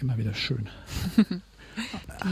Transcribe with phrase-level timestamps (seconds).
[0.00, 0.68] immer wieder schön.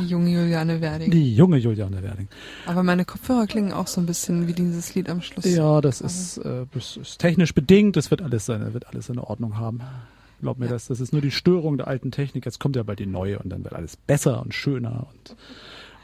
[0.01, 1.10] Die junge Juliane Werding.
[1.10, 2.29] Die junge Juliane Werding.
[2.67, 5.44] Aber meine Kopfhörer klingen auch so ein bisschen wie dieses Lied am Schluss.
[5.44, 7.96] Ja, das ist, äh, das ist technisch bedingt.
[7.96, 9.80] Das wird alles seine, wird alles seine Ordnung haben.
[10.42, 10.72] Glaub mir Ja.
[10.72, 10.88] das.
[10.88, 12.44] Das ist nur die Störung der alten Technik.
[12.44, 15.37] Jetzt kommt ja bald die neue und dann wird alles besser und schöner und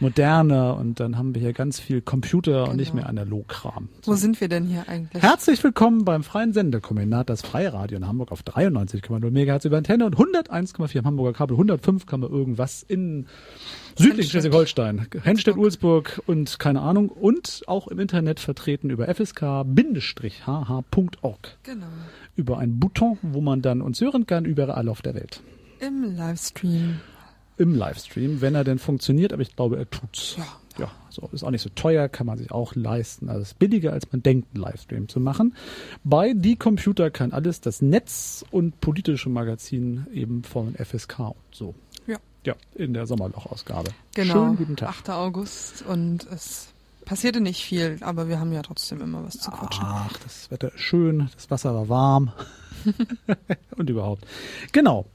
[0.00, 3.02] moderner und dann haben wir hier ganz viel Computer und nicht Genau.
[3.02, 3.88] mehr Analogkram.
[4.04, 5.22] Wo sind wir denn hier eigentlich?
[5.22, 10.16] Herzlich willkommen beim freien Sendekombinat, das Freiradio in Hamburg auf 93,0 MHz über Antenne und
[10.16, 13.26] 101,4 am Hamburger Kabel, 105 kann man irgendwas in
[13.96, 14.30] südlichen Henstedt.
[14.30, 20.38] Schleswig-Holstein, Henstedt, Ulsburg und keine Ahnung und auch im Internet vertreten über fsk-hh.org
[21.62, 21.86] Genau.
[22.36, 25.40] über ein Button, wo man dann uns hören kann überall auf der Welt.
[25.80, 27.00] Im Livestream.
[27.56, 30.36] Im Livestream, wenn er denn funktioniert, aber ich glaube, er tut's.
[30.36, 30.46] Ja.
[30.76, 33.28] Ja, so ist auch nicht so teuer, kann man sich auch leisten.
[33.28, 35.54] Also es ist billiger, als man denkt, einen Livestream zu machen.
[36.02, 41.74] Bei Die Computer kann alles, das Netz und politische Magazin eben von FSK und so.
[42.08, 42.16] Ja.
[42.44, 43.90] Ja, in der Sommerloch-Ausgabe.
[44.14, 44.32] Genau.
[44.34, 44.88] Schönen guten Tag.
[44.88, 45.10] 8.
[45.10, 46.68] August und es
[47.04, 49.84] passierte nicht viel, aber wir haben ja trotzdem immer was zu quatschen.
[49.86, 52.32] Ach, das Wetter ist schön, das Wasser war warm.
[53.76, 54.24] und überhaupt.
[54.72, 55.06] Genau.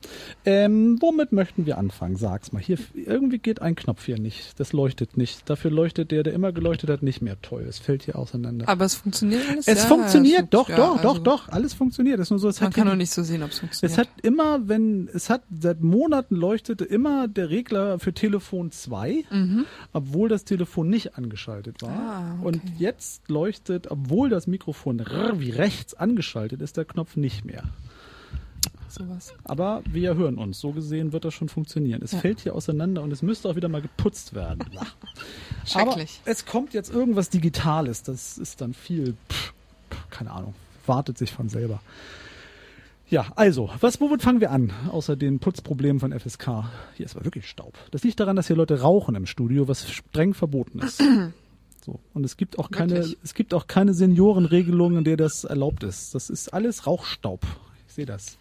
[0.45, 2.15] Ähm, womit möchten wir anfangen?
[2.15, 2.61] Sag's mal.
[2.61, 4.59] Hier, irgendwie geht ein Knopf hier nicht.
[4.59, 5.49] Das leuchtet nicht.
[5.49, 7.65] Dafür leuchtet der, der immer geleuchtet hat, nicht mehr toll.
[7.67, 8.67] Es fällt hier auseinander.
[8.67, 9.67] Aber es funktioniert alles.
[9.67, 11.49] Es ja, funktioniert, es doch, doch, ja, doch, also doch.
[11.49, 12.19] Alles funktioniert.
[12.19, 13.91] Es ist nur so, es Man hat, kann nur nicht so sehen, ob es funktioniert.
[13.91, 19.25] es hat immer, wenn, es hat seit Monaten leuchtete immer der Regler für Telefon 2,
[19.29, 19.65] mhm.
[19.93, 21.89] obwohl das Telefon nicht angeschaltet war.
[21.89, 22.47] Ah, okay.
[22.47, 24.99] Und jetzt leuchtet, obwohl das Mikrofon
[25.35, 27.58] wie rechts angeschaltet ist, der Knopf nicht mehr.
[28.87, 29.33] Sowas.
[29.43, 30.59] Aber wir hören uns.
[30.59, 32.01] So gesehen wird das schon funktionieren.
[32.03, 32.19] Es Ja.
[32.19, 34.65] fällt hier auseinander und es müsste auch wieder mal geputzt werden.
[35.65, 36.19] Schrecklich.
[36.23, 38.03] Aber es kommt jetzt irgendwas Digitales.
[38.03, 39.53] Das ist dann viel, pff,
[39.91, 40.55] pff, keine Ahnung,
[40.87, 41.81] wartet sich von selber.
[43.09, 44.71] Ja, also, was, womit fangen wir an?
[44.91, 46.65] Außer den Putzproblemen von FSK.
[46.95, 47.73] Hier ist aber wirklich Staub.
[47.89, 51.01] Das liegt daran, dass hier Leute rauchen im Studio, was streng verboten ist.
[51.91, 51.99] So.
[52.13, 53.17] Und es gibt auch keine, Wirklich?
[53.23, 56.13] es gibt auch keine Seniorenregelung, in der das erlaubt ist.
[56.13, 57.45] Das ist alles Rauchstaub.
[57.87, 58.37] Ich sehe das.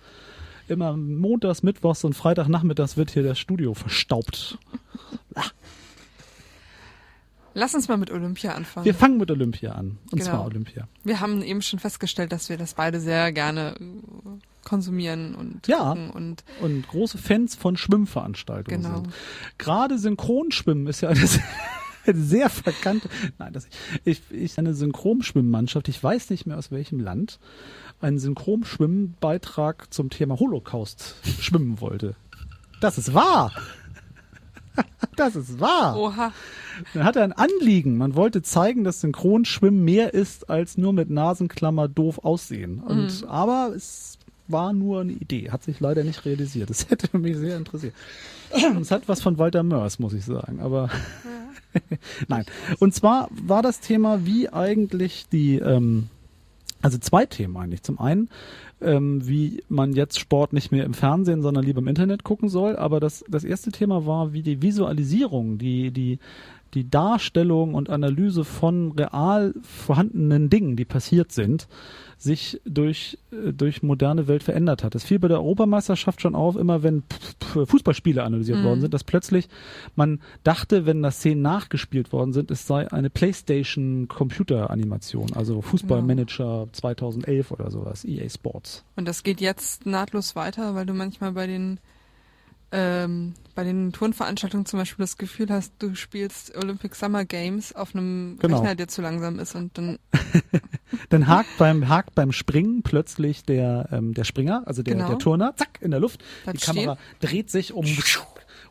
[0.68, 4.58] Immer montags, mittwochs und Freitagnachmittags wird hier das Studio verstaubt.
[7.54, 8.84] Lass uns mal mit Olympia anfangen.
[8.84, 9.98] Wir fangen mit Olympia an.
[10.12, 10.24] Und Genau.
[10.24, 10.86] zwar Olympia.
[11.02, 13.74] Wir haben eben schon festgestellt, dass wir das beide sehr gerne
[14.64, 15.92] konsumieren und Ja.
[15.92, 18.96] und Und große Fans von Schwimmveranstaltungen Genau.
[18.96, 19.14] sind.
[19.56, 21.77] Gerade Synchronschwimmen ist ja eine sehr, eine
[22.14, 23.08] sehr verkannte,
[23.38, 23.68] nein, das,
[24.04, 27.38] ich, ich, eine Synchronschwimmmannschaft, ich weiß nicht mehr aus welchem Land,
[28.00, 32.14] einen Synchronschwimmbeitrag zum Thema Holocaust schwimmen wollte.
[32.80, 33.52] Das ist wahr!
[35.16, 35.96] Das ist wahr!
[35.96, 36.32] oha,
[36.94, 37.96] Dann hat er ein Anliegen.
[37.96, 42.78] Man wollte zeigen, dass Synchronschwimmen mehr ist als nur mit Nasenklammer doof aussehen.
[42.78, 45.50] Und, Aber es war nur eine Idee.
[45.50, 46.70] Hat sich leider nicht realisiert.
[46.70, 47.94] Das hätte mich sehr interessiert.
[48.80, 50.60] Es hat was von Walter Mörs, muss ich sagen.
[50.60, 50.88] Aber
[52.28, 52.44] nein.
[52.78, 56.08] Und zwar war das Thema, wie eigentlich die, ähm,
[56.82, 57.82] also zwei Themen eigentlich.
[57.82, 58.28] Zum einen,
[58.80, 62.76] ähm, wie man jetzt Sport nicht mehr im Fernsehen, sondern lieber im Internet gucken soll.
[62.76, 66.18] Aber das, das erste Thema war, wie die Visualisierung, die, die,
[66.74, 71.66] die Darstellung und Analyse von real vorhandenen Dingen, die passiert sind,
[72.20, 74.94] sich durch, äh, durch moderne Welt verändert hat.
[74.94, 77.04] Das fiel bei der Europameisterschaft schon auf, immer wenn
[77.54, 78.64] Fußballspiele analysiert Mhm.
[78.64, 79.48] worden sind, dass plötzlich
[79.94, 86.66] man dachte, wenn da Szenen nachgespielt worden sind, es sei eine Playstation Computeranimation, also Fußballmanager
[86.72, 88.84] 2011 oder sowas, EA Sports.
[88.96, 91.78] und das geht jetzt nahtlos weiter, weil du manchmal bei den
[92.70, 97.94] ähm, bei den Turnveranstaltungen zum Beispiel das Gefühl hast, du spielst Olympic Summer Games auf
[97.94, 98.58] einem Genau.
[98.58, 99.98] Rechner, der zu langsam ist und dann
[101.08, 105.08] Dann hakt beim, hakt beim Springen plötzlich der, ähm, der Springer, also der, Genau.
[105.08, 106.22] der Turner, zack, in der Luft.
[106.44, 107.86] Bleibt die Kamera dreht sich um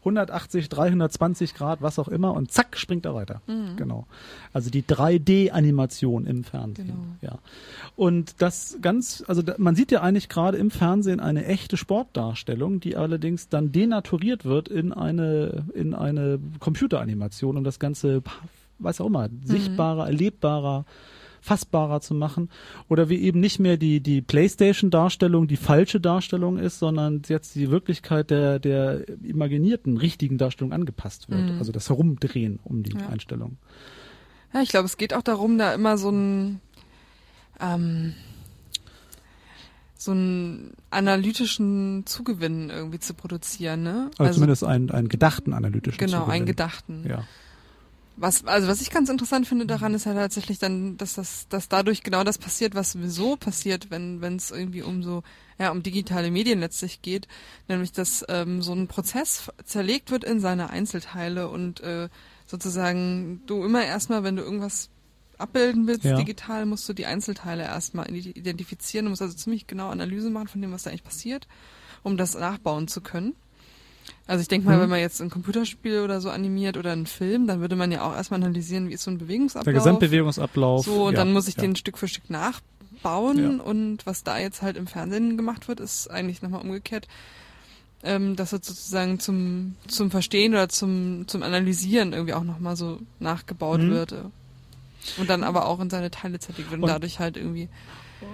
[0.07, 3.41] 180, 320 Grad, was auch immer, und zack, springt er weiter.
[3.47, 3.75] Mhm.
[3.75, 4.07] Genau.
[4.53, 6.88] Also die 3D-Animation im Fernsehen.
[6.88, 7.00] Genau.
[7.22, 7.40] Ja.
[7.95, 12.79] Und das ganz, also da, man sieht ja eigentlich gerade im Fernsehen eine echte Sportdarstellung,
[12.79, 18.23] die allerdings dann denaturiert wird in eine, in eine Computeranimation, um das Ganze,
[18.79, 20.85] weiß auch immer, sichtbarer, erlebbarer,
[21.47, 22.49] fassbarer zu machen.
[22.90, 27.72] Oder wie eben nicht mehr die, die Playstation-Darstellung die falsche Darstellung ist, sondern jetzt die
[27.72, 31.53] Wirklichkeit der, der imaginierten, richtigen Darstellung angepasst wird.
[31.53, 31.59] Mhm.
[31.59, 33.08] Also das Herumdrehen um die Ja.
[33.08, 33.58] Einstellung.
[34.53, 36.61] Ja, ich glaube, es geht auch darum, da immer so einen
[37.59, 38.14] ähm,
[40.00, 44.11] so einen analytischen Zugewinn irgendwie zu produzieren, ne?
[44.20, 46.34] Also, zumindest einen, einen gedachten analytischen genau, Zugewinn.
[46.35, 47.05] einen gedachten.
[47.09, 47.23] Ja.
[48.17, 51.69] Was, also was ich ganz interessant finde daran ist halt tatsächlich dann, dass das, dass
[51.69, 55.23] dadurch genau das passiert, was sowieso passiert, wenn wenn es irgendwie um so
[55.59, 57.28] ja um digitale Medien letztlich geht,
[57.67, 62.09] nämlich dass ähm, so ein Prozess zerlegt wird in seine Einzelteile und äh,
[62.47, 64.90] sozusagen du immer erstmal, wenn du irgendwas
[65.37, 66.17] abbilden willst, Ja.
[66.17, 69.05] digital, musst du die Einzelteile erstmal identifizieren.
[69.05, 71.47] Du musst also ziemlich genau Analyse machen von dem, was da eigentlich passiert,
[72.03, 73.35] um das nachbauen zu können.
[74.25, 74.81] Also ich denke mal, Mhm.
[74.81, 78.03] wenn man jetzt ein Computerspiel oder so animiert oder einen Film, dann würde man ja
[78.03, 79.63] auch erstmal analysieren, wie ist so ein Bewegungsablauf.
[79.65, 80.85] Der Gesamtbewegungsablauf.
[80.85, 81.61] So, und ja, dann muss ich ja.
[81.61, 83.63] den Stück für Stück nachbauen Ja.
[83.63, 87.07] und was da jetzt halt im Fernsehen gemacht wird, ist eigentlich nochmal umgekehrt,
[88.03, 92.99] ähm, dass es sozusagen zum, zum Verstehen oder zum, zum Analysieren irgendwie auch nochmal so
[93.19, 94.11] nachgebaut wird.
[94.11, 94.15] äh.
[95.17, 97.69] Und dann aber auch in seine Teile zerlegt wird und, Und- dadurch halt irgendwie,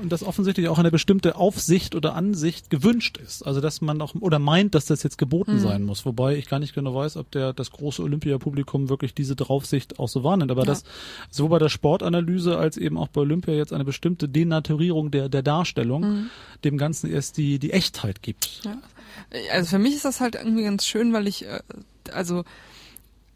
[0.01, 3.45] Und dass offensichtlich auch eine bestimmte Aufsicht oder Ansicht gewünscht ist.
[3.45, 5.59] Also dass man auch oder meint, dass das jetzt geboten Mhm.
[5.59, 6.05] sein muss.
[6.05, 10.07] Wobei ich gar nicht genau weiß, ob der das große Olympiapublikum wirklich diese Draufsicht auch
[10.09, 10.51] so wahrnimmt.
[10.51, 10.67] Aber Ja.
[10.67, 10.83] dass
[11.29, 15.41] so bei der Sportanalyse als eben auch bei Olympia jetzt eine bestimmte Denaturierung der, der
[15.43, 16.29] Darstellung Mhm.
[16.63, 18.61] dem Ganzen erst die, die Echtheit gibt.
[18.65, 18.77] Ja.
[19.51, 21.59] Also für mich ist das halt irgendwie ganz schön, weil ich, äh,
[22.11, 22.43] also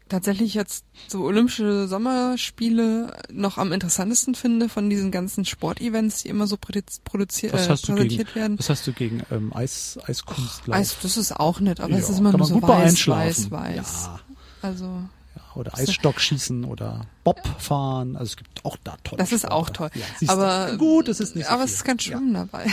[0.08, 6.46] tatsächlich jetzt so Olympische Sommerspiele noch am interessantesten finde von diesen ganzen Sportevents, die immer
[6.46, 8.58] so produzi produziert, äh, du gegen, präsentiert werden.
[8.58, 10.76] was hast du gegen ähm, Eis, Eiskunstlauf?
[10.76, 13.76] Eis, das ist auch nett, aber es Ja, ist immer nur so weiß, weiß, weiß.
[13.76, 14.20] Ja,
[14.62, 18.16] Also ja, oder Eisstockschießen oder Bobfahren.
[18.16, 19.90] Also es gibt auch da tolle das ist auch toll.
[19.94, 20.36] Ja, siehst du.
[20.36, 21.70] aber gut, es ist nicht so aber viel.
[21.72, 22.66] es ist ganz schön dabei.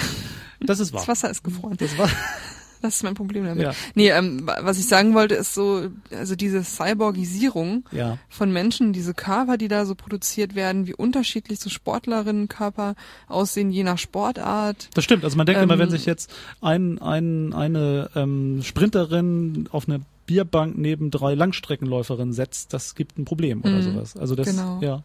[0.61, 1.01] Das ist wahr.
[1.01, 1.75] Das Wasser ist gefroren.
[1.77, 2.09] Das war,
[2.85, 3.63] Das ist mein Problem damit.
[3.63, 3.73] Ja.
[3.95, 8.17] Nee, ähm, wa- was ich sagen wollte, ist so, also diese Cyborgisierung ja.
[8.29, 12.95] von Menschen, diese Körper, die da so produziert werden, wie unterschiedlich so Sportlerinnenkörper
[13.27, 14.89] aussehen, je nach Sportart.
[14.93, 15.23] Das stimmt.
[15.23, 20.01] Also man denkt immer, Ähm, wenn sich jetzt ein, ein, eine ähm, Sprinterin auf eine
[20.25, 23.81] Bierbank neben drei Langstreckenläuferinnen setzt, das gibt ein Problem oder Mhm.
[23.93, 24.17] sowas.
[24.17, 24.79] Also das, Genau.
[24.81, 25.03] ja.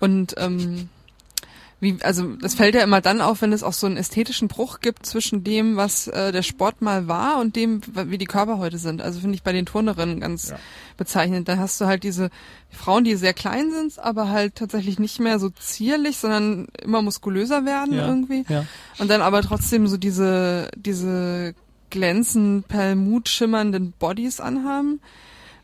[0.00, 0.88] Und ähm,
[1.78, 4.80] wie, also das fällt ja immer dann auf, wenn es auch so einen ästhetischen Bruch
[4.80, 8.78] gibt zwischen dem, was äh, der Sport mal war und dem, wie die Körper heute
[8.78, 9.02] sind.
[9.02, 10.58] Also finde ich bei den Turnerinnen ganz Ja.
[10.96, 11.48] bezeichnend.
[11.48, 12.30] Da hast du halt diese
[12.70, 17.66] Frauen, die sehr klein sind, aber halt tatsächlich nicht mehr so zierlich, sondern immer muskulöser
[17.66, 18.06] werden Ja.
[18.08, 18.44] irgendwie.
[18.48, 18.64] Ja.
[18.98, 21.54] Und dann aber trotzdem so diese, diese
[21.90, 25.00] glänzend perlmut schimmernden Bodies anhaben.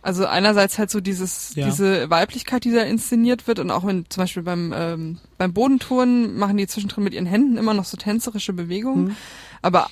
[0.02, 1.66] Also einerseits halt so dieses, Ja.
[1.66, 6.37] diese Weiblichkeit, die da inszeniert wird und auch wenn zum Beispiel beim, ähm, beim Bodentouren
[6.37, 9.04] machen die zwischendrin mit ihren Händen immer noch so tänzerische Bewegungen.
[9.04, 9.16] Mhm.
[9.62, 9.88] Aber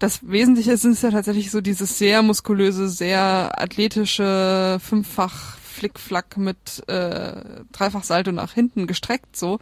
[0.00, 6.82] das Wesentliche ist, ist ja tatsächlich so dieses sehr muskulöse, sehr athletische, fünffach Flickflack mit
[6.88, 9.60] äh, Dreifach Salto nach hinten gestreckt, so,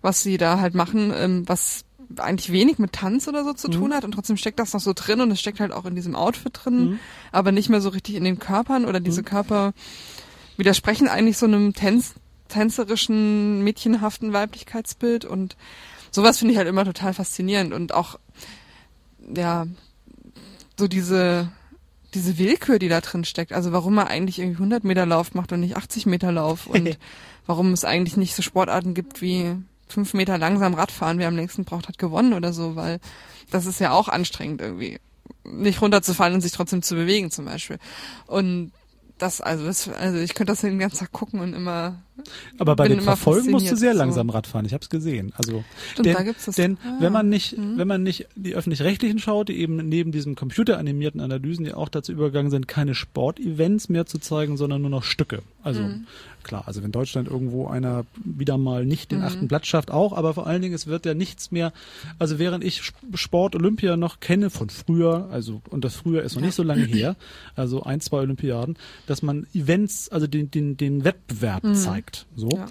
[0.00, 1.84] was sie da halt machen, ähm, was
[2.18, 3.72] eigentlich wenig mit Tanz oder so zu Mhm.
[3.72, 5.94] tun hat und trotzdem steckt das noch so drin und es steckt halt auch in
[5.94, 6.98] diesem Outfit drin, Mhm.
[7.32, 9.26] aber nicht mehr so richtig in den Körpern oder diese Mhm.
[9.26, 9.72] Körper
[10.56, 12.14] widersprechen eigentlich so einem Tänz
[12.48, 15.56] tänzerischen, mädchenhaften Weiblichkeitsbild und
[16.10, 18.18] sowas finde ich halt immer total faszinierend und auch,
[19.34, 19.66] ja,
[20.78, 21.50] so diese,
[22.14, 23.52] diese Willkür, die da drin steckt.
[23.54, 26.98] Also warum er eigentlich irgendwie 100 Meter Lauf macht und nicht 80 Meter Lauf und
[27.46, 29.56] warum es eigentlich nicht so Sportarten gibt wie
[29.92, 32.98] fünf Meter langsam Radfahren, wer am längsten braucht, hat gewonnen oder so, weil
[33.50, 34.98] das ist ja auch anstrengend irgendwie.
[35.44, 37.78] Nicht runterzufallen und sich trotzdem zu bewegen zum Beispiel.
[38.26, 38.72] Und
[39.18, 42.02] das, also das, also ich könnte das den ganzen Tag gucken und immer.
[42.58, 43.98] Aber bei den Verfolgen musst du sehr so.
[43.98, 44.66] langsam Radfahren.
[44.66, 45.32] Ich habe es gesehen.
[45.36, 45.62] Also
[45.92, 46.56] Stimmt, denn, da gibt's das.
[46.56, 47.78] denn Ah, wenn man nicht, mhm.
[47.78, 52.10] wenn man nicht die öffentlich-rechtlichen schaut, die eben neben diesem computeranimierten Analysen ja auch dazu
[52.12, 55.42] übergegangen sind, keine Sportevents mehr zu zeigen, sondern nur noch Stücke.
[55.62, 56.06] Also Mhm.
[56.44, 59.24] Klar, also wenn Deutschland irgendwo einer wieder mal nicht den Mhm.
[59.24, 61.72] achten Platz schafft, auch, aber vor allen Dingen es wird ja nichts mehr.
[62.18, 66.34] Also während ich Sp- Sport Olympia noch kenne von früher, also und das früher ist
[66.34, 66.46] noch Ja.
[66.46, 67.16] nicht so lange her,
[67.56, 71.74] also ein zwei Olympiaden, dass man Events, also den den den Wettbewerb Mhm.
[71.74, 72.26] zeigt.
[72.36, 72.66] So Ja.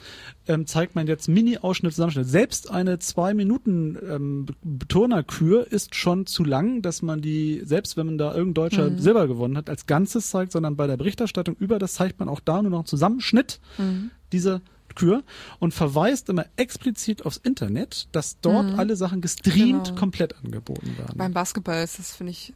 [0.52, 2.28] Ähm, zeigt man jetzt Mini-Ausschnitt, Zusammenschnitt.
[2.28, 4.46] Selbst eine zwei Minuten ähm,
[4.88, 9.00] Turnerkür ist schon zu lang, dass man die, selbst wenn man da irgendein Deutscher Mhm.
[9.00, 12.40] Silber gewonnen hat, als Ganzes zeigt, sondern bei der Berichterstattung über das zeigt man auch
[12.40, 14.12] da nur noch einen Zusammenschnitt Mhm.
[14.32, 14.62] dieser
[14.96, 15.24] Kür
[15.60, 18.80] und verweist immer explizit aufs Internet, dass dort Mhm.
[18.80, 20.00] alle Sachen gestreamt Genau.
[20.00, 21.18] komplett angeboten werden.
[21.18, 22.54] Beim Basketball ist das, finde ich,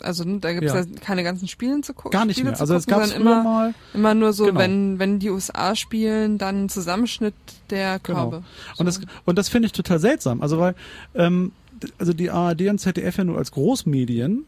[0.00, 0.80] also ne, da gibt es Ja.
[0.80, 0.86] ja.
[1.00, 2.10] keine ganzen Spielen zu gucken.
[2.10, 2.60] Gar nicht Spiele mehr.
[2.60, 4.58] Also es gab immer, mal immer nur so, Genau.
[4.60, 7.34] wenn, wenn die USA spielen, dann Zusammenschnitt
[7.70, 8.30] der Genau.
[8.30, 8.44] Körbe.
[8.78, 10.40] Und das, und das finde ich total seltsam.
[10.42, 10.74] Also weil,
[11.14, 11.52] ähm,
[11.98, 14.44] also die ARD und ZDF ja nur als Großmedien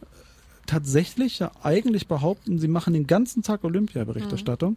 [0.67, 4.77] tatsächlich ja eigentlich behaupten, sie machen den ganzen Tag Olympia-Berichterstattung, Mhm.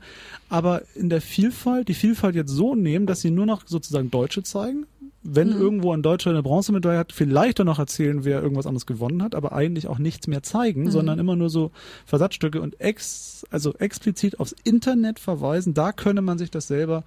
[0.49, 4.43] aber in der Vielfalt, die Vielfalt jetzt so nehmen, dass sie nur noch sozusagen Deutsche
[4.43, 4.85] zeigen,
[5.29, 5.61] wenn mhm.
[5.61, 9.35] irgendwo ein Deutscher eine Bronzemedaille hat, vielleicht dann noch erzählen, wer irgendwas anderes gewonnen hat,
[9.35, 10.91] aber eigentlich auch nichts mehr zeigen, mhm.
[10.91, 11.71] sondern immer nur so
[12.05, 15.73] Versatzstücke und ex, also explizit aufs Internet verweisen.
[15.73, 17.03] Da könne man sich das selber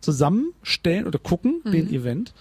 [0.00, 1.72] zusammenstellen oder gucken, mhm.
[1.72, 2.32] den Event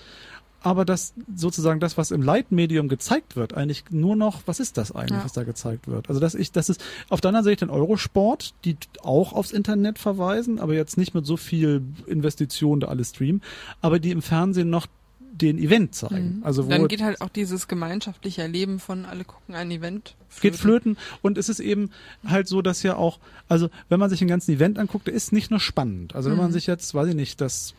[0.61, 4.91] aber das sozusagen das, was im Leitmedium gezeigt wird, eigentlich nur noch, was ist das
[4.91, 5.23] eigentlich, ja.
[5.23, 6.09] was da gezeigt wird?
[6.09, 9.99] Also dass ich, das ist, auf der anderen Seite den Eurosport, die auch aufs Internet
[9.99, 13.41] verweisen, aber jetzt nicht mit so viel Investition da alles streamen,
[13.81, 14.88] aber die im Fernsehen noch
[15.41, 16.38] den Event zeigen.
[16.38, 16.43] Mhm.
[16.43, 20.15] Also wo Dann geht halt auch dieses gemeinschaftliche Erleben von alle gucken ein Event.
[20.29, 20.41] Flöten.
[20.41, 21.89] Geht flöten und es ist eben
[22.25, 25.33] halt so, dass ja auch, also wenn man sich ein ganzen Event anguckt, der ist
[25.33, 26.15] nicht nur spannend.
[26.15, 26.53] Also wenn man mhm.
[26.53, 27.74] sich jetzt, weiß ich nicht, das,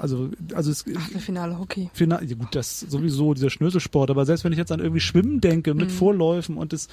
[0.00, 0.84] also, also es,
[1.18, 1.90] Finale Hockey.
[1.92, 5.40] Finale, ja gut, das sowieso dieser Schnöselsport, aber selbst wenn ich jetzt an irgendwie Schwimmen
[5.40, 5.94] denke mit mhm.
[5.94, 6.88] Vorläufen und das,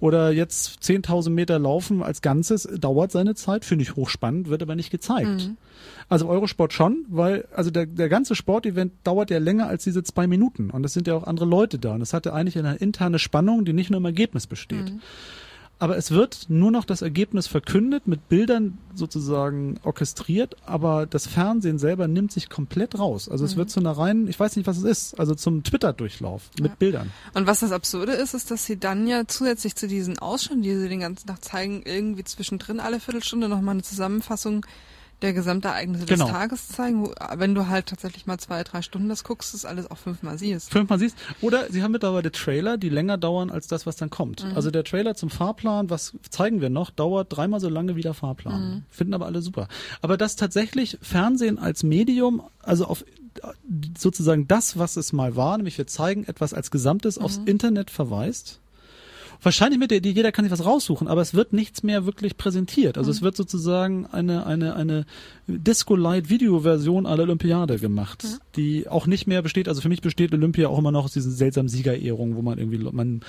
[0.00, 4.76] oder jetzt 10.000 Meter Laufen als Ganzes, dauert seine Zeit, finde ich hochspannend, wird aber
[4.76, 5.48] nicht gezeigt.
[5.48, 5.56] Mhm.
[6.08, 10.26] Also Eurosport schon, weil also der, der ganze Sportevent dauert ja länger als diese zwei
[10.26, 13.18] Minuten und es sind ja auch andere Leute da und es hatte eigentlich eine interne
[13.18, 14.92] Spannung, die nicht nur im Ergebnis besteht.
[14.92, 15.00] Mhm.
[15.82, 21.80] Aber es wird nur noch das Ergebnis verkündet, mit Bildern sozusagen orchestriert, aber das Fernsehen
[21.80, 23.28] selber nimmt sich komplett raus.
[23.28, 23.58] Also es mhm.
[23.58, 26.76] wird zu einer reinen, ich weiß nicht, was es ist, also zum Twitter-Durchlauf mit ja.
[26.78, 27.10] Bildern.
[27.34, 30.76] Und was das Absurde ist, ist, dass sie dann ja zusätzlich zu diesen Ausschnitten, die
[30.76, 34.64] sie den ganzen Tag zeigen, irgendwie zwischendrin alle Viertelstunde nochmal eine Zusammenfassung
[35.22, 36.24] der Gesamtereignisse genau.
[36.24, 39.64] des Tages zeigen, wo, wenn du halt tatsächlich mal zwei, drei Stunden das guckst, das
[39.64, 40.70] alles auch fünfmal siehst.
[40.70, 41.16] Fünfmal siehst.
[41.40, 44.44] Oder sie haben mittlerweile Trailer, die länger dauern als das, was dann kommt.
[44.44, 44.56] Mhm.
[44.56, 48.14] Also der Trailer zum Fahrplan, was zeigen wir noch, dauert dreimal so lange wie der
[48.14, 48.62] Fahrplan.
[48.62, 48.82] Mhm.
[48.90, 49.68] Finden aber alle super.
[50.00, 53.04] Aber dass tatsächlich Fernsehen als Medium, also auf
[53.96, 57.24] sozusagen das, was es mal war, nämlich wir zeigen etwas als Gesamtes mhm.
[57.24, 58.60] aufs Internet verweist,
[59.42, 62.98] wahrscheinlich mit jeder kann sich was raussuchen, aber es wird nichts mehr wirklich präsentiert.
[62.98, 63.16] Also mhm.
[63.16, 65.06] es wird sozusagen eine, eine, eine
[65.46, 68.38] Disco-Light-Video-Version aller Olympiade gemacht, mhm.
[68.56, 71.32] die auch nicht mehr besteht, also für mich besteht Olympia auch immer noch aus diesen
[71.32, 73.22] seltsamen Siegerehrungen, wo man irgendwie, man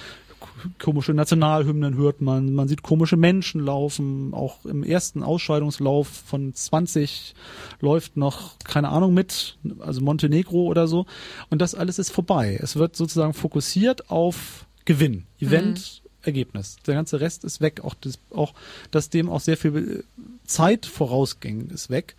[0.79, 7.33] komische Nationalhymnen hört man, man sieht komische Menschen laufen, auch im ersten Ausscheidungslauf von 20
[7.79, 11.05] läuft noch, keine Ahnung, mit, also Montenegro oder so.
[11.49, 12.59] Und das alles ist vorbei.
[12.61, 16.02] Es wird sozusagen fokussiert auf Gewinn, Event, mhm.
[16.23, 16.77] Ergebnis.
[16.87, 17.81] Der ganze Rest ist weg.
[17.83, 18.53] Auch das, auch,
[18.91, 20.03] dass dem auch sehr viel
[20.45, 22.15] Zeit vorausging, ist weg.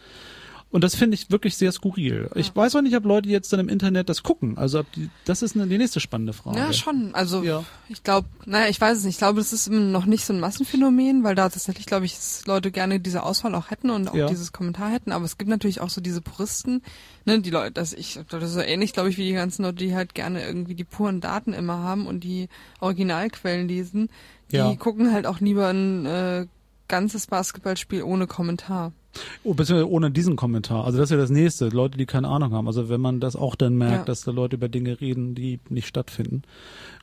[0.74, 2.28] Und das finde ich wirklich sehr skurril.
[2.34, 2.40] Ja.
[2.40, 4.58] Ich weiß auch nicht, ob Leute jetzt dann im Internet das gucken.
[4.58, 6.58] Also ob die, das ist eine, die nächste spannende Frage.
[6.58, 7.14] Ja, schon.
[7.14, 7.62] Also ja.
[7.88, 9.14] ich glaube, naja, ich weiß es nicht.
[9.14, 12.72] Ich glaube, das ist noch nicht so ein Massenphänomen, weil da tatsächlich, glaube ich, Leute
[12.72, 14.26] gerne diese Auswahl auch hätten und auch ja.
[14.26, 15.12] dieses Kommentar hätten.
[15.12, 16.82] Aber es gibt natürlich auch so diese Puristen,
[17.24, 19.76] ne, die Leute, das ich, das ist so ähnlich, glaube ich, wie die ganzen Leute,
[19.76, 22.48] die halt gerne irgendwie die puren Daten immer haben und die
[22.80, 24.08] Originalquellen lesen.
[24.50, 24.74] Die ja.
[24.74, 26.46] gucken halt auch lieber ein äh,
[26.88, 28.92] ganzes Basketballspiel ohne Kommentar.
[29.42, 30.84] Oh, beziehungsweise ohne diesen Kommentar.
[30.84, 31.68] Also das ist ja das nächste.
[31.68, 32.66] Leute, die keine Ahnung haben.
[32.66, 34.04] Also wenn man das auch dann merkt, ja.
[34.04, 36.42] dass da Leute über Dinge reden, die nicht stattfinden.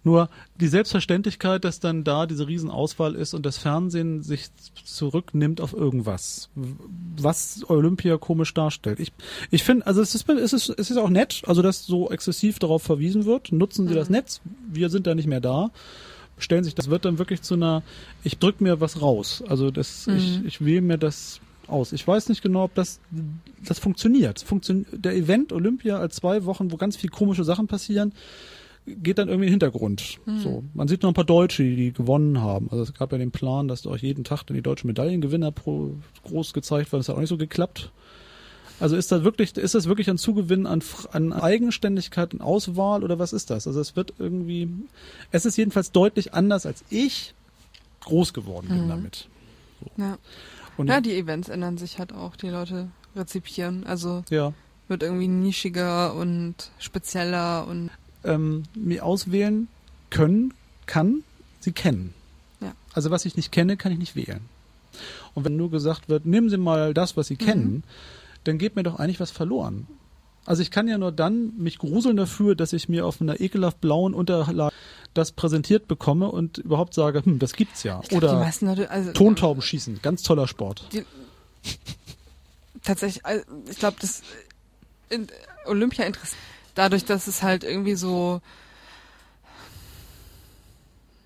[0.03, 4.48] Nur die Selbstverständlichkeit, dass dann da diese Riesenauswahl ist und das Fernsehen sich
[4.84, 9.00] zurücknimmt auf irgendwas, was Olympia komisch darstellt.
[9.00, 9.12] Ich,
[9.51, 12.58] ich finde, also es ist, es ist, es ist auch nett, also dass so exzessiv
[12.58, 13.51] darauf verwiesen wird.
[13.51, 13.98] Nutzen Sie mhm.
[13.98, 14.41] das Netz.
[14.72, 15.70] Wir sind da nicht mehr da
[16.44, 17.84] stellen sich, das wird dann wirklich zu einer,
[18.24, 19.44] ich drück mir was raus.
[19.48, 20.18] Also das, mhm.
[20.18, 21.39] ich, ich wähle mir das
[21.72, 21.94] aus.
[21.94, 23.00] Ich weiß nicht genau, ob das,
[23.66, 24.42] das funktioniert.
[24.42, 28.13] Funktion der Event Olympia als zwei Wochen, wo ganz viel komische Sachen passieren,
[28.86, 30.20] geht dann irgendwie in den Hintergrund.
[30.25, 30.40] Mhm.
[30.40, 32.70] So, man sieht noch ein paar Deutsche, die gewonnen haben.
[32.72, 35.96] Also es gab ja den Plan, dass euch jeden Tag dann die deutschen Medaillengewinner pro,
[36.24, 37.01] groß gezeigt werden.
[37.01, 37.92] Das hat auch nicht so geklappt.
[38.80, 43.20] Also ist das wirklich, ist das wirklich ein Zugewinn an, an Eigenständigkeit und Auswahl oder
[43.20, 43.68] was ist das?
[43.68, 44.68] Also es wird irgendwie,
[45.30, 47.36] es ist jedenfalls deutlich anders als ich
[48.01, 48.90] groß geworden bin mhm.
[48.90, 49.28] damit.
[49.80, 50.01] So.
[50.01, 50.18] Ja.
[50.78, 53.86] Und ja, die Events ändern sich halt auch, die Leute rezipieren.
[53.86, 54.54] Also ja.
[54.88, 57.90] wird irgendwie nischiger und spezieller und
[58.24, 59.68] ähm, mir auswählen
[60.10, 60.54] können,
[60.86, 61.24] kann,
[61.60, 62.13] sie kennen.
[62.60, 62.74] Ja.
[62.94, 64.42] Also was ich nicht kenne, kann ich nicht wählen.
[65.34, 67.46] Und wenn nur gesagt wird, nehmen Sie mal das, was Sie mhm.
[67.46, 67.84] kennen,
[68.44, 69.88] dann geht mir doch eigentlich was verloren.
[70.46, 73.80] Also ich kann ja nur dann mich gruseln dafür, dass ich mir auf einer ekelhaft
[73.80, 74.74] blauen Unterlage
[75.13, 78.01] das präsentiert bekomme und überhaupt sage, hm, das gibt's ja.
[78.08, 80.88] Glaub, Oder Leute, also, Tontauben schießen, ganz toller Sport.
[80.94, 81.06] Die,
[82.84, 84.22] tatsächlich, also, ich glaube, das
[85.10, 85.27] in,
[85.65, 86.39] Olympia interessiert
[86.75, 88.41] dadurch, dass es halt irgendwie so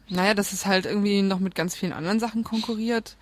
[0.07, 3.15] naja, dass es halt irgendwie noch mit ganz vielen anderen Sachen konkurriert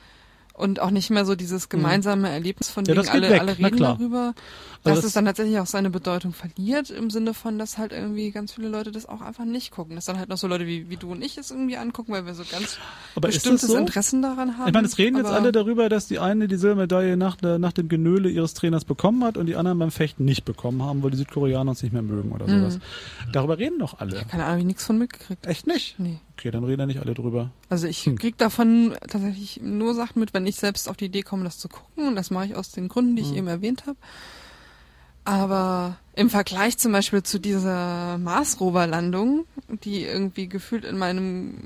[0.53, 3.77] und auch nicht mehr so dieses gemeinsame Erlebnis von Ja, wegen alle, weg, alle reden
[3.77, 4.35] darüber, Also
[4.83, 8.29] dass das- es dann tatsächlich auch seine Bedeutung verliert, im Sinne von, dass halt irgendwie
[8.29, 9.95] ganz viele Leute das auch einfach nicht gucken.
[9.95, 12.27] Dass dann halt noch so Leute wie, wie du und ich es irgendwie angucken, weil
[12.27, 12.77] wir so ganz
[13.15, 13.75] Aber bestimmtes so?
[13.77, 14.67] Interessen daran haben.
[14.67, 17.71] Ich meine, es reden jetzt alle darüber, dass die eine die Silbermedaille nach, der, nach
[17.73, 21.09] dem Genöle ihres Trainers bekommen hat und die anderen beim Fechten nicht bekommen haben, weil
[21.11, 22.59] die Südkoreaner uns nicht mehr mögen oder Mhm.
[22.59, 22.79] sowas.
[23.31, 24.23] Darüber reden doch alle.
[24.29, 25.47] Keine Ahnung, hab ich nichts von mitgekriegt.
[25.47, 25.95] Echt nicht?
[25.99, 26.19] Nee.
[26.43, 27.51] Okay, dann reden ja nicht alle drüber.
[27.69, 28.17] Also ich Hm.
[28.17, 31.69] krieg davon tatsächlich nur Sachen mit, wenn ich selbst auf die Idee komme, das zu
[31.69, 32.05] gucken.
[32.05, 33.37] Und das mache ich aus den Gründen, die ich Hm.
[33.37, 33.95] eben erwähnt habe.
[35.23, 39.45] Aber im Vergleich zum Beispiel zu dieser Mars-Rover-Landung,
[39.85, 41.59] die irgendwie gefühlt in meinem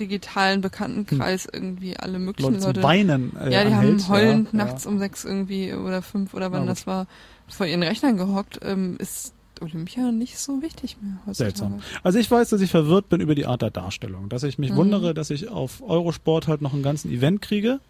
[0.00, 2.82] digitalen Bekanntenkreis irgendwie alle möglichen Leute Leute.
[2.82, 3.36] Weinen.
[3.36, 6.62] Äh, ja, die anhält, haben heulend ja, nachts um sechs irgendwie oder fünf oder wann
[6.62, 6.70] gut.
[6.70, 7.06] das war,
[7.46, 11.18] vor ihren Rechnern gehockt, ähm, ist Olympia nicht so wichtig mehr.
[11.34, 11.80] Seltsam.
[12.02, 14.28] Also ich weiß, dass ich verwirrt bin über die Art der Darstellung.
[14.28, 14.76] Dass ich mich Mhm.
[14.76, 17.80] wundere, dass ich auf Eurosport halt noch einen ganzen Event kriege.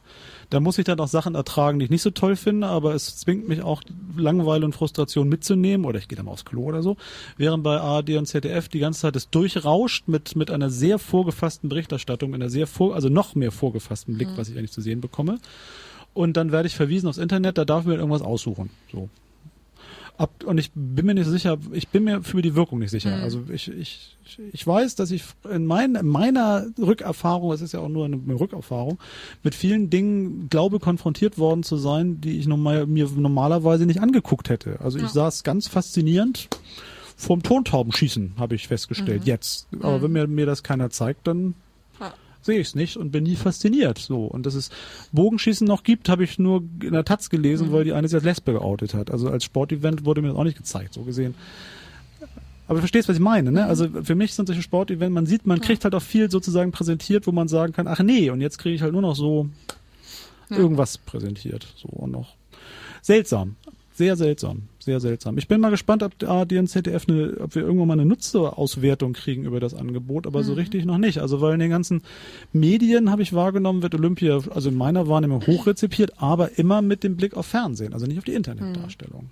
[0.50, 3.16] Da muss ich dann auch Sachen ertragen, die ich nicht so toll finde, aber es
[3.18, 3.82] zwingt mich auch
[4.16, 6.96] Langeweile und Frustration mitzunehmen oder ich gehe dann mal aufs Klo oder so.
[7.36, 11.68] Während bei ARD und ZDF die ganze Zeit es durchrauscht mit, mit einer sehr vorgefassten
[11.68, 15.38] Berichterstattung, einer sehr vor, also noch mehr vorgefassten Blick, was ich eigentlich zu sehen bekomme.
[16.14, 18.70] Und dann werde ich verwiesen aufs Internet, da darf ich mir irgendwas aussuchen.
[18.90, 19.08] So.
[20.20, 23.16] Ab, und ich bin mir nicht sicher, ich bin mir für die Wirkung nicht sicher.
[23.16, 23.22] Mhm.
[23.22, 24.16] Also ich, ich,
[24.52, 28.18] ich weiß, dass ich in, mein, in meiner Rückerfahrung, es ist ja auch nur eine,
[28.38, 28.98] Rückerfahrung,
[29.42, 34.50] mit vielen Dingen glaube konfrontiert worden zu sein, die ich normal, mir normalerweise nicht angeguckt
[34.50, 34.78] hätte.
[34.80, 35.08] Also ich Ja.
[35.08, 36.50] saß ganz faszinierend
[37.16, 39.26] vorm Tontaubenschießen, habe ich festgestellt, Mhm.
[39.26, 39.68] jetzt.
[39.80, 40.02] Aber Mhm.
[40.02, 41.54] wenn mir, mir das keiner zeigt, dann.
[42.42, 43.98] Sehe ich es nicht und bin nie fasziniert.
[43.98, 44.70] So und dass es
[45.12, 47.72] Bogenschießen noch gibt, habe ich nur in der Taz gelesen, Mhm.
[47.72, 49.10] weil die eine sich als Lesbe geoutet hat.
[49.10, 51.34] Also als Sportevent wurde mir das auch nicht gezeigt, so gesehen.
[52.66, 53.62] Aber du verstehst, was ich meine, ne?
[53.64, 53.68] Mhm.
[53.68, 55.64] Also für mich sind solche Sportevents, man sieht, man Ja.
[55.64, 58.74] kriegt halt auch viel sozusagen präsentiert, wo man sagen kann, ach nee, und jetzt kriege
[58.76, 59.48] ich halt nur noch so
[60.50, 60.56] Ja.
[60.56, 61.66] irgendwas präsentiert.
[61.76, 62.36] So und noch
[63.02, 63.56] seltsam.
[64.00, 65.36] Sehr seltsam, sehr seltsam.
[65.36, 69.12] Ich bin mal gespannt, ob ARD und ZDF eine, ob wir irgendwann mal eine Nutzerauswertung
[69.12, 70.58] kriegen über das Angebot, aber so Mhm.
[70.58, 71.18] richtig noch nicht.
[71.18, 72.00] Also weil in den ganzen
[72.54, 77.18] Medien habe ich wahrgenommen, wird Olympia, also in meiner Wahrnehmung hochrezipiert, aber immer mit dem
[77.18, 79.28] Blick auf Fernsehen, also nicht auf die Internetdarstellung.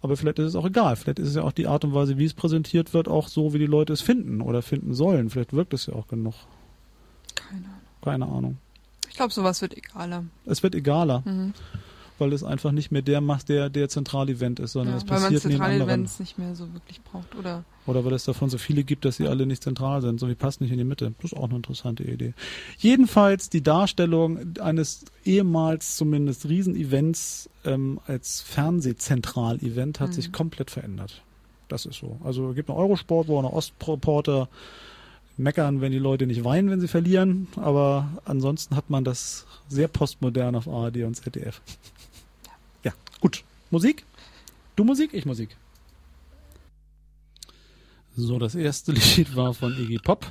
[0.00, 0.96] Aber vielleicht ist es auch egal.
[0.96, 3.52] Vielleicht ist es ja auch die Art und Weise, wie es präsentiert wird, auch so,
[3.52, 5.28] wie die Leute es finden oder finden sollen.
[5.28, 6.32] Vielleicht wirkt es ja auch genug.
[7.34, 7.76] Keine Ahnung.
[8.02, 8.56] Keine Ahnung.
[9.10, 10.24] Ich glaube, sowas wird egaler.
[10.46, 11.52] Es wird egaler, Mhm.
[12.18, 15.20] Weil es einfach nicht mehr der macht, der der Zentralevent ist, sondern Ja, es weil
[15.20, 15.78] man passiert neben anderen.
[15.80, 17.34] Zentralevents nicht mehr so wirklich braucht.
[17.36, 20.20] Oder Oder weil es davon so viele gibt, dass sie alle nicht zentral sind.
[20.20, 21.12] So wie passt nicht in die Mitte.
[21.20, 22.32] Das ist auch eine interessante Idee.
[22.78, 30.12] Jedenfalls die Darstellung eines ehemals zumindest Riesenevents ähm, als Fernsehzentral-Event hat Mhm.
[30.12, 31.22] sich komplett verändert.
[31.68, 32.18] Das ist so.
[32.22, 34.48] Also es gibt noch Eurosport, wo auch noch Ostreporter
[35.38, 37.48] meckern, wenn die Leute nicht weinen, wenn sie verlieren.
[37.56, 41.62] Aber ansonsten hat man das sehr postmodern auf ARD und ZDF.
[43.22, 43.44] Gut.
[43.70, 44.04] Musik?
[44.74, 45.56] Du Musik, ich Musik.
[48.16, 50.26] So, das erste Lied war von Iggy Pop.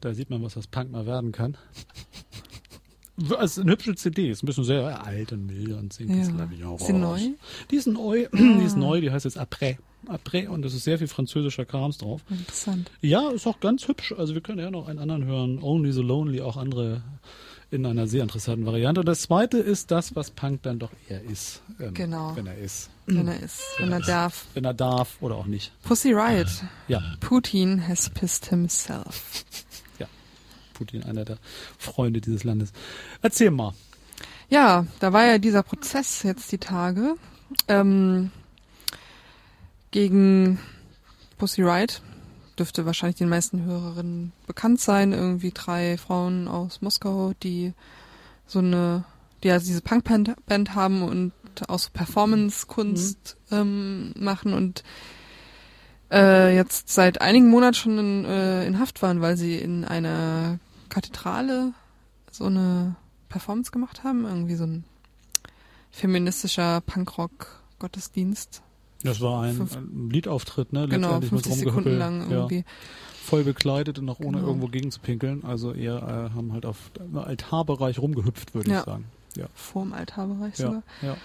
[0.00, 1.56] Da sieht man, was das Punk mal werden kann.
[3.40, 6.32] Es ist eine hübsche CD, ist ein bisschen sehr alt und mild und singt Ja.
[6.36, 7.20] Lavion Ist sie neu?
[7.70, 9.76] Die ist neu, die ist neu, die heißt jetzt Après.
[10.06, 12.22] Après und es ist sehr viel französischer Krams drauf.
[12.30, 12.92] interessant.
[13.00, 14.12] Ja, ist auch ganz hübsch.
[14.16, 15.60] Also wir können ja noch einen anderen hören.
[15.62, 17.02] Only so Lonely, auch andere
[17.74, 19.00] in einer sehr interessanten Variante.
[19.00, 21.60] Und das zweite ist das, was Punk dann doch eher ist.
[21.80, 22.34] ähm, Genau.
[22.36, 22.88] Wenn er ist.
[23.06, 24.46] Wenn er ist, wenn er darf.
[24.54, 25.72] Wenn er darf oder auch nicht.
[25.82, 26.48] Pussy Riot.
[26.88, 29.44] Ja, Putin has pissed himself.
[30.74, 31.38] Putin, einer der
[31.78, 32.72] Freunde dieses Landes.
[33.22, 33.74] Erzähl mal.
[34.48, 37.14] Ja, da war ja dieser Prozess jetzt die Tage
[37.68, 38.32] ähm,
[39.92, 40.58] gegen
[41.38, 42.02] Pussy Riot.
[42.56, 45.12] Dürfte wahrscheinlich den meisten Hörerinnen bekannt sein.
[45.12, 47.72] Irgendwie drei Frauen aus Moskau, die
[48.46, 49.04] so eine,
[49.42, 51.32] die ja diese Punkband Band haben und
[51.68, 54.82] auch so Performance-Kunst ähm, machen und
[56.10, 60.58] äh, jetzt seit einigen Monaten schon in, äh, in Haft waren, weil sie in einer
[60.88, 61.72] Kathedrale
[62.30, 62.96] so eine
[63.28, 64.84] Performance gemacht haben, irgendwie so ein
[65.90, 68.62] feministischer Punkrock-Gottesdienst.
[69.04, 70.88] Das war ein, Fünf- ein Liedauftritt, ne?
[70.88, 72.36] Genau, Letztendlich mit 50 Sekunden lang Ja.
[72.38, 72.64] irgendwie.
[73.24, 74.48] Voll bekleidet und auch ohne Genau.
[74.48, 75.44] irgendwo gegen zu pinkeln.
[75.44, 75.96] Also eher
[76.32, 78.80] äh, haben halt auf im Altarbereich rumgehüpft, würde Ja.
[78.80, 79.04] ich sagen.
[79.36, 79.46] Ja.
[79.54, 80.82] Vorm Altarbereich sogar.
[81.02, 81.16] Ja, ja.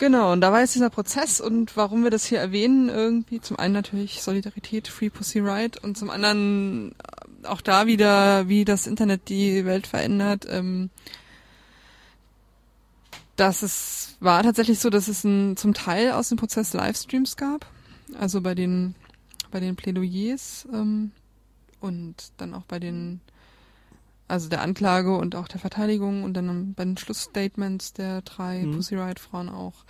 [0.00, 3.58] Genau, und da war jetzt dieser Prozess und warum wir das hier erwähnen, irgendwie zum
[3.60, 6.96] einen natürlich Solidarität, Free Pussy Riot und zum anderen
[7.44, 10.46] auch da wieder, wie das Internet die Welt verändert.
[10.50, 10.90] Ähm,
[13.36, 17.66] dass es war tatsächlich so, dass es ein, zum Teil aus dem Prozess Livestreams gab,
[18.18, 18.94] also bei den
[19.50, 21.12] bei den Plädoyers ähm,
[21.80, 23.20] und dann auch bei den
[24.26, 28.76] also der Anklage und auch der Verteidigung und dann bei den Schlussstatements der drei Mhm.
[28.76, 29.84] Pussy Riot Frauen auch.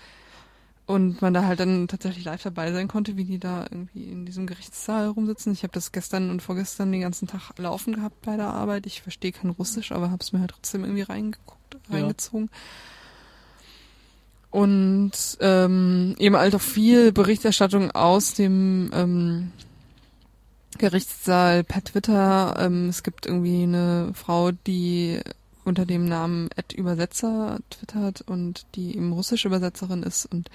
[0.87, 4.27] Und man da halt dann tatsächlich live dabei sein konnte, wie die da irgendwie in
[4.27, 5.53] diesem Gerichtssaal rumsitzen.
[5.55, 8.85] Ich habe das gestern und vorgestern den ganzen Tag laufen gehabt bei der Arbeit.
[8.85, 12.01] Ich verstehe kein Russisch, aber habe es mir halt trotzdem irgendwie reingeguckt, Ja.
[14.55, 19.51] Und ähm, eben halt auch viel Berichterstattung aus dem ähm,
[20.79, 22.55] Gerichtssaal per Twitter.
[22.61, 25.19] Ähm, es gibt irgendwie eine Frau, die
[25.64, 30.51] unter dem Namen Ed Übersetzer twittert und die eben russische Übersetzerin ist und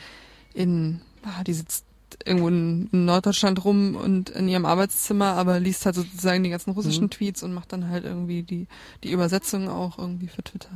[0.53, 1.83] in, ah, die sitzt
[2.23, 6.71] irgendwo in, in Norddeutschland rum und in ihrem Arbeitszimmer, aber liest halt sozusagen die ganzen
[6.71, 7.09] russischen Mhm.
[7.09, 8.67] Tweets und macht dann halt irgendwie die,
[9.03, 10.71] die Übersetzung auch irgendwie für Twitter.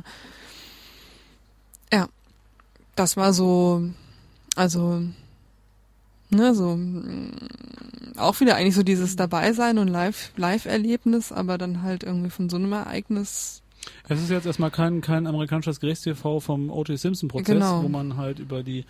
[2.96, 3.82] Das war so,
[4.56, 5.02] also,
[6.30, 7.30] ne, so, mm,
[8.16, 12.56] auch wieder eigentlich so dieses Dabeisein und Live, Live-Erlebnis, aber dann halt irgendwie von so
[12.56, 13.62] einem Ereignis
[14.08, 16.98] Es ist jetzt erstmal kein, kein amerikanisches Gerichts-TV vom O.J.
[16.98, 17.82] Simpson-Prozess, Genau.
[17.82, 18.84] wo man halt über die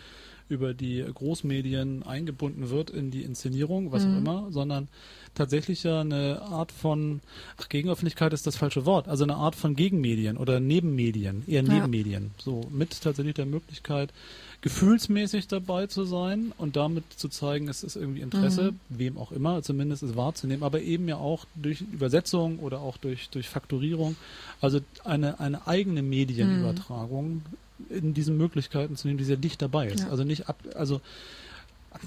[0.50, 4.18] über die Großmedien eingebunden wird in die Inszenierung, was auch Mhm.
[4.18, 4.88] immer, sondern
[5.34, 7.20] tatsächlich ja eine Art von,
[7.56, 11.72] ach, Gegenöffentlichkeit ist das falsche Wort, also eine Art von Gegenmedien oder Nebenmedien, eher Ja.
[11.74, 14.12] Nebenmedien, so mit tatsächlich der Möglichkeit,
[14.60, 18.78] gefühlsmäßig dabei zu sein und damit zu zeigen, es ist irgendwie Interesse, Mhm.
[18.88, 23.28] wem auch immer, zumindest es wahrzunehmen, aber eben ja auch durch Übersetzung oder auch durch,
[23.28, 24.16] durch Faktorierung,
[24.62, 27.42] also eine, eine eigene Medienübertragung
[27.90, 30.04] in diesen Möglichkeiten zu nehmen, die sehr dicht dabei ist.
[30.04, 30.10] Ja.
[30.10, 31.00] Also nicht ab, also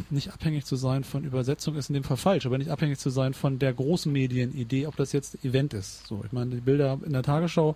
[0.10, 3.10] nicht abhängig zu sein von Übersetzung ist in dem Fall falsch, aber nicht abhängig zu
[3.10, 6.08] sein von der großen Medienidee, ob das jetzt Event ist.
[6.08, 7.76] So, ich meine, die Bilder in der Tagesschau,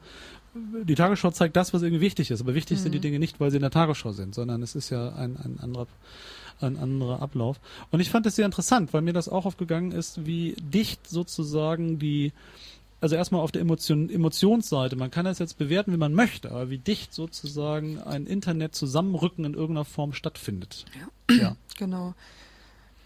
[0.54, 3.04] die Tagesschau zeigt das, was irgendwie wichtig ist, aber wichtig sind die Mhm.
[3.04, 5.88] Dinge nicht, weil sie in der Tagesschau sind, sondern es ist ja ein, ein anderer
[6.60, 7.60] ein anderer Ablauf.
[7.90, 11.98] Und ich fand es sehr interessant, weil mir das auch aufgegangen ist, wie dicht sozusagen
[11.98, 12.34] die,
[13.02, 16.70] also erstmal auf der Emotion, Emotionsseite, man kann das jetzt bewerten, wie man möchte, aber
[16.70, 20.86] wie dicht sozusagen ein Internet-Zusammenrücken in irgendeiner Form stattfindet.
[21.30, 21.56] Ja.
[21.78, 22.14] Genau.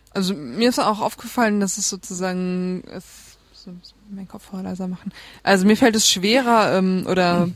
[0.09, 3.71] Also mir ist auch aufgefallen, dass es sozusagen es, so,
[4.09, 5.13] meinen Kopfhörer leiser machen.
[5.43, 7.49] Also mir fällt es schwerer ähm, oder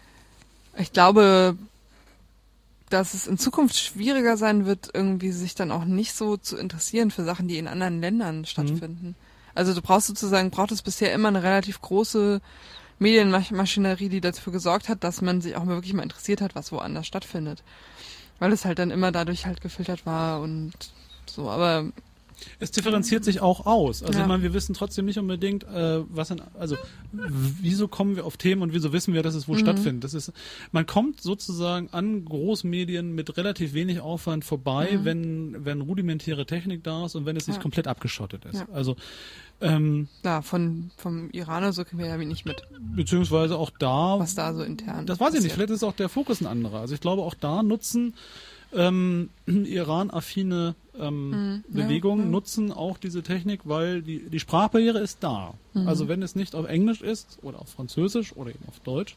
[0.78, 1.58] ich glaube,
[2.88, 7.10] dass es in Zukunft schwieriger sein wird, irgendwie sich dann auch nicht so zu interessieren
[7.10, 9.14] für Sachen, die in anderen Ländern stattfinden.
[9.56, 12.40] Also du brauchst sozusagen, braucht es bisher immer eine relativ große
[12.98, 17.06] Medienmaschinerie, die dafür gesorgt hat, dass man sich auch wirklich mal interessiert hat, was woanders
[17.06, 17.62] stattfindet.
[18.38, 20.72] Weil es halt dann immer dadurch halt gefiltert war und
[21.26, 21.86] so, aber
[22.58, 24.02] Es differenziert sich auch aus.
[24.02, 24.24] Also Ja.
[24.24, 26.76] ich meine, wir wissen trotzdem nicht unbedingt, äh, was in, also
[27.12, 29.58] wieso kommen wir auf Themen und wieso wissen wir, dass es wo Mhm.
[29.58, 30.04] stattfindet.
[30.04, 30.32] Das ist,
[30.72, 35.04] man kommt sozusagen an Großmedien mit relativ wenig Aufwand vorbei, Mhm.
[35.04, 37.62] wenn wenn rudimentäre Technik da ist und wenn es nicht Ja.
[37.62, 38.60] komplett abgeschottet ist.
[38.60, 38.68] Ja.
[38.72, 38.96] Also
[39.62, 42.62] ähm, ja, von vom Iran oder so kriegen wir ja nicht mit,
[42.94, 45.50] beziehungsweise auch da was da so intern Das weiß ich nicht.
[45.50, 45.52] passiert.
[45.54, 46.80] Vielleicht ist auch der Fokus ein anderer.
[46.80, 48.12] Also ich glaube, auch da nutzen
[48.76, 52.30] ähm, Iran-affine ähm, Mhm, ja, Bewegungen ja.
[52.30, 55.54] nutzen auch diese Technik, weil die, die Sprachbarriere ist da.
[55.74, 55.88] Mhm.
[55.88, 59.16] Also wenn es nicht auf Englisch ist oder auf Französisch oder eben auf Deutsch,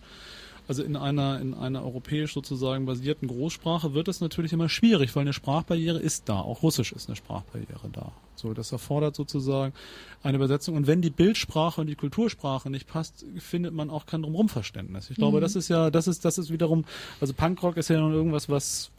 [0.67, 5.21] also in einer in einer europäisch sozusagen basierten Großsprache wird es natürlich immer schwierig, weil
[5.21, 6.39] eine Sprachbarriere ist da.
[6.41, 8.11] Auch Russisch ist eine Sprachbarriere da.
[8.35, 9.73] So, das erfordert sozusagen
[10.21, 10.75] eine Übersetzung.
[10.75, 15.09] Und wenn die Bildsprache und die Kultursprache nicht passt, findet man auch kein Drumherum-Verständnis.
[15.09, 15.41] Ich glaube, Mhm.
[15.41, 16.85] das ist ja, das ist, das ist wiederum,
[17.19, 18.91] also Punkrock ist ja irgendwas, was,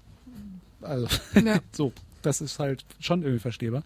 [0.83, 1.07] also,
[1.45, 1.61] Ja.
[1.73, 3.83] so, das ist halt schon irgendwie verstehbar.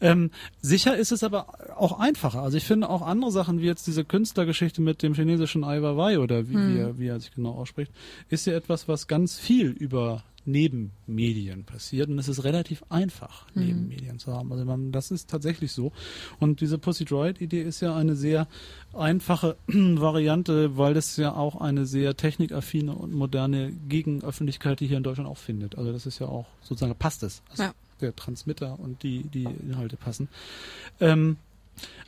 [0.00, 0.30] Ähm,
[0.62, 2.40] sicher ist es aber auch einfacher.
[2.42, 6.20] Also ich finde auch andere Sachen, wie jetzt diese Künstlergeschichte mit dem chinesischen Ai Weiwei
[6.20, 6.74] oder wie, Hm.
[6.74, 7.90] wie, er, wie er sich genau ausspricht,
[8.28, 13.62] ist ja etwas, was ganz viel über Nebenmedien passiert und es ist relativ einfach, Mhm.
[13.64, 14.50] Nebenmedien zu haben.
[14.52, 15.92] Also man, das ist tatsächlich so.
[16.40, 18.48] Und diese Pussy Droid-Idee ist ja eine sehr
[18.92, 25.02] einfache Variante, weil es ja auch eine sehr technikaffine und moderne Gegenöffentlichkeit, die hier in
[25.02, 25.76] Deutschland auch findet.
[25.78, 27.42] Also das ist ja auch sozusagen passt es.
[27.50, 27.72] Also Ja.
[28.00, 30.28] Der Transmitter und die, die Inhalte passen.
[31.00, 31.36] Ähm,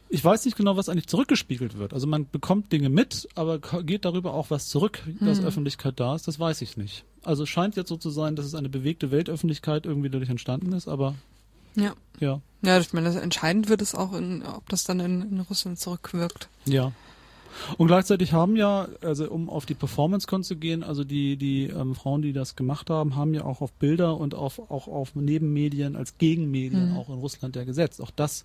[0.09, 1.93] ich weiß nicht genau, was eigentlich zurückgespiegelt wird.
[1.95, 5.47] Also man bekommt Dinge mit, aber geht darüber auch was zurück, dass Hm.
[5.47, 7.05] Öffentlichkeit da ist, das weiß ich nicht.
[7.25, 10.73] Also es scheint jetzt so zu sein, dass es eine bewegte Weltöffentlichkeit irgendwie dadurch entstanden
[10.73, 11.15] ist, aber
[11.77, 11.95] Ja.
[12.19, 15.79] ja, Ja, ich meine, entscheidend wird es auch, in, ob das dann in, in Russland
[15.79, 16.49] zurückwirkt.
[16.65, 16.93] ja.
[17.79, 21.97] Und gleichzeitig haben ja, also um auf die Performance zu gehen, also die, die ähm,
[21.97, 25.97] Frauen, die das gemacht haben, haben ja auch auf Bilder und auf, auch auf Nebenmedien
[25.97, 26.97] als Gegenmedien Mhm.
[26.97, 28.01] auch in Russland ja gesetzt.
[28.01, 28.45] Auch das,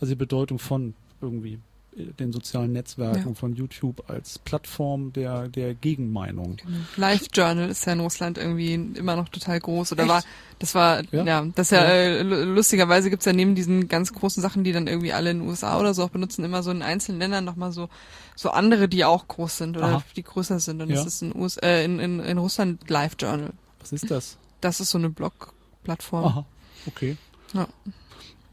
[0.00, 1.60] also die Bedeutung von irgendwie
[1.94, 3.34] den sozialen Netzwerken, Ja.
[3.34, 6.56] von YouTube als Plattform der, der Gegenmeinung.
[6.96, 10.10] Live Journal ist ja in Russland irgendwie immer noch total groß oder Echt?
[10.10, 10.22] war
[10.58, 11.24] das war Ja?
[11.24, 11.90] ja, das ist ja, Ja.
[11.90, 15.40] Äh, lu- lustigerweise gibt's ja neben diesen ganz großen Sachen, die dann irgendwie alle in
[15.40, 17.88] den USA oder so auch benutzen, immer so in einzelnen Ländern nochmal so
[18.36, 20.02] so andere, die auch groß sind oder Aha.
[20.16, 23.50] die größer sind und das ist in, US, äh, in, in, in Russland Live Journal.
[23.80, 24.38] Was ist das?
[24.62, 26.24] Das ist so eine Blog-Plattform.
[26.24, 26.46] Aha,
[26.86, 27.16] okay.
[27.52, 27.68] Ja.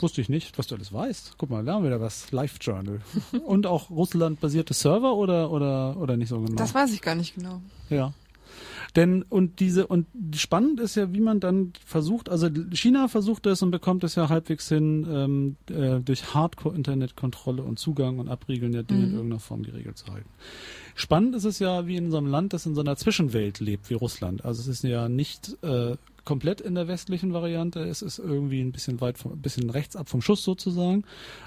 [0.02, 1.36] Wusste ich nicht, was du alles weißt.
[1.38, 2.32] Guck mal, lernen wir da was.
[2.32, 3.02] Live Journal.
[3.46, 6.56] Und auch Russland-basierte Server oder, oder, oder nicht so genau?
[6.56, 7.62] Das weiß ich gar nicht genau.
[7.90, 8.14] Ja.
[8.96, 13.62] Denn und diese und spannend ist ja, wie man dann versucht, also China versucht es
[13.62, 18.82] und bekommt es ja halbwegs hin, ähm, äh, durch Hardcore-Internetkontrolle und Zugang und Abriegeln der
[18.84, 19.16] Dinge in Mhm.
[19.16, 20.30] irgendeiner Form geregelt zu halten.
[20.96, 23.90] Spannend ist es ja, wie in so einem Land, das in so einer Zwischenwelt lebt,
[23.92, 24.44] wie Russland.
[24.44, 28.72] Also es ist ja nicht äh, komplett in der westlichen Variante, es ist irgendwie ein
[28.72, 31.04] bisschen weit, vom, ein bisschen rechts ab vom Schuss sozusagen.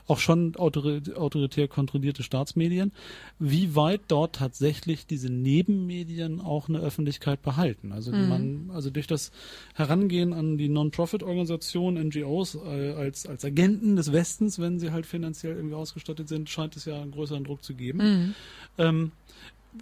[0.06, 2.92] Auch schon autori autoritär kontrollierte Staatsmedien.
[3.38, 7.92] Wie weit dort tatsächlich diese Nebenmedien auch eine Öffentlichkeit behalten.
[7.92, 8.28] Also Mhm.
[8.28, 9.30] man, also durch das
[9.74, 15.56] Herangehen an die Non-Profit-Organisationen, NGOs äh, als, als Agenten des Westens, wenn sie halt finanziell
[15.56, 17.98] irgendwie ausgestattet sind, scheint es ja einen größeren Druck zu geben.
[17.98, 18.34] Mhm.
[18.78, 19.12] Ähm,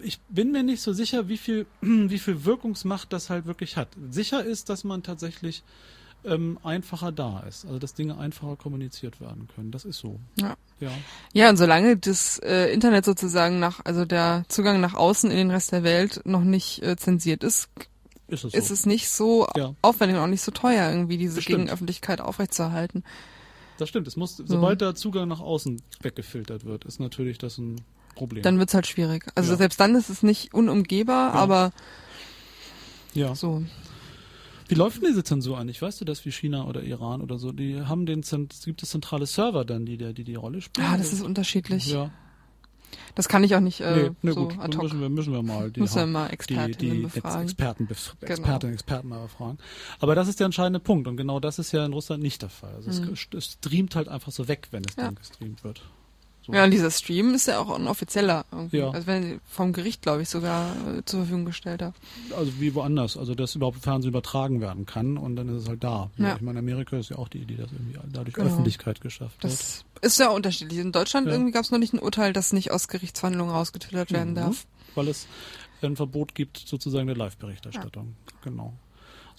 [0.03, 3.89] ich bin mir nicht so sicher, wie viel, wie viel Wirkungsmacht das halt wirklich hat.
[4.11, 5.63] Sicher ist, dass man tatsächlich
[6.25, 9.71] ähm, einfacher da ist, also dass Dinge einfacher kommuniziert werden können.
[9.71, 10.21] Das ist so.
[10.39, 10.55] Ja.
[10.79, 10.91] Ja.
[11.33, 15.51] Ja, und solange das äh, Internet sozusagen nach, also der Zugang nach außen in den
[15.51, 17.69] Rest der Welt noch nicht äh, zensiert ist,
[18.29, 18.59] Ist es so.
[18.59, 19.75] ist es nicht so Ja.
[19.83, 21.59] aufwendig und auch nicht so teuer, irgendwie diese Das stimmt.
[21.61, 23.03] Gegenöffentlichkeit aufrechtzuerhalten.
[23.79, 24.07] das stimmt.
[24.07, 27.77] Es muss, sobald der Zugang nach außen weggefiltert wird, ist natürlich das ein
[28.15, 28.43] Problem.
[28.43, 29.27] Dann wird's halt schwierig.
[29.35, 29.59] Also Ja.
[29.59, 31.41] selbst dann ist es nicht unumgehbar, Ja.
[31.41, 31.73] aber
[33.15, 33.35] ja.
[33.35, 33.63] so.
[34.69, 35.83] Wie läuft denn diese Zensur eigentlich?
[35.83, 37.51] Weißt du das wie China oder Iran oder so?
[37.51, 38.23] Die haben den,
[38.65, 40.87] gibt es zentrale Server dann, die die die Rolle spielen?
[40.87, 41.91] Ja, das ist unterschiedlich.
[41.91, 42.11] ja.
[43.15, 44.83] Das kann ich auch nicht äh, nee, nee, so gut, ad hoc.
[44.85, 47.43] müssen wir, müssen wir mal die, Müssen wir mal die, Expertinnen die befragen.
[47.43, 48.33] Experten, bef Genau.
[48.33, 49.59] Expertinnen, Experten mal befragen.
[50.01, 52.49] Aber das ist der entscheidende Punkt und genau das ist ja in Russland nicht der
[52.51, 52.75] Fall.
[52.75, 53.13] Also Mhm.
[53.13, 55.05] es, es streamt halt einfach so weg, wenn es Ja.
[55.05, 55.83] dann gestreamt wird.
[56.51, 56.57] So.
[56.57, 58.45] Ja, und dieser Stream ist ja auch ein offizieller.
[58.53, 58.79] Irgendwie.
[58.79, 58.91] Ja.
[58.91, 61.95] Also wenn vom Gericht, glaube ich, sogar äh, zur Verfügung gestellt hat.
[62.37, 65.83] Also wie woanders, also dass überhaupt Fernsehen übertragen werden kann und dann ist es halt
[65.85, 66.11] da.
[66.17, 66.35] Ja.
[66.37, 68.49] Ich meine, Amerika ist ja auch die Idee, dass irgendwie dadurch Genau.
[68.49, 69.53] Öffentlichkeit geschafft wird.
[69.53, 70.79] Das ist ja unterschiedlich.
[70.81, 71.33] In Deutschland Ja.
[71.35, 74.37] irgendwie gab es noch nicht ein Urteil, das nicht aus Gerichtsverhandlungen rausgetwittert werden Mhm.
[74.37, 74.67] darf.
[74.97, 75.27] weil es
[75.83, 78.17] ein Verbot gibt sozusagen der Live-Berichterstattung.
[78.43, 78.75] Genau.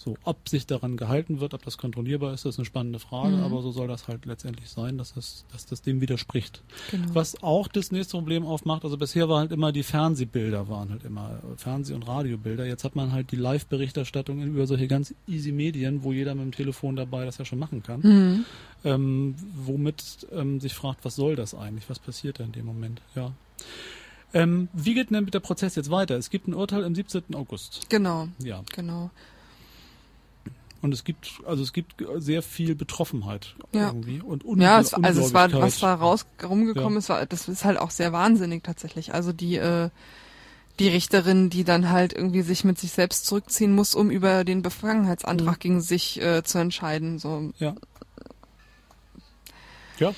[0.04, 3.44] So, ob sich daran gehalten wird, ob das kontrollierbar ist, ist eine spannende Frage, Mhm.
[3.44, 6.60] aber so soll das halt letztendlich sein, dass das, dass das dem widerspricht.
[6.90, 7.06] Genau.
[7.14, 11.04] Was auch das nächste Problem aufmacht, also bisher war halt immer die Fernsehbilder waren halt
[11.04, 12.66] immer Fernseh- und Radiobilder.
[12.66, 16.52] Jetzt hat man halt die Live-Berichterstattung über solche ganz easy Medien, wo jeder mit dem
[16.52, 18.00] Telefon dabei das ja schon machen kann.
[18.00, 18.44] Mhm.
[18.84, 21.88] Ähm, womit ähm, sich fragt, was soll das eigentlich?
[21.88, 23.00] Was passiert da in dem Moment?
[23.14, 23.30] Ja.
[24.34, 26.16] Ähm, wie geht denn der Prozess jetzt weiter?
[26.16, 27.34] Es gibt ein Urteil am 17.
[27.34, 27.88] August.
[27.90, 28.62] Genau, Ja.
[28.74, 29.10] genau.
[30.82, 33.86] Und es gibt, also es gibt sehr viel Betroffenheit Ja.
[33.86, 36.98] irgendwie und Ja, es, also es war, was da raus rumgekommen Ja.
[36.98, 39.14] ist, war, das ist halt auch sehr wahnsinnig tatsächlich.
[39.14, 39.90] Also die, äh,
[40.80, 44.62] die Richterin, die dann halt irgendwie sich mit sich selbst zurückziehen muss, um über den
[44.62, 45.60] Befangenheitsantrag Mhm.
[45.60, 47.18] gegen sich äh, zu entscheiden.
[47.20, 47.76] So, Ja.
[49.98, 50.14] Ja.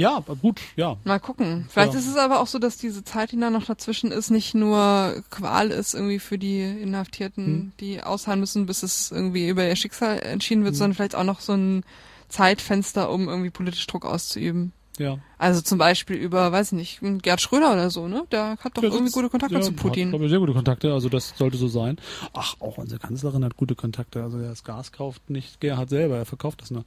[0.00, 0.96] Ja, aber gut, ja.
[1.04, 1.66] mal gucken.
[1.68, 1.98] Vielleicht Ja.
[1.98, 5.22] ist es aber auch so, dass diese Zeit, die da noch dazwischen ist, nicht nur
[5.30, 7.72] Qual ist irgendwie für die Inhaftierten, Hm.
[7.80, 10.78] die ausharren müssen, bis es irgendwie über ihr Schicksal entschieden wird, Hm.
[10.78, 11.84] sondern vielleicht auch noch so ein
[12.28, 14.72] Zeitfenster, um irgendwie politisch Druck auszuüben.
[14.98, 15.18] Ja.
[15.38, 18.24] Also zum Beispiel über, weiß ich nicht, Gerd Schröder oder so, ne?
[18.32, 20.10] Der hat doch Der irgendwie gute Kontakte ja, zu Hat, Putin.
[20.10, 21.96] glaube ich, sehr gute Kontakte, also das sollte so sein.
[22.34, 24.22] Ach, auch unsere Kanzlerin hat gute Kontakte.
[24.22, 26.84] Also der das Gas kauft nicht Gerhard selber, er verkauft das nur.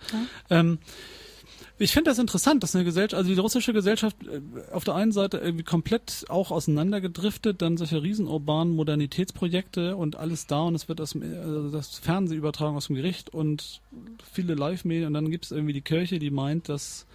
[0.51, 0.77] Ähm,
[1.79, 5.11] ich finde das interessant, dass eine Gesellschaft, also die russische Gesellschaft äh, auf der einen
[5.11, 11.01] Seite irgendwie komplett auch auseinandergedriftet, dann solche riesenurbanen Modernitätsprojekte und alles da und es wird
[11.01, 13.81] aus dem, also das Fernsehübertragung aus dem Gericht und
[14.31, 17.05] viele Live-Medien und dann gibt es irgendwie die Kirche, die meint, dass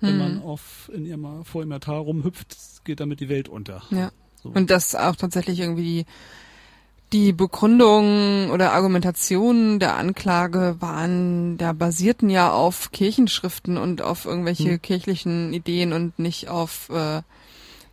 [0.00, 0.18] wenn Hm.
[0.18, 3.82] man auf in ihrem, vor ihrem Altar rumhüpft, geht damit die Welt unter.
[3.90, 4.12] Ja.
[4.42, 4.50] So.
[4.50, 6.06] Und dass auch tatsächlich irgendwie die,
[7.12, 14.72] die Begründung oder Argumentation der Anklage waren, da basierten ja auf Kirchenschriften und auf irgendwelche
[14.72, 14.82] Hm.
[14.82, 17.22] kirchlichen Ideen und nicht auf äh,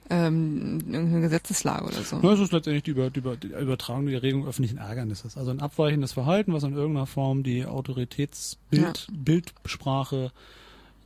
[0.09, 2.19] ähm, irgendeine Gesetzeslage oder so.
[2.21, 5.37] Ja, es ist letztendlich die, Über, die, Über, die Übertragung der Regelung öffentlichen Ärgernisses.
[5.37, 10.31] Also ein abweichendes Verhalten, was in irgendeiner Form die Autoritätsbild, Bildsprache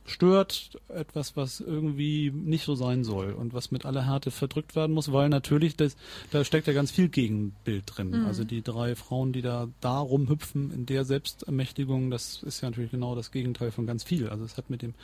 [0.06, 4.92] stört, etwas, was irgendwie nicht so sein soll und was mit aller Härte verdrückt werden
[4.94, 5.96] muss, weil natürlich das,
[6.30, 8.10] da steckt ja ganz viel Gegenbild drin.
[8.10, 8.26] Mhm.
[8.26, 12.90] Also die drei Frauen, die da, da rumhüpfen in der Selbstermächtigung, das ist ja natürlich
[12.90, 14.28] genau das Gegenteil von ganz viel.
[14.28, 14.94] Also es hat mit dem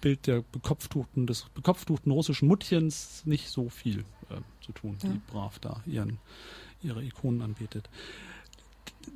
[0.00, 5.10] Bild der bekopftuchten, des bekopftuchten russischen Muttchens nicht so viel äh, zu tun, Ja.
[5.10, 6.18] die brav da ihren,
[6.82, 7.88] ihre Ikonen anbetet.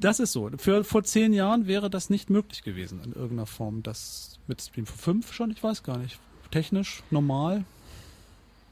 [0.00, 0.50] Das ist so.
[0.58, 3.82] Für vor zehn Jahren wäre das nicht möglich gewesen in irgendeiner Form.
[3.82, 6.18] Das mit Stream für fünf schon, ich weiß gar nicht.
[6.50, 7.64] Technisch, normal,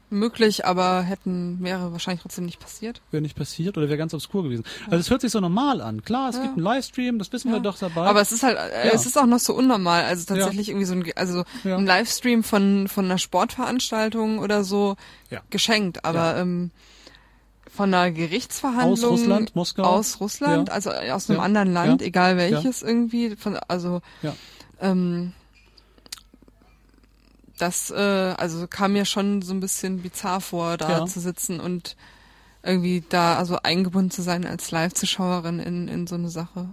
[0.09, 3.01] Möglich, aber hätten, wäre wahrscheinlich trotzdem nicht passiert.
[3.11, 4.63] wäre nicht passiert oder wäre ganz obskur gewesen.
[4.85, 6.01] Also es hört sich so normal an.
[6.01, 6.43] Klar, es Ja.
[6.43, 7.63] gibt einen Livestream, das wissen wir Ja.
[7.63, 8.07] doch dabei.
[8.07, 8.93] Aber es ist halt, äh, Ja.
[8.93, 10.05] es ist auch noch so unnormal.
[10.05, 11.75] Also tatsächlich irgendwie so ein, also Ja.
[11.75, 14.95] ein Livestream von, von einer Sportveranstaltung oder so
[15.29, 15.41] Ja.
[15.49, 16.05] geschenkt.
[16.05, 16.71] Aber ähm,
[17.69, 19.83] von einer Gerichtsverhandlung Aus Russland, Moskau?
[19.83, 20.73] aus Russland, Ja.
[20.73, 21.43] also aus einem Ja.
[21.43, 22.07] anderen Land, Ja.
[22.07, 24.33] egal welches irgendwie, von, also Ja.
[24.79, 25.33] ähm,
[27.57, 31.05] das äh, also kam mir schon so ein bisschen bizarr vor, da Ja.
[31.05, 31.95] zu sitzen und
[32.63, 36.69] irgendwie da also eingebunden zu sein als Live-Zuschauerin in, in so eine Sache.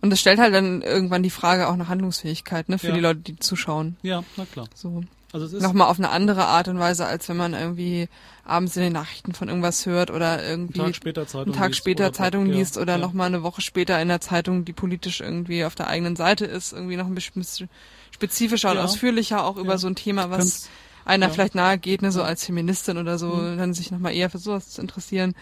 [0.00, 2.94] Und das stellt halt dann irgendwann die Frage auch nach Handlungsfähigkeit, ne, für Ja.
[2.94, 3.96] die Leute, die zuschauen.
[4.02, 4.68] ja, na klar.
[4.74, 5.02] So.
[5.32, 8.08] Also es ist Nochmal auf eine andere Art und Weise, als wenn man irgendwie
[8.44, 11.68] abends in den Nachrichten von irgendwas hört oder einen irgendwie Tag später Zeitung einen Tag
[11.70, 12.98] liest später oder- Zeitung liest oder ja.
[12.98, 16.44] noch mal eine Woche später in der Zeitung, die politisch irgendwie auf der eigenen Seite
[16.44, 17.68] ist, irgendwie noch ein bisschen
[18.14, 18.84] spezifischer und Ja.
[18.84, 19.78] ausführlicher auch über Ja.
[19.78, 20.68] so ein Thema, was Kannst-
[21.04, 21.32] einer ja.
[21.32, 23.58] vielleicht nahe geht, ne, so als Feministin oder so, Mhm.
[23.58, 25.34] dann sich noch mal eher für sowas zu interessieren.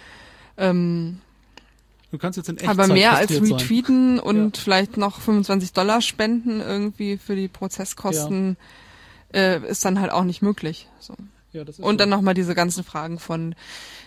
[0.57, 1.19] Ähm,
[2.11, 3.59] Du kannst jetzt in Echtzeit aber mehr als frustriert sein.
[3.59, 8.57] retweeten und vielleicht noch 25 Dollar spenden irgendwie für die Prozesskosten
[9.35, 10.89] äh, ist dann halt auch nicht möglich.
[11.01, 11.15] So.
[11.55, 11.99] Ja, das ist Und so.
[11.99, 13.55] dann nochmal diese ganzen Fragen von,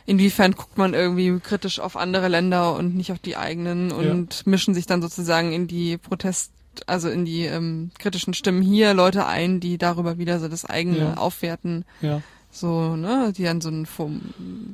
[0.05, 4.75] inwiefern guckt man irgendwie kritisch auf andere Länder und nicht auf die eigenen und mischen
[4.75, 6.51] sich dann sozusagen in die Protest,
[6.87, 10.97] also in die ähm, kritischen Stimmen hier Leute ein, die darüber wieder so das eigene
[10.99, 11.13] Ja.
[11.15, 14.09] aufwerten, Ja, so, ne, die dann so eine vor,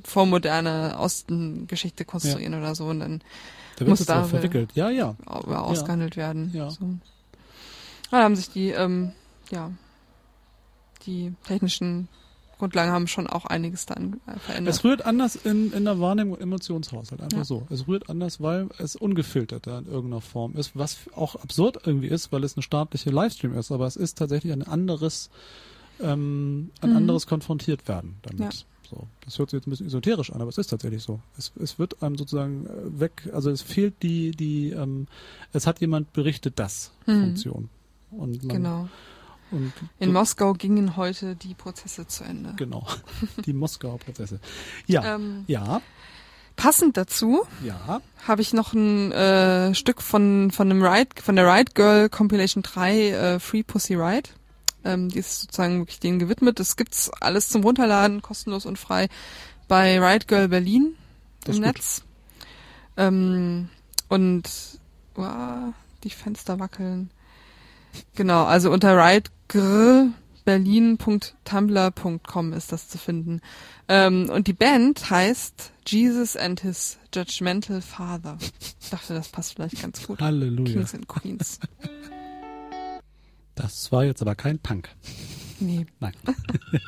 [0.04, 3.22] vormoderne Ostengeschichte konstruieren oder so und dann
[3.78, 4.72] da Muss da verwickelt.
[4.76, 5.16] Ja, ja.
[5.26, 6.52] au- ausgehandelt werden.
[6.54, 6.70] Ja.
[6.70, 6.86] So.
[8.12, 9.14] Da haben sich die, ähm,
[9.50, 9.72] ja,
[11.06, 12.08] die technischen
[12.62, 14.74] Grundlagen haben schon auch einiges dann äh, verändert.
[14.74, 17.21] Es rührt anders in, in der Wahrnehmung und Emotionshaushalt.
[17.21, 17.43] Einfach Ja.
[17.43, 17.67] so.
[17.69, 22.32] Es rührt anders, weil es ungefilterter in irgendeiner Form ist, was auch absurd irgendwie ist,
[22.32, 25.30] weil es eine staatliche Livestream ist, aber es ist tatsächlich ein anderes,
[26.00, 26.95] ähm, ein Mhm.
[26.97, 28.39] anderes konfrontiert werden damit.
[28.54, 28.60] Ja.
[28.89, 29.08] So.
[29.24, 31.21] Das hört sich jetzt ein bisschen esoterisch an, aber es ist tatsächlich so.
[31.38, 35.08] Es, es wird einem sozusagen äh, weg, also es fehlt die, die, ähm,
[35.54, 37.21] es hat jemand berichtet das Mhm.
[37.21, 37.69] Funktion.
[38.12, 38.89] Und man, Genau.
[39.52, 42.54] Und In so- Moskau gingen heute die Prozesse zu Ende.
[42.56, 42.88] Genau.
[43.46, 44.40] Die Moskauer Prozesse.
[44.88, 45.16] Ja.
[45.16, 45.82] Ähm, ja.
[46.56, 48.02] passend dazu Ja.
[48.28, 52.64] habe ich noch ein äh, Stück von von dem Ride von der Ride Girl Compilation
[52.64, 54.30] 3 äh, Free Pussy Ride.
[54.84, 56.60] Ähm, die ist sozusagen wirklich denen gewidmet.
[56.60, 59.10] Das gibt's alles zum Runterladen, kostenlos und frei
[59.68, 60.96] bei Ride Girl Berlin
[61.44, 61.62] Das im.
[61.64, 62.04] Netz.
[62.98, 63.70] Ähm,
[64.10, 64.44] und
[65.16, 67.12] wow, die Fenster wackeln.
[68.16, 68.98] Genau, also unter
[69.54, 73.42] ridegrberlin.tumblr.com ist das zu finden.
[73.88, 78.38] Ähm, und die Band heißt Jesus and His Judgmental Father.
[78.80, 80.22] Ich dachte, das passt vielleicht ganz gut.
[80.22, 80.74] Halleluja.
[80.74, 81.60] Kings and Queens.
[83.56, 84.90] Das war jetzt aber kein Punk.
[85.60, 85.88] Nee.
[86.00, 86.14] Nein.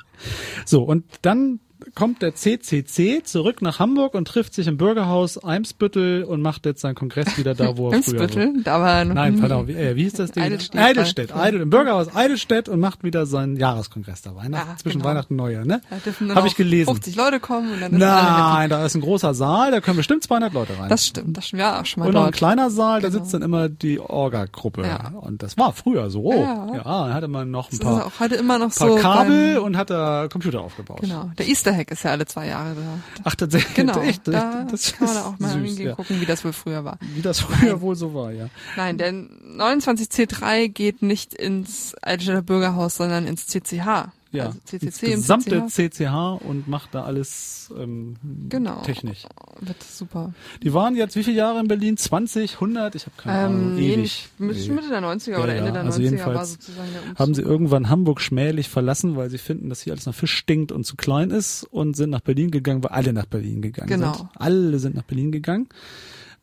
[0.66, 1.60] so, und dann
[1.96, 6.82] kommt der CCC zurück nach Hamburg und trifft sich im Bürgerhaus Eimsbüttel und macht jetzt
[6.82, 8.24] seinen Kongress wieder da, wo er früher war.
[8.24, 10.44] Eimsbüttel, da war Nein, pardon, wie, äh, wie hieß das Ding?
[10.44, 10.82] Eidelstedt.
[10.82, 14.36] Eidelstedt, Eidel, im Bürgerhaus Eidelstedt und macht wieder seinen Jahreskongress da.
[14.36, 15.10] Weihnachten, Ja, zwischen genau.
[15.10, 15.82] Weihnachten und Neujahr, ne?
[15.90, 16.90] Da dürfen nur Hab noch ich gelesen.
[16.90, 18.00] 50 Leute kommen und dann ist.
[18.00, 20.90] Nein, da ist ein großer Saal, da können bestimmt 200 Leute rein.
[20.90, 21.52] Das stimmt, das.
[21.52, 22.36] Ja, auch schon mal und noch ein dort.
[22.36, 23.20] kleiner Saal, da Genau.
[23.22, 24.84] sitzt dann immer die Orga-Gruppe.
[24.84, 25.12] Ja.
[25.20, 26.32] Und das war früher so.
[26.32, 26.68] Ja.
[26.76, 28.96] Ja, da hatte man noch ein Das paar, auch heute immer noch paar so.
[28.96, 31.00] Kabel beim- und hat da Computer aufgebaut.
[31.02, 31.32] Genau.
[31.38, 33.00] Der Easter Hack ist ja alle zwei Jahre da.
[33.24, 33.74] Ach, tatsächlich.
[33.74, 34.00] Genau.
[34.02, 35.96] Echt, da das kann man da auch mal süß, hingehen, ja.
[35.96, 36.98] gucken, wie das wohl früher war.
[37.02, 38.50] Wie das früher wohl so war, ja.
[38.76, 44.10] Nein, der 29C3 geht nicht ins Eidelstädter Bürgerhaus, sondern ins CCH.
[44.34, 45.92] Ja, Also das CCC im gesamte CCH.
[45.94, 48.16] CCH und macht da alles ähm,
[48.50, 48.82] Genau.
[48.82, 49.24] technisch.
[49.62, 50.34] Wird super.
[50.64, 51.96] Die waren jetzt wie viele Jahre in Berlin?
[51.98, 52.96] 20, 100?
[52.96, 53.62] Ich habe keine Ahnung.
[53.70, 54.30] Ähm, nee, Ewig.
[54.40, 54.72] Mitte.
[54.74, 57.20] Mitte der 90er Ja, oder ja, Ende der also 90er war jedenfalls sozusagen der Umzug.
[57.20, 60.72] Haben sie irgendwann Hamburg schmählich verlassen, weil sie finden, dass hier alles nach Fisch stinkt
[60.72, 64.14] und zu klein ist und sind nach Berlin gegangen, weil alle nach Berlin gegangen Genau.
[64.14, 64.30] sind.
[64.36, 65.70] Alle sind nach Berlin gegangen.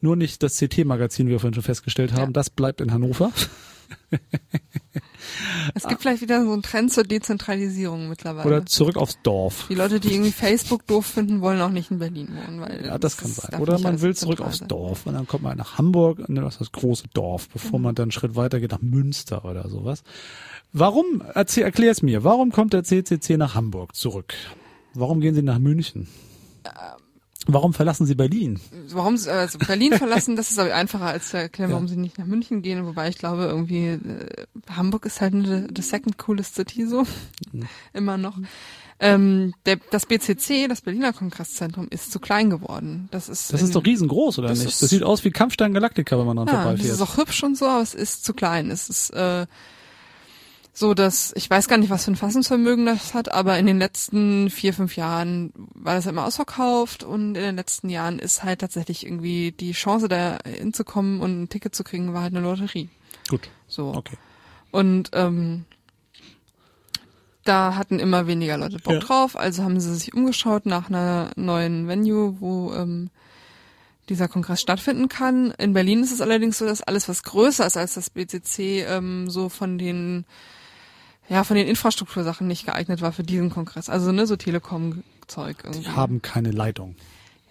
[0.01, 2.31] Nur nicht das CT-Magazin, wie wir vorhin schon festgestellt haben.
[2.31, 2.33] Ja.
[2.33, 3.33] Das bleibt in Hannover.
[5.75, 8.47] Es gibt vielleicht wieder so einen Trend zur Dezentralisierung mittlerweile.
[8.47, 9.67] Oder zurück aufs Dorf.
[9.69, 12.61] Die Leute, die irgendwie Facebook doof finden, wollen auch nicht in Berlin wohnen.
[12.61, 13.61] Weil Ja, das kann ist- sein.
[13.61, 14.61] Oder man will zurück aufs.
[14.61, 17.85] Dorf und dann kommt man nach Hamburg und dann ist das große Dorf, bevor Mhm.
[17.85, 20.03] man dann einen Schritt weiter geht nach Münster oder sowas.
[20.73, 24.35] Warum, erzähl, erklär es mir, warum kommt der CCC nach Hamburg zurück?
[24.95, 26.09] Warum gehen Sie nach München?
[27.47, 28.61] Warum verlassen Sie Berlin?
[28.91, 31.75] Warum sie also Berlin verlassen, das ist aber einfacher als zu erklären, Ja.
[31.77, 32.85] warum sie nicht nach München gehen.
[32.87, 37.05] Wobei ich glaube, irgendwie äh, Hamburg ist halt the, the second coolest city so.
[37.53, 37.67] Mhm.
[37.95, 38.37] Immer noch.
[39.03, 43.09] Ähm, der, das BCC, das Berliner Kongresszentrum, ist zu klein geworden.
[43.11, 44.69] Das ist, Das ist doch riesengroß, oder Das nicht?
[44.69, 46.93] ist- Das sieht aus wie Kampfstein Galactica, wenn man dran Ja, das vorbeifährt.
[46.95, 48.71] ist auch hübsch und so, aber es ist zu klein.
[48.71, 49.47] Es ist äh,
[50.81, 53.79] so, dass ich weiß gar nicht, was für ein Fassungsvermögen das hat, aber in den
[53.79, 58.63] letzten vier, fünf Jahren war das immer ausverkauft und in den letzten Jahren ist halt
[58.63, 62.89] tatsächlich irgendwie die Chance, da hinzukommen und ein Ticket zu kriegen, war halt eine Lotterie.
[63.29, 63.93] Gut, So.
[63.95, 64.17] okay.
[64.71, 65.67] Und ähm,
[67.45, 68.99] da hatten immer weniger Leute Bock Ja.
[69.01, 73.11] drauf, also haben sie sich umgeschaut nach einer neuen Venue, wo ähm,
[74.09, 75.51] dieser Kongress stattfinden kann.
[75.59, 79.29] In Berlin ist es allerdings so, dass alles, was größer ist als das BCC, ähm,
[79.29, 80.25] so von den
[81.31, 83.89] ja von den Infrastruktursachen nicht geeignet war für diesen Kongress.
[83.89, 85.57] Also ne, so Telekom-Zeug.
[85.73, 86.97] Die haben keine Leitung.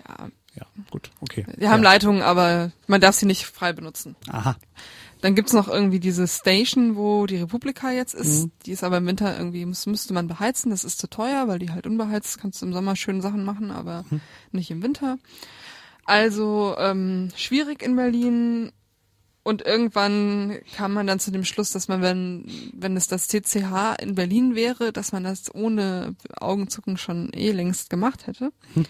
[0.07, 1.45] ja, Ja, gut, okay.
[1.59, 1.89] die haben ja.
[1.91, 4.15] Leitungen, aber man darf sie nicht frei benutzen.
[4.29, 4.55] Aha.
[5.21, 8.45] Dann gibt's noch irgendwie diese Station, wo die Republika jetzt ist.
[8.45, 8.51] Mhm.
[8.65, 10.71] Die ist aber im Winter irgendwie, muss, müsste man beheizen.
[10.71, 12.39] Das ist zu teuer, weil die halt unbeheizt.
[12.39, 14.21] Kannst du im Sommer schöne Sachen machen, aber Mhm.
[14.53, 15.17] nicht im Winter.
[16.05, 18.71] Also ähm, schwierig in Berlin.
[19.49, 23.95] Und irgendwann kam man dann zu dem Schluss, dass man, wenn, wenn es das TCH
[23.99, 28.51] in Berlin wäre, dass man das ohne Augenzucken schon eh längst gemacht hätte.
[28.75, 28.85] Hm.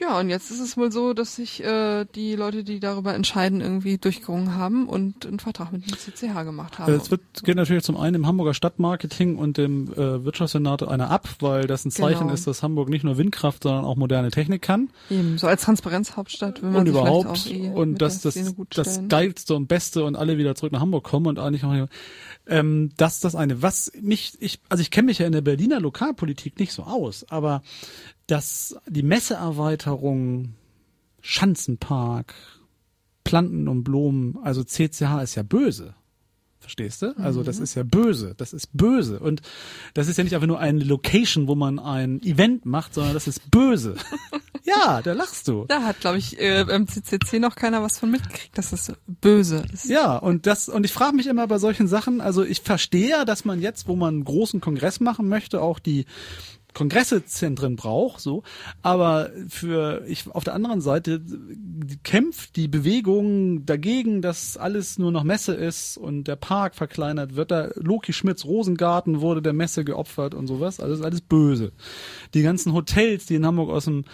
[0.00, 3.60] Ja, und jetzt ist es wohl so, dass sich äh, die Leute, die darüber entscheiden,
[3.60, 6.92] irgendwie durchgerungen haben und einen Vertrag mit dem CCH gemacht haben.
[6.92, 11.28] Es wird, geht natürlich zum einen im Hamburger Stadtmarketing und dem äh, Wirtschaftssenat einer ab,
[11.40, 12.32] weil das ein Zeichen Genau.
[12.34, 14.90] ist, dass Hamburg nicht nur Windkraft, sondern auch moderne Technik kann.
[15.08, 18.34] Eben, so als Transparenzhauptstadt will man und sich überhaupt vielleicht auch eh und dass das
[18.70, 19.08] das stellen.
[19.08, 21.88] geilste und beste und alle wieder zurück nach Hamburg kommen und eigentlich auch
[22.48, 25.78] ähm, das das eine was mich ich also ich kenne mich ja in der Berliner
[25.80, 27.62] Lokalpolitik nicht so aus aber
[28.26, 30.54] dass die Messeerweiterung
[31.20, 32.34] Schanzenpark
[33.24, 35.94] Planten und Blumen also CCH ist ja böse
[36.62, 37.12] Verstehst du?
[37.18, 38.34] Also das ist ja böse.
[38.36, 39.18] Das ist böse.
[39.18, 39.42] Und
[39.94, 43.26] das ist ja nicht einfach nur eine Location, wo man ein Event macht, sondern das
[43.26, 43.96] ist böse.
[44.62, 45.64] ja, da lachst du.
[45.66, 49.64] Da hat, glaube ich, äh, beim CCC noch keiner was von mitgekriegt, dass es böse
[49.72, 49.86] ist.
[49.86, 53.24] Ja, und das, und ich frage mich immer bei solchen Sachen, also ich verstehe ja,
[53.24, 56.06] dass man jetzt, wo man einen großen Kongress machen möchte, auch die
[56.74, 58.42] Kongressezentren braucht, so.
[58.82, 61.22] Aber für, ich, auf der anderen Seite
[62.02, 67.50] kämpft die Bewegung dagegen, dass alles nur noch Messe ist und der Park verkleinert wird.
[67.50, 70.80] Da Loki Schmidts Rosengarten wurde der Messe geopfert und sowas.
[70.80, 71.72] Alles, alles böse.
[72.34, 74.04] Die ganzen Hotels, die in Hamburg aus dem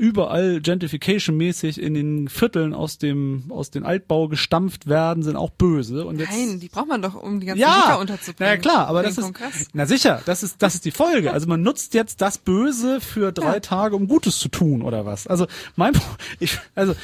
[0.00, 6.06] überall Gentrification-mäßig in den Vierteln aus dem aus den Altbau gestampft werden, sind auch böse.
[6.06, 8.54] Und jetzt, Nein, die braucht man doch, um die ganzen ja, Bürger unterzubringen.
[8.54, 9.68] ja, klar, aber das den ist, Kongress.
[9.74, 11.32] na sicher, das ist, das ist die Folge.
[11.32, 13.60] Also man nutzt jetzt das Böse für drei Ja.
[13.60, 15.26] Tage, um Gutes zu tun oder was.
[15.26, 15.46] Also
[15.76, 15.92] mein,
[16.40, 16.94] ich, also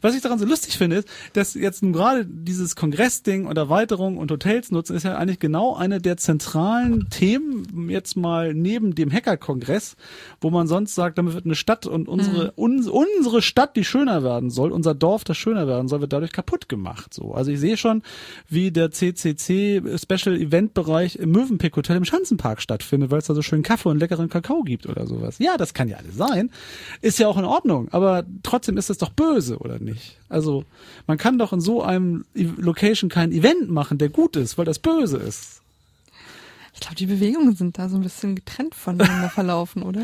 [0.00, 4.16] was ich daran so lustig finde, ist, dass jetzt nun gerade dieses Kongressding und Erweiterung
[4.16, 9.12] und Hotels nutzen, ist ja eigentlich genau eine der zentralen Themen jetzt mal neben dem
[9.12, 9.96] Hackerkongress,
[10.40, 14.22] wo man sonst sagt, damit wird eine Stadt und unsere uns, unsere Stadt, die schöner
[14.22, 17.14] werden soll, unser Dorf, das schöner werden soll, wird dadurch kaputt gemacht.
[17.14, 18.02] So, also ich sehe schon,
[18.48, 23.34] wie der CCC Special Event Bereich im Mövenpick Hotel im Schanzenpark stattfindet, weil es da
[23.34, 25.38] so schön Kaffee und leckeren Kakao gibt oder sowas.
[25.38, 26.50] Ja, das kann ja alles sein,
[27.00, 30.16] ist ja auch in Ordnung, aber trotzdem ist es doch böse oder nicht?
[30.28, 30.64] Also
[31.06, 34.78] man kann doch in so einem Location kein Event machen, der gut ist, weil das
[34.78, 35.62] böse ist.
[36.80, 40.02] Ich glaube, die Bewegungen sind da so ein bisschen getrennt voneinander verlaufen, oder?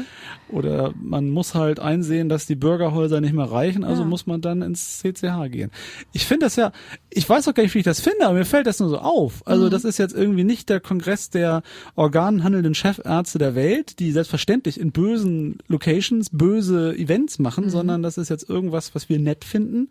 [0.49, 4.09] Oder man muss halt einsehen, dass die Bürgerhäuser nicht mehr reichen, also Ja.
[4.09, 5.71] muss man dann ins CCH gehen.
[6.13, 6.73] Ich finde das ja,
[7.11, 8.99] ich weiß auch gar nicht, wie ich das finde, aber mir fällt das nur so
[8.99, 9.47] auf.
[9.47, 11.63] Also das ist jetzt irgendwie nicht der Kongress der
[11.95, 18.31] organhandelnden Chefärzte der Welt, die selbstverständlich in bösen Locations böse Events machen, sondern das ist
[18.31, 19.91] jetzt irgendwas, was wir nett finden.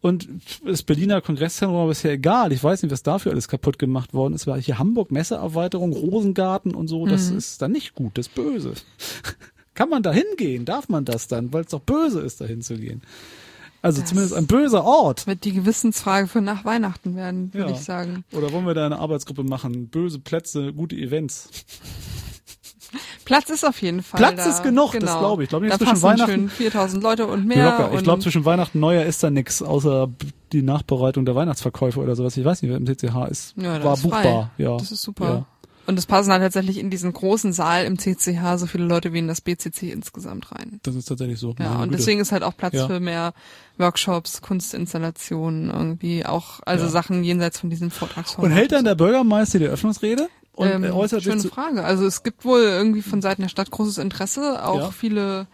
[0.00, 0.28] Und
[0.64, 2.52] das Berliner Kongresszentrum war bisher egal.
[2.52, 4.46] Ich weiß nicht, was dafür alles kaputt gemacht worden ist.
[4.46, 7.04] War hier Hamburg Messeerweiterung, Rosengarten und so.
[7.06, 8.74] Das ist dann nicht gut, das ist böse.
[9.74, 10.64] Kann man da hingehen?
[10.64, 11.52] Darf man das dann?
[11.52, 13.02] Weil es doch böse ist, da hinzugehen.
[13.82, 15.26] Also Das- zumindest ein böser Ort.
[15.26, 17.76] Wird die Gewissensfrage für nach Weihnachten werden, würde Ja.
[17.76, 18.24] ich sagen.
[18.32, 19.88] Oder wollen wir da eine Arbeitsgruppe machen?
[19.88, 21.48] Böse Plätze, gute Events.
[23.24, 24.50] Platz ist auf jeden Fall Platz da.
[24.50, 25.18] ist genug, das genau.
[25.18, 25.46] glaube ich.
[25.46, 27.64] Ich glaube, da zwischen Weihnachten- schön 4000 Leute und mehr.
[27.78, 27.94] Locker.
[27.94, 30.08] Ich glaube, zwischen Weihnachten und Neujahr ist da nix, außer
[30.52, 32.36] die Nachbereitung der Weihnachtsverkäufe oder sowas.
[32.36, 33.54] Ich weiß nicht, wer im CCH ist.
[33.56, 34.08] Ja, das War ist frei.
[34.22, 34.76] buchbar, ja.
[34.76, 35.24] Das ist super.
[35.24, 35.46] Ja.
[35.86, 39.20] Und es passen halt tatsächlich in diesen großen Saal im CCH so viele Leute wie
[39.20, 40.80] in das BCC insgesamt rein.
[40.82, 41.54] Das ist tatsächlich so.
[41.58, 41.96] Ja, Meine und Güte.
[41.96, 42.86] deswegen ist halt auch Platz Ja.
[42.86, 43.32] für mehr
[43.78, 46.90] Workshops, Kunstinstallationen, irgendwie auch, also Ja.
[46.90, 48.50] Sachen jenseits von diesem Vortragsformat.
[48.50, 50.28] Und hält dann der Bürgermeister die Eröffnungsrede?
[50.58, 51.84] Und ähm, er äußert sich schöne Frage.
[51.84, 54.90] Also es gibt wohl irgendwie von Seiten der Stadt großes Interesse, auch Ja.
[54.90, 55.46] viele,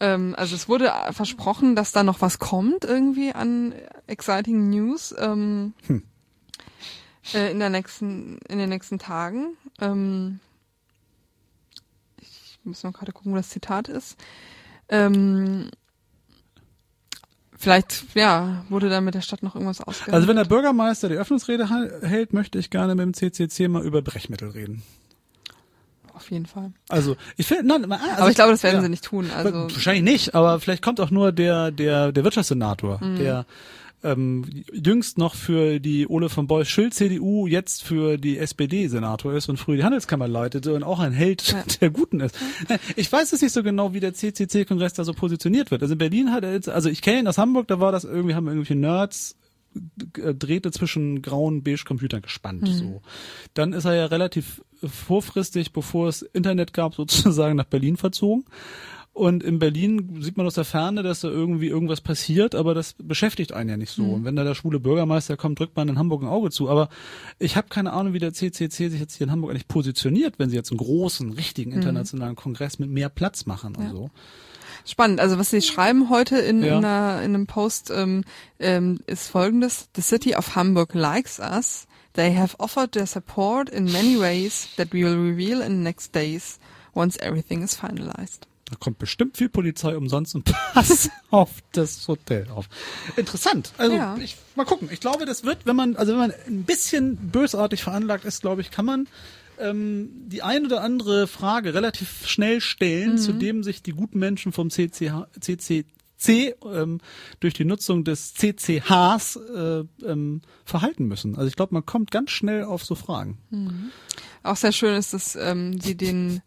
[0.00, 3.74] ähm, also es wurde versprochen, dass da noch was kommt irgendwie an
[4.06, 6.02] exciting News ähm, Hm.
[7.34, 9.58] äh, in der nächsten, in den nächsten Tagen.
[9.78, 10.40] Ähm,
[12.22, 14.16] ich muss noch gerade gucken, wo das Zitat ist.
[14.88, 15.70] Ähm,
[17.60, 20.14] vielleicht, ja, wurde da mit der Stadt noch irgendwas ausgehandelt.
[20.14, 23.82] Also wenn der Bürgermeister die Eröffnungsrede ha- hält, möchte ich gerne mit dem CCC mal
[23.84, 24.82] über Brechmittel reden.
[26.14, 26.72] Auf jeden Fall.
[26.88, 28.82] Also ich finde, nein, also Aber ich glaube, das werden ja.
[28.82, 29.30] sie nicht tun.
[29.34, 33.16] Also Wahrscheinlich nicht, aber vielleicht kommt auch nur der der der Wirtschaftssenator, Mhm.
[33.16, 33.46] der
[34.02, 39.34] ähm, jüngst noch für die Ole von Beuys Schild CDU jetzt für die SPD Senator
[39.34, 41.64] ist und früher die Handelskammer leitete und auch ein Held Ja.
[41.80, 42.36] der Guten ist.
[42.96, 45.82] Ich weiß es nicht so genau, wie der CCC-Kongress da so positioniert wird.
[45.82, 48.04] Also in Berlin hat er jetzt, also ich kenne ihn aus Hamburg, da war das
[48.04, 49.36] irgendwie, haben irgendwelche Nerds
[50.18, 52.68] äh, Drähte zwischen grauen beige Computern gespannt.
[52.68, 53.02] So.
[53.54, 58.44] Dann ist er ja relativ vorfristig, bevor es Internet gab, sozusagen nach Berlin verzogen.
[59.12, 62.94] Und in Berlin sieht man aus der Ferne, dass da irgendwie irgendwas passiert, aber das
[62.96, 64.04] beschäftigt einen ja nicht so.
[64.04, 66.70] Und wenn da der schwule Bürgermeister kommt, drückt man in Hamburg ein Auge zu.
[66.70, 66.88] Aber
[67.38, 70.48] ich habe keine Ahnung, wie der CCC sich jetzt hier in Hamburg eigentlich positioniert, wenn
[70.48, 73.90] sie jetzt einen großen, richtigen internationalen Kongress mit mehr Platz machen und Ja.
[73.90, 74.10] so.
[74.86, 75.20] Spannend.
[75.20, 76.78] Also was Sie schreiben heute in, Ja.
[76.78, 78.22] in, einer, in einem Post ähm,
[78.60, 79.88] ähm, ist folgendes.
[79.96, 81.86] The city of Hamburg likes us.
[82.14, 86.14] They have offered their support in many ways that we will reveal in the next
[86.14, 86.58] days
[86.94, 88.46] once everything is finalized.
[88.70, 90.44] Da kommt bestimmt viel Polizei umsonst und
[90.74, 92.68] Pass auf das Hotel auf.
[93.16, 93.72] Interessant.
[93.78, 94.16] Also Ja.
[94.16, 94.88] ich, mal gucken.
[94.92, 98.60] Ich glaube, das wird, wenn man, also wenn man ein bisschen bösartig veranlagt ist, glaube
[98.60, 99.08] ich, kann man
[99.58, 104.52] ähm, die ein oder andere Frage relativ schnell stellen, zu dem sich die guten Menschen
[104.52, 105.84] vom CCH, CCC
[106.64, 107.00] ähm,
[107.40, 111.36] durch die Nutzung des CCHs äh, ähm, verhalten müssen.
[111.36, 113.90] Also ich glaube, man kommt ganz schnell auf so Fragen.
[114.42, 116.40] Auch sehr schön ist, dass ähm, Sie den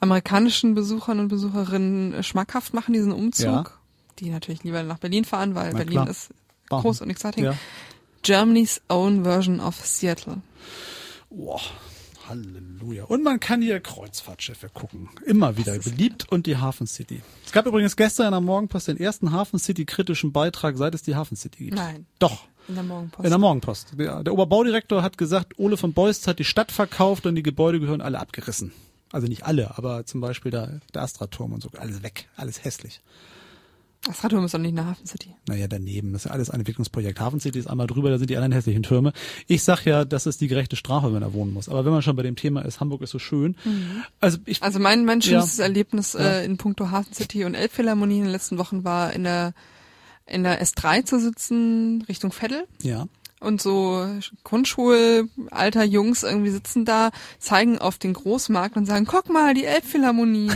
[0.00, 3.46] amerikanischen Besuchern und Besucherinnen äh, schmackhaft machen, diesen Umzug.
[3.46, 3.64] Ja.
[4.18, 6.10] Die natürlich lieber nach Berlin fahren, weil Na Berlin klar.
[6.10, 6.30] ist
[6.68, 6.82] Warum?
[6.82, 7.44] groß und exciting.
[7.44, 7.54] Ja.
[8.22, 10.38] Germany's own version of Seattle.
[11.30, 11.60] Boah,
[12.28, 13.04] Halleluja.
[13.04, 15.08] Und man kann hier Kreuzfahrtschiffe gucken.
[15.24, 17.22] Immer wieder beliebt und die Hafen City.
[17.46, 21.02] Es gab übrigens gestern in der Morgenpost den ersten Hafen City kritischen Beitrag, seit es
[21.02, 21.76] die Hafen City gibt.
[21.76, 22.06] Nein.
[22.18, 22.44] Doch.
[22.68, 23.24] In der Morgenpost.
[23.24, 23.92] In der Morgenpost.
[23.98, 27.80] Der, der Oberbaudirektor hat gesagt, Ole von Beust hat die Stadt verkauft und die Gebäude
[27.80, 28.72] gehören alle abgerissen.
[29.12, 31.70] Also nicht alle, aber zum Beispiel der, der Astra-Turm und so.
[31.78, 32.28] Alles weg.
[32.36, 33.00] Alles hässlich.
[34.06, 35.34] das Radturm ist doch nicht in der Hafen City.
[35.48, 36.12] Naja, daneben.
[36.12, 37.18] Das ist ja alles ein Entwicklungsprojekt.
[37.20, 39.12] Hafen City ist einmal drüber, da sind die anderen hässlichen Türme.
[39.46, 41.68] Ich sag ja, das ist die gerechte Strafe, wenn er wohnen muss.
[41.68, 43.56] Aber wenn man schon bei dem Thema ist, Hamburg ist so schön.
[44.20, 45.30] Also ich, Also mein, mein Ja.
[45.40, 46.20] schönstes Erlebnis Ja.
[46.20, 49.52] äh, in puncto Hafen City und Elbphilharmonie in den letzten Wochen war in der
[50.26, 53.06] in der S3 zu sitzen Richtung Veddel ja.
[53.40, 54.06] Und so
[54.44, 60.50] Grundschulalter Jungs irgendwie sitzen da, zeigen auf den Großmarkt und sagen, guck mal, die Elbphilharmonie.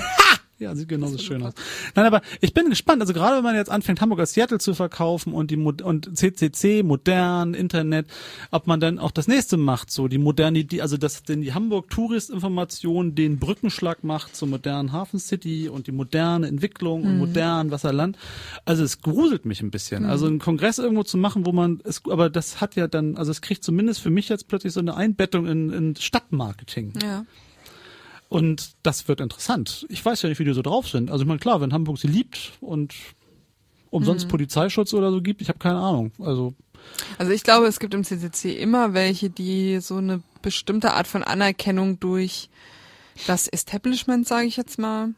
[0.62, 1.54] Ja, sieht genauso schön aus.
[1.94, 3.00] Nein, aber ich bin gespannt.
[3.00, 6.16] Also gerade wenn man jetzt anfängt, Hamburg als Seattle zu verkaufen und die Mo und
[6.16, 8.06] CCC, modern, Internet,
[8.50, 11.52] ob man dann auch das nächste macht, so die moderne, die, also dass denn die
[11.52, 17.70] Hamburg Touristinformation den Brückenschlag macht zur modernen Hafen City und die moderne Entwicklung und modern
[17.70, 18.16] Wasserland.
[18.64, 20.04] Also es gruselt mich ein bisschen.
[20.04, 23.30] Also einen Kongress irgendwo zu machen, wo man es, aber das hat ja dann, also
[23.30, 26.92] es kriegt zumindest für mich jetzt plötzlich so eine Einbettung in, in Stadtmarketing.
[27.02, 27.24] ja.
[28.33, 29.85] Und das wird interessant.
[29.89, 31.11] Ich weiß ja nicht, wie die so drauf sind.
[31.11, 32.95] Also ich meine, klar, wenn Hamburg sie liebt und
[33.91, 36.12] umsonst Polizeischutz oder so gibt, ich habe keine Ahnung.
[36.18, 36.55] Also
[37.18, 41.22] Also ich glaube, es gibt im CCC immer welche, die so eine bestimmte Art von
[41.22, 42.49] Anerkennung durch
[43.26, 45.11] das Establishment, sage ich jetzt mal,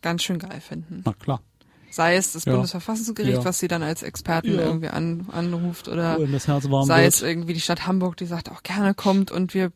[0.00, 1.02] ganz schön geil finden.
[1.04, 1.42] na klar.
[1.90, 2.52] Sei es das Ja.
[2.54, 3.44] Bundesverfassungsgericht, Ja.
[3.44, 4.62] was sie dann als Experten Ja.
[4.62, 7.12] irgendwie an, anruft oder einem das Herz warm sei wird.
[7.12, 9.70] es irgendwie die Stadt Hamburg, die sagt auch gerne kommt und wir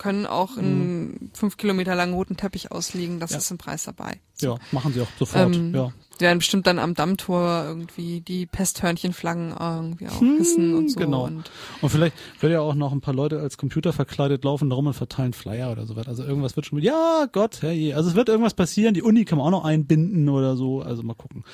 [0.00, 3.34] können auch einen fünf Kilometer langen roten Teppich auslegen, das Mhm.
[3.34, 3.38] Ja.
[3.38, 4.18] ist im Preis dabei.
[4.40, 5.54] ja, machen sie auch sofort.
[5.54, 5.92] Ähm, ja.
[6.20, 11.00] Die werden bestimmt dann am Dammtor irgendwie die Pesthörnchenflaggen irgendwie auch hissen und so.
[11.00, 11.24] genau.
[11.24, 11.50] Und
[11.80, 14.92] Und vielleicht wird ja auch noch ein paar Leute als Computer verkleidet laufen rum und
[14.94, 16.08] verteilen Flyer oder so was.
[16.08, 18.92] Also irgendwas wird schon mit, ja Gott, hey, also es wird irgendwas passieren.
[18.92, 20.82] Die Uni kann man auch noch einbinden oder so.
[20.82, 21.44] Also mal gucken.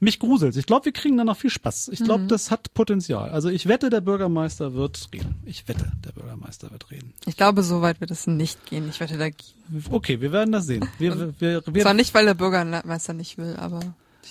[0.00, 0.56] Mich gruselt.
[0.56, 1.88] Ich glaube, wir kriegen da noch viel Spaß.
[1.88, 3.28] Ich glaube, das hat Potenzial.
[3.28, 5.34] Also ich wette, der Bürgermeister wird reden.
[5.44, 7.12] Ich wette, der Bürgermeister wird reden.
[7.26, 8.88] ich glaube, so weit wird es nicht gehen.
[8.88, 9.42] Ich wette dagegen.
[9.90, 10.88] Okay, wir werden das sehen.
[10.98, 13.80] Wir, wir, wir, Zwar nicht, weil der Bürgermeister nicht will, aber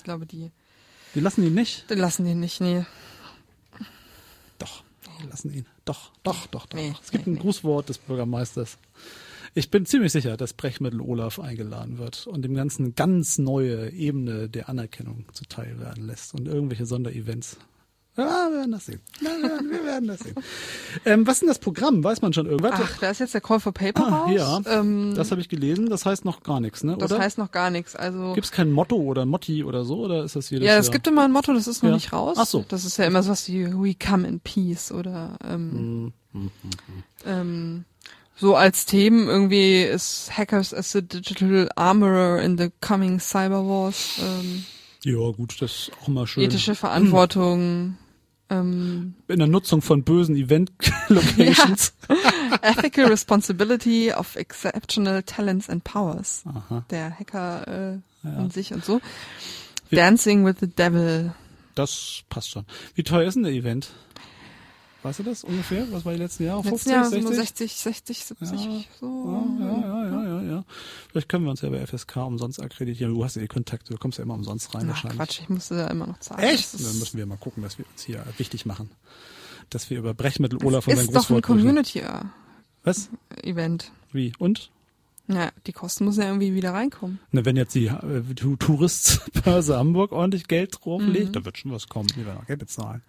[0.03, 0.51] ich glaube, die,
[1.13, 1.89] wir lassen ihn nicht.
[1.89, 2.85] die lassen den nicht, nee.
[4.59, 4.83] Doch,
[5.21, 5.65] wir lassen ihn.
[5.85, 6.75] Doch, doch, doch, doch.
[6.75, 7.39] Nee, es gibt nee, ein.
[7.39, 8.77] Grußwort des Bürgermeisters.
[9.53, 14.49] Ich bin ziemlich sicher, dass Brechmittel Olaf eingeladen wird und dem Ganzen ganz neue Ebene
[14.49, 17.55] der Anerkennung zuteil werden lässt und irgendwelche Sonderevents.
[18.15, 19.01] Ja, wir werden das sehen.
[19.21, 20.35] Ja, wir werden- wir werden das sehen.
[21.05, 22.03] Ähm, was ist denn das Programm?
[22.03, 22.73] Weiß man schon irgendwas?
[22.75, 24.31] Ach, da ist jetzt der Call for Paper Ah, raus.
[24.35, 25.89] ja, ähm, das habe ich gelesen.
[25.89, 26.95] Das heißt noch gar nichts, ne?
[26.99, 27.19] das oder?
[27.21, 27.95] heißt noch gar nichts.
[27.95, 29.97] Also Gibt es kein Motto oder Motti oder so?
[30.05, 31.95] Oder ist das jedes ja, es gibt immer ein Motto, das ist noch Ja.
[31.95, 32.37] nicht raus.
[32.39, 32.63] Ach so.
[32.67, 36.51] Das ist ja immer sowas wie We come in peace oder ähm, Hm,
[37.25, 37.85] ähm,
[38.35, 44.19] so als Themen irgendwie ist Hackers as the digital armorer in the coming cyber wars,
[44.21, 44.65] ähm,
[45.03, 46.43] Ja, gut, das ist auch immer schön.
[46.43, 47.97] ethische Verantwortung,
[48.49, 51.93] ähm, In der Nutzung von bösen Event-Locations.
[52.61, 56.43] ethical responsibility of exceptional talents and powers.
[56.45, 56.85] Aha.
[56.89, 58.37] Der Hacker äh, Ja.
[58.37, 59.01] an sich und so.
[59.89, 61.33] Wie- Dancing with the Devil.
[61.75, 62.65] Das passt schon.
[62.95, 63.89] Wie teuer ist denn der Event?
[65.03, 65.85] Weißt du das ungefähr?
[65.91, 66.59] Was war die letzten Jahre?
[66.63, 67.27] Letzten 50, Jahr 60?
[67.27, 68.57] so 60, 60, 70, Ja.
[68.99, 69.55] so.
[69.59, 70.63] Ja, ja, ja, ja, ja.
[71.09, 73.13] Vielleicht können wir uns ja bei FSK umsonst akkreditieren.
[73.13, 75.17] Du hast ja die Kontakte, du kommst ja immer umsonst rein Ach, wahrscheinlich.
[75.17, 76.41] Quatsch, ich musste da immer noch zahlen.
[76.43, 76.73] Echt?
[76.73, 78.89] Das Dann müssen wir mal gucken, dass wir uns hier wichtig machen.
[79.69, 81.41] Dass wir über Brechmittel Olaf und sein ist doch ein.
[81.41, 83.91] Community-Event.
[84.13, 84.31] Wie?
[84.39, 84.71] Und?
[85.27, 87.17] Ja, die Kosten müssen ja irgendwie wieder reinkommen.
[87.31, 91.31] Na, wenn jetzt die äh, Tu- Touristbörse Hamburg ordentlich Geld drauflegt, Mhm.
[91.31, 92.07] da wird schon was kommen.
[92.15, 93.01] Die werden auch Geld bezahlen.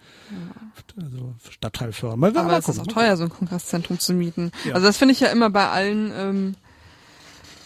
[0.97, 2.19] Also Stadtteilfirmen.
[2.21, 4.53] Mal, mal Aber es ist auch teuer, so ein Kongresszentrum zu mieten.
[4.65, 4.75] Ja.
[4.75, 6.55] Also das finde ich ja immer bei allen, ähm,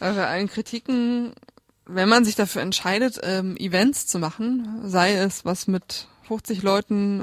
[0.00, 1.32] äh, bei allen Kritiken,
[1.84, 7.22] wenn man sich dafür entscheidet, ähm, Events zu machen, sei es was mit 50 Leuten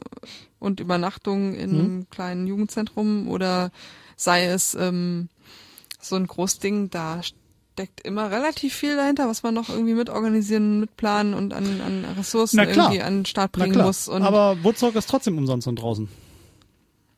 [0.59, 1.79] und Übernachtung in Mhm.
[1.79, 3.71] einem kleinen Jugendzentrum oder
[4.15, 5.29] sei es ähm,
[6.09, 7.21] so ein Großding, da
[7.75, 12.59] steckt immer relativ viel dahinter, was man noch irgendwie mitorganisieren, mitplanen und an, an Ressourcen
[12.59, 14.07] irgendwie an den Start bringen muss.
[14.07, 16.07] Und aber Woodstock ist trotzdem umsonst und draußen.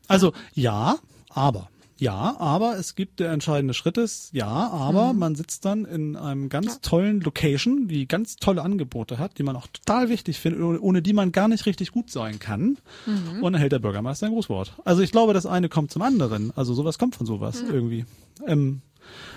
[0.08, 0.98] Also ja,
[1.30, 1.68] aber.
[2.00, 5.18] Ja, aber es gibt der entscheidende Schritt ist, ja, aber Mhm.
[5.18, 9.56] man sitzt dann in einem ganz tollen Location, die ganz tolle Angebote hat, die man
[9.56, 12.78] auch total wichtig findet, ohne die man gar nicht richtig gut sein kann.
[13.06, 13.42] Mhm.
[13.42, 14.74] Und dann hält der Bürgermeister ein Grußwort.
[14.84, 16.52] Also ich glaube, das eine kommt zum anderen.
[16.54, 18.04] Also sowas kommt von sowas irgendwie.
[18.46, 18.80] Ähm,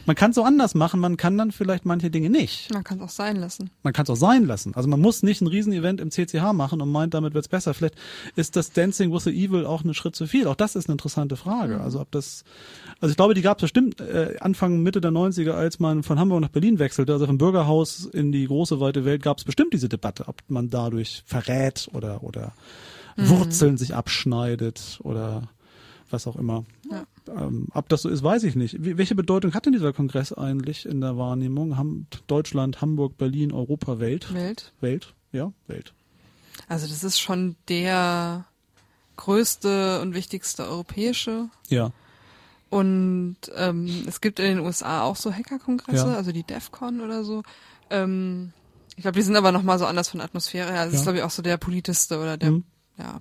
[0.06, 2.74] man kann es so anders machen, man kann dann vielleicht manche Dinge nicht.
[2.74, 3.70] man kann es auch sein lassen.
[3.84, 4.74] Man kann es auch sein lassen.
[4.76, 7.74] Also man muss nicht ein Riesenevent im CCH machen und meint, damit wird's besser.
[7.74, 7.96] Vielleicht
[8.36, 10.48] ist das Dancing with the Evil auch ein Schritt zu viel.
[10.48, 11.80] Auch das ist eine interessante Frage.
[11.82, 12.44] Also ob das,
[13.00, 16.20] also ich glaube, die gab es bestimmt äh, Anfang, Mitte der 90er, als man von
[16.20, 19.74] Hamburg nach Berlin wechselte, also vom Bürgerhaus in die große, weite Welt, gab es bestimmt
[19.74, 22.54] diese Debatte, ob man dadurch verrät oder, oder
[23.18, 25.50] Wurzeln sich abschneidet oder
[26.10, 26.66] was auch immer.
[27.36, 28.76] Ähm, ob das so ist, weiß ich nicht.
[28.80, 31.78] Welche Bedeutung hat denn dieser Kongress eigentlich in der Wahrnehmung?
[31.78, 34.34] Ham Deutschland, Hamburg, Berlin, Europa, Welt?
[34.34, 34.74] Welt.
[34.82, 35.14] Welt?
[35.32, 35.94] Ja, Welt.
[36.68, 38.46] Also das ist schon der
[39.18, 41.50] größte und wichtigste europäische.
[41.70, 41.92] Ja.
[42.70, 46.16] Und ähm, es gibt in den USA auch so Hackerkongresse, Ja.
[46.16, 47.44] also die DEFCON oder so.
[47.90, 48.54] Ähm,
[48.96, 50.86] ich glaube, die sind aber noch mal so anders von Atmosphäre her.
[50.86, 51.00] Das Ja.
[51.00, 52.64] ist, glaube ich, auch so der politischste oder der, Mhm.
[52.98, 53.20] ja.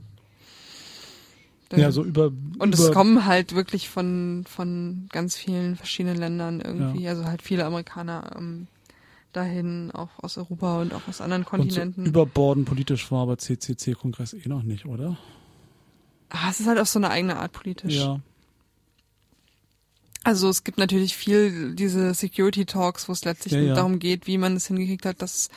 [1.72, 2.26] Ja, so über.
[2.58, 7.42] Und über, es kommen halt wirklich von, von ganz vielen verschiedenen Ländern irgendwie, also halt
[7.42, 8.66] viele Amerikaner ähm,
[9.32, 12.06] dahin, auch aus Europa und auch aus anderen und so Kontinenten.
[12.06, 15.16] überborden politisch war aber CCC-Kongress eh noch nicht, oder?
[16.30, 17.94] ah, es ist halt auf so eine eigene Art politisch.
[17.94, 18.20] Ja.
[20.22, 23.74] Also es gibt natürlich viel diese Security Talks, wo es letztlich Ja, ja.
[23.74, 25.48] darum geht, wie man es hingekriegt hat, dass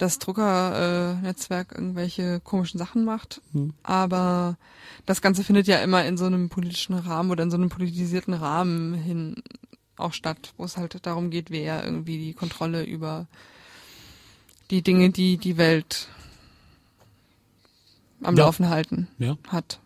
[0.00, 3.42] das Druckernetzwerk äh, irgendwelche komischen Sachen macht.
[3.52, 3.74] Hm.
[3.82, 4.56] Aber
[5.06, 8.32] das Ganze findet ja immer in so einem politischen Rahmen oder in so einem politisierten
[8.34, 9.42] Rahmen hin
[9.96, 13.26] auch statt, wo es halt darum geht, wer irgendwie die Kontrolle über
[14.70, 16.08] die Dinge, die die Welt
[18.22, 18.44] am Ja.
[18.46, 19.36] Laufen halten Ja.
[19.48, 19.80] hat.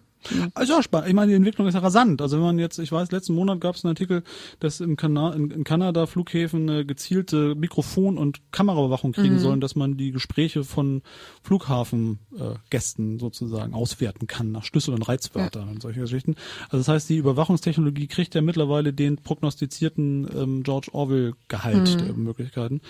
[0.55, 1.09] Also ja, spannend.
[1.09, 2.23] Ich meine, die Entwicklung ist ja rasant.
[2.23, 4.23] Also wenn man jetzt, ich weiß, letzten Monat gab es einen Artikel,
[4.61, 9.39] dass im Kana in, in Kanada Flughäfen eine gezielte Mikrofon- und Kameraüberwachung kriegen Mhm.
[9.41, 11.03] sollen, dass man die Gespräche von
[11.43, 16.35] Flughafengästen äh, sozusagen auswerten kann nach Schlüssel- und Reizwörtern und solche Geschichten.
[16.65, 22.05] Also das heißt, die Überwachungstechnologie kriegt ja mittlerweile den prognostizierten ähm, George Orwell-Gehalt Mhm.
[22.05, 22.81] der Möglichkeiten.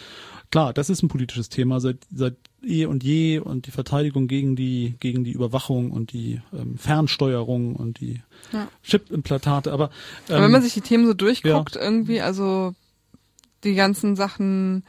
[0.51, 2.37] Klar, das ist ein politisches Thema seit, seit
[2.67, 7.77] eh und je und die Verteidigung gegen die gegen die Überwachung und die ähm, Fernsteuerung
[7.77, 8.21] und die
[8.53, 8.69] Ja.
[8.83, 9.73] Chip-Implantate.
[9.73, 9.91] Aber,
[10.29, 12.75] ähm, Aber wenn man sich die Themen so durchguckt, irgendwie, also
[13.65, 14.85] die ganzen Sachen,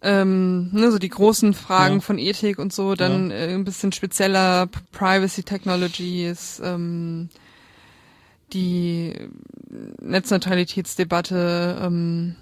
[0.00, 2.00] ähm, ne, so die großen Fragen Ja.
[2.00, 7.28] von Ethik und so, dann äh, ein bisschen spezieller Privacy Technologies, ähm,
[8.52, 9.12] die
[10.00, 12.36] Netzneutralitätsdebatte, ähm,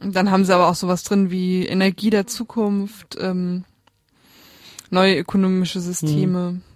[0.00, 3.64] dann haben sie aber auch sowas drin wie Energie der Zukunft, ähm,
[4.90, 6.60] neue ökonomische Systeme.
[6.60, 6.67] Da-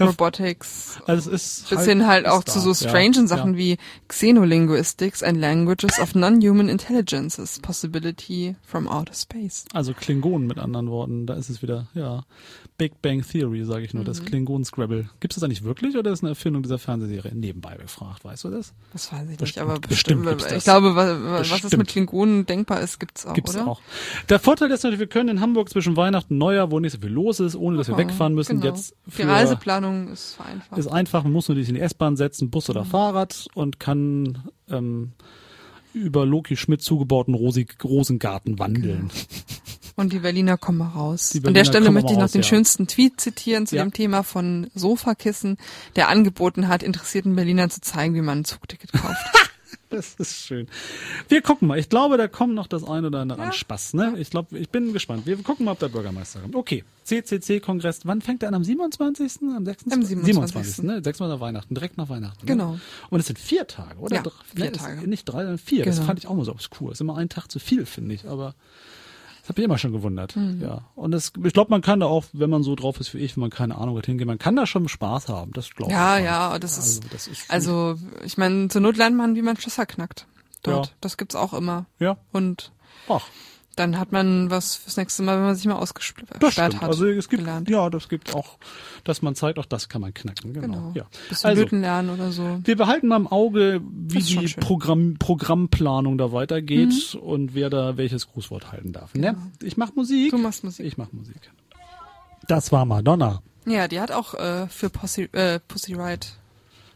[0.00, 3.52] Robotics, Also es ist bis halt, hin halt auch da, zu so ja, strangen Sachen
[3.52, 3.58] ja.
[3.58, 3.76] wie
[4.08, 9.64] Xenolinguistics and Languages of Non-Human Intelligences, Possibility from Outer Space.
[9.74, 12.24] Also Klingonen mit anderen Worten, da ist es wieder, ja,
[12.78, 14.06] Big Bang Theory, sage ich nur, Mhm.
[14.06, 15.08] das Klingon-Scrabble.
[15.20, 17.32] Gibt es das eigentlich wirklich oder ist es eine Erfindung dieser Fernsehserie?
[17.34, 18.72] Nebenbei gefragt, weißt du das?
[18.92, 20.64] Das weiß ich Bestimmt- nicht, aber bestimmt bestimmt, ich das.
[20.64, 23.66] glaube, was, was es mit Klingonen denkbar ist, gibt's auch, Gibt's oder?
[23.68, 23.80] auch.
[24.28, 26.98] Der Vorteil ist natürlich, wir können in Hamburg zwischen Weihnachten und Neujahr, wo nicht so
[26.98, 28.72] viel los ist, ohne dass wir Oh, wegfahren müssen, genau.
[28.74, 30.78] jetzt für, Reiseplanung ist vereinfacht.
[30.78, 32.72] ist einfach, man muss nur sich in die S-Bahn setzen, Bus Mhm.
[32.72, 35.12] oder Fahrrad und kann ähm,
[35.94, 39.10] über Loki Schmidt zugebauten Rosi Rosengarten wandeln.
[39.94, 41.30] Und die Berliner kommen mal raus.
[41.30, 42.48] Die An Berliner der Stelle möchte ich noch raus, den ja.
[42.48, 43.84] schönsten Tweet zitieren zu Ja.
[43.84, 45.58] dem Thema von Sofakissen,
[45.96, 49.16] der angeboten hat, interessierten Berlinern zu zeigen, wie man ein Zugticket kauft.
[49.92, 50.66] Das ist schön.
[51.28, 51.78] Wir gucken mal.
[51.78, 53.52] Ich glaube, da kommt noch das ein oder andere an Ja.
[53.52, 53.94] Spaß.
[53.94, 54.14] Ne?
[54.18, 55.26] Ich glaube, ich bin gespannt.
[55.26, 56.56] Wir gucken mal, ob der Bürgermeister kommt.
[56.56, 58.00] Okay, CCC-Kongress.
[58.04, 58.54] Wann fängt der an?
[58.54, 59.42] Am 27.?
[59.54, 60.16] Am 26.?
[60.18, 60.84] Am 27..
[60.84, 61.02] ne?
[61.04, 61.20] 6.
[61.20, 62.44] nach Weihnachten, direkt nach Weihnachten.
[62.46, 62.72] Genau.
[62.72, 62.80] Ne?
[63.10, 64.16] Und es sind vier Tage, oder?
[64.16, 64.22] Ja,
[64.54, 65.08] vier ne, Tage.
[65.08, 65.84] Nicht drei, sondern vier.
[65.84, 66.06] Das Genau.
[66.06, 66.92] fand ich auch mal so obskur.
[66.92, 68.26] Ist immer ein Tag zu viel, finde ich.
[68.26, 68.54] Aber
[69.42, 70.36] das hat mich immer schon gewundert.
[70.36, 70.60] Mhm.
[70.62, 70.82] Ja.
[70.94, 73.36] Und es, ich glaube, man kann da auch, wenn man so drauf ist wie ich,
[73.36, 75.52] wenn man keine Ahnung hat, hingehen, man kann da schon Spaß haben.
[75.52, 75.96] Das glaube ich.
[75.98, 79.42] ja, ja, das Also, ist, das ist also, ich meine, zur Not lernt man, wie
[79.42, 80.26] man Schlösser knackt.
[80.62, 80.86] Dort.
[80.86, 80.92] Ja.
[81.00, 81.86] Das gibt's auch immer.
[81.98, 82.16] ja.
[82.32, 82.72] Und
[83.08, 83.26] Ach.
[83.76, 86.80] Dann hat man was fürs nächste Mal, wenn man sich mal ausgesperrt Das stimmt.
[86.82, 86.88] hat.
[86.88, 87.70] Also es gibt gelernt.
[87.70, 88.58] ja, das gibt auch,
[89.04, 90.52] dass man zeigt, auch das kann man knacken.
[90.52, 90.66] Genau.
[90.66, 90.92] Genau.
[90.94, 91.06] Ja.
[91.28, 92.60] Bisschen Also Löten lernen oder so.
[92.64, 94.46] wir behalten mal im Auge, wie die.
[94.60, 99.14] Programm, Programmplanung da weitergeht und wer da welches Grußwort halten darf.
[99.14, 99.28] Ne?
[99.32, 99.38] Genau.
[99.62, 100.30] Ich mach Musik.
[100.32, 100.84] Du machst Musik.
[100.86, 101.40] Ich mach Musik.
[102.48, 103.42] Das war Madonna.
[103.66, 106.32] Ja, die hat auch äh, für Pussy, äh, Pussy Riot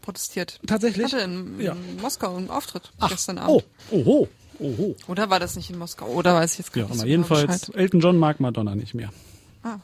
[0.01, 0.59] protestiert.
[0.67, 1.05] Tatsächlich?
[1.13, 1.73] Hatte in, Ja.
[1.73, 3.63] in Moskau einen Auftritt Ach, gestern Abend.
[3.91, 4.27] oh, oho,
[4.59, 4.95] oho.
[5.07, 6.07] Oder war das nicht in Moskau?
[6.07, 7.75] Oder weiß ich jetzt gar Ja, nicht so jedenfalls, genau Bescheid.
[7.75, 9.11] Elton John mag Madonna nicht mehr.
[9.63, 9.77] Ah.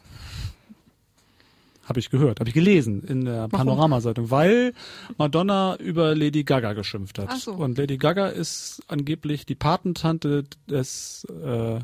[1.85, 4.73] Habe ich gehört, habe ich gelesen in der Panorama-Zeitung, weil
[5.17, 7.27] Madonna über Lady Gaga geschimpft hat.
[7.29, 7.51] Ach so.
[7.53, 11.79] Und Lady Gaga ist angeblich die Patentante des äh,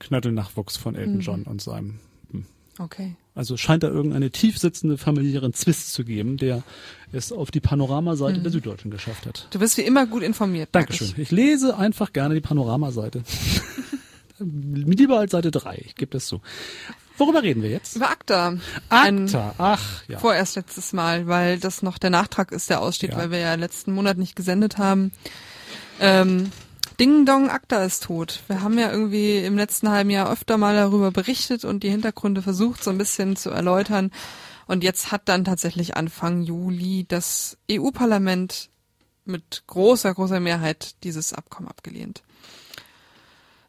[0.00, 1.00] Knödelnachwuchs von Mhm.
[1.00, 1.98] Elton John und seinem.
[2.78, 3.14] Okay.
[3.36, 6.62] Also scheint da irgendeine tiefsitzende familiären Zwist zu geben, der
[7.12, 8.42] es auf die Panoramaseite Mhm.
[8.44, 9.48] der Süddeutschen geschafft hat.
[9.50, 10.68] Du bist wie immer gut informiert.
[10.72, 11.08] Dankeschön.
[11.08, 11.18] ich.
[11.18, 13.22] Ich lese einfach gerne die Panoramaseite.
[14.38, 16.40] Lieber als Seite 3, ich gebe das zu.
[17.16, 17.94] Worüber reden wir jetzt?
[17.94, 18.56] Über ACTA.
[18.88, 20.18] ACTA, ach ja.
[20.18, 23.18] vorerst letztes Mal, weil das noch der Nachtrag ist, der aussteht, Ja.
[23.18, 25.12] weil wir ja letzten Monat nicht gesendet haben.
[26.00, 26.50] Ähm,
[27.00, 28.40] Ding Dong ACTA ist tot.
[28.46, 32.42] Wir haben ja irgendwie im letzten halben Jahr öfter mal darüber berichtet und die Hintergründe
[32.42, 34.10] versucht so ein bisschen zu erläutern.
[34.66, 38.70] Und jetzt hat dann tatsächlich Anfang Juli das EU-Parlament
[39.24, 42.22] mit großer, großer Mehrheit dieses Abkommen abgelehnt.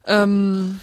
[0.05, 0.80] Ähm,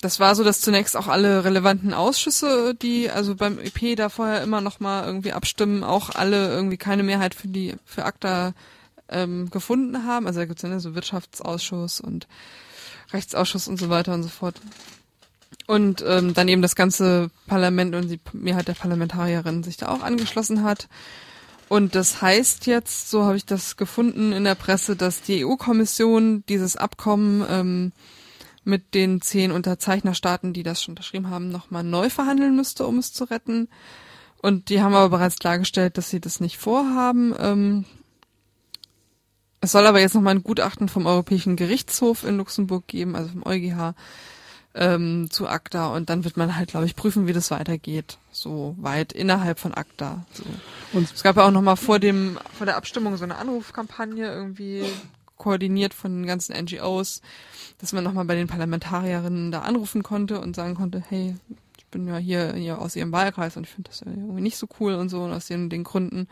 [0.00, 4.42] das war so, dass zunächst auch alle relevanten Ausschüsse, die also beim EP da vorher
[4.42, 8.52] immer noch mal irgendwie abstimmen, auch alle irgendwie keine Mehrheit für die für ACTA
[9.08, 10.26] ähm, gefunden haben.
[10.26, 12.26] Also da gibt's ja ne, so Wirtschaftsausschuss und
[13.12, 14.60] Rechtsausschuss und so weiter und so fort.
[15.66, 20.02] Und ähm, dann eben das ganze Parlament und die Mehrheit der Parlamentarierinnen sich da auch
[20.02, 20.88] angeschlossen hat.
[21.68, 26.44] Und das heißt jetzt, so habe ich das gefunden in der Presse, dass die EU-Kommission
[26.48, 27.92] dieses Abkommen ähm,
[28.64, 33.12] mit den zehn Unterzeichnerstaaten, die das schon unterschrieben haben, nochmal neu verhandeln müsste, um es
[33.12, 33.68] zu retten.
[34.42, 37.34] Und die haben aber bereits klargestellt, dass sie das nicht vorhaben.
[37.38, 37.84] Ähm,
[39.64, 43.44] es soll aber jetzt nochmal ein Gutachten vom Europäischen Gerichtshof in Luxemburg geben, also vom
[43.44, 43.94] EuGH,
[44.74, 45.94] ähm, zu ACTA.
[45.94, 48.18] Und dann wird man halt, glaube ich, prüfen, wie das weitergeht.
[48.32, 50.24] So weit innerhalb von ACTA.
[50.32, 50.44] So.
[50.92, 54.84] Und Es gab ja auch nochmal vor dem, vor der Abstimmung so eine Anrufkampagne irgendwie
[55.36, 57.20] koordiniert von den ganzen NGOs,
[57.78, 61.36] dass man nochmal bei den Parlamentarierinnen da anrufen konnte und sagen konnte, hey,
[61.76, 64.56] ich bin ja hier, hier aus ihrem Wahlkreis und ich finde das ja irgendwie nicht
[64.56, 66.28] so cool und so und aus den, den Gründen.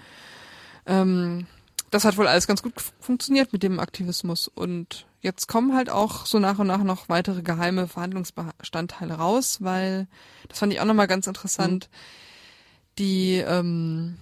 [0.86, 1.46] Ähm,
[1.92, 6.24] das hat wohl alles ganz gut funktioniert mit dem Aktivismus und jetzt kommen halt auch
[6.26, 10.08] so nach und nach noch weitere geheime Verhandlungsbestandteile raus, weil
[10.48, 11.90] das fand ich auch nochmal ganz interessant.
[12.98, 14.16] Die, ähm,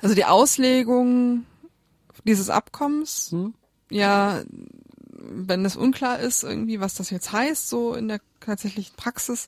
[0.00, 1.46] also die Auslegung
[2.24, 3.54] dieses Abkommens, Hm?
[3.90, 4.42] ja,
[5.10, 9.46] wenn es unklar ist, irgendwie, was das jetzt heißt, so in der tatsächlichen Praxis,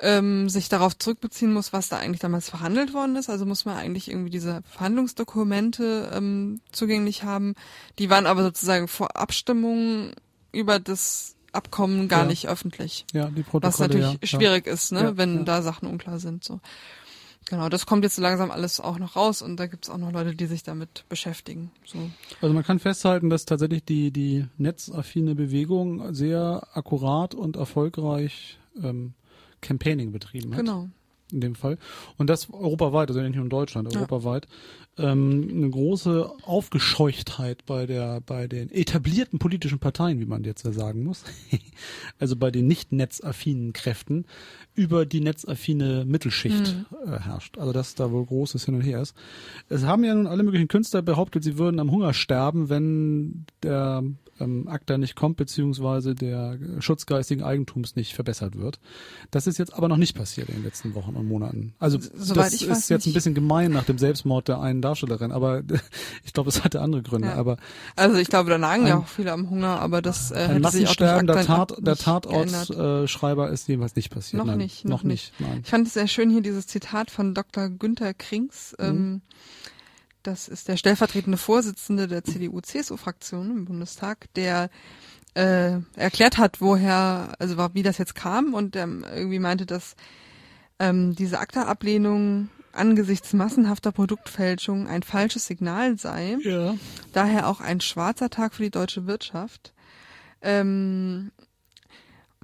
[0.00, 3.28] ähm, sich darauf zurückbeziehen muss, was da eigentlich damals verhandelt worden ist.
[3.28, 7.54] Also muss man eigentlich irgendwie diese Verhandlungsdokumente ähm, zugänglich haben.
[7.98, 10.12] Die waren aber sozusagen vor Abstimmung
[10.52, 12.26] über das Abkommen gar Ja.
[12.26, 13.06] nicht öffentlich.
[13.12, 13.88] ja, die Was Protokolle.
[13.88, 15.42] natürlich ja, schwierig ist, ne, Ja, wenn ja.
[15.44, 16.44] da Sachen unklar sind.
[16.44, 16.60] So.
[17.46, 20.12] Genau, das kommt jetzt so langsam alles auch noch raus und da gibt's auch noch
[20.12, 21.70] Leute, die sich damit beschäftigen.
[21.86, 21.98] So.
[22.42, 29.14] Also man kann festhalten, dass tatsächlich die, die netzaffine Bewegung sehr akkurat und erfolgreich ähm,
[29.60, 30.60] Campaigning betrieben hat.
[30.60, 30.88] Genau.
[31.32, 31.78] In dem Fall.
[32.16, 34.46] Und das europaweit, also nicht nur in Deutschland, europaweit,
[34.96, 40.72] ähm, eine große Aufgescheuchtheit bei der, bei den etablierten politischen Parteien, wie man jetzt ja
[40.72, 41.24] sagen muss,
[42.18, 44.24] also bei den nicht netzaffinen Kräften,
[44.74, 47.12] über die netzaffine Mittelschicht Mhm.
[47.12, 47.58] äh, herrscht.
[47.58, 49.14] Also dass da wohl großes Hin und Her ist.
[49.68, 54.02] Es haben ja nun alle möglichen Künstler behauptet, sie würden am Hunger sterben, wenn der
[54.40, 58.78] ähm, ACTA nicht kommt, beziehungsweise der Schutz geistigen Eigentums nicht verbessert wird.
[59.30, 61.74] Das ist jetzt aber noch nicht passiert in den letzten Wochen und Monaten.
[61.78, 63.14] Also Soweit das ich ist jetzt ein nicht.
[63.14, 65.62] bisschen gemein nach dem Selbstmord der einen Darstellerin, aber
[66.24, 67.28] ich glaube, es hatte andere Gründe.
[67.28, 67.34] Ja.
[67.34, 67.56] Aber
[67.96, 70.62] Also ich glaube, da nagen ja Ein- auch viele am Hunger, aber das äh, ein
[70.62, 72.68] hätte sich auch durch Massensterben der, Tat, der nicht.
[72.72, 74.38] Tatortschreiber ist jedenfalls nicht passiert.
[74.38, 75.32] Noch Nein, nicht, noch noch nicht.
[75.38, 75.60] Nein.
[75.64, 77.68] Ich fand es sehr schön hier dieses Zitat von Dr.
[77.68, 78.74] Günther Krings.
[78.78, 78.84] Mhm.
[78.86, 79.22] Ähm,
[80.22, 84.68] das ist der stellvertretende Vorsitzende der CDU-CSU-Fraktion im Bundestag, der
[85.34, 89.94] äh, erklärt hat, woher, also war- wie das jetzt kam und ähm, irgendwie meinte, dass
[90.78, 96.36] ähm, diese ACTA-Ablehnung angesichts massenhafter Produktfälschung ein falsches Signal sei.
[96.42, 96.74] Ja.
[97.12, 99.72] Daher auch ein schwarzer Tag für die deutsche Wirtschaft.
[100.42, 101.32] Ähm,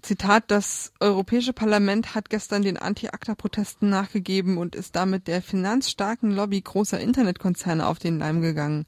[0.03, 6.61] Zitat, das Europäische Parlament hat gestern den Anti-ACTA-Protesten nachgegeben und ist damit der finanzstarken Lobby
[6.61, 8.85] großer Internetkonzerne auf den Leim gegangen.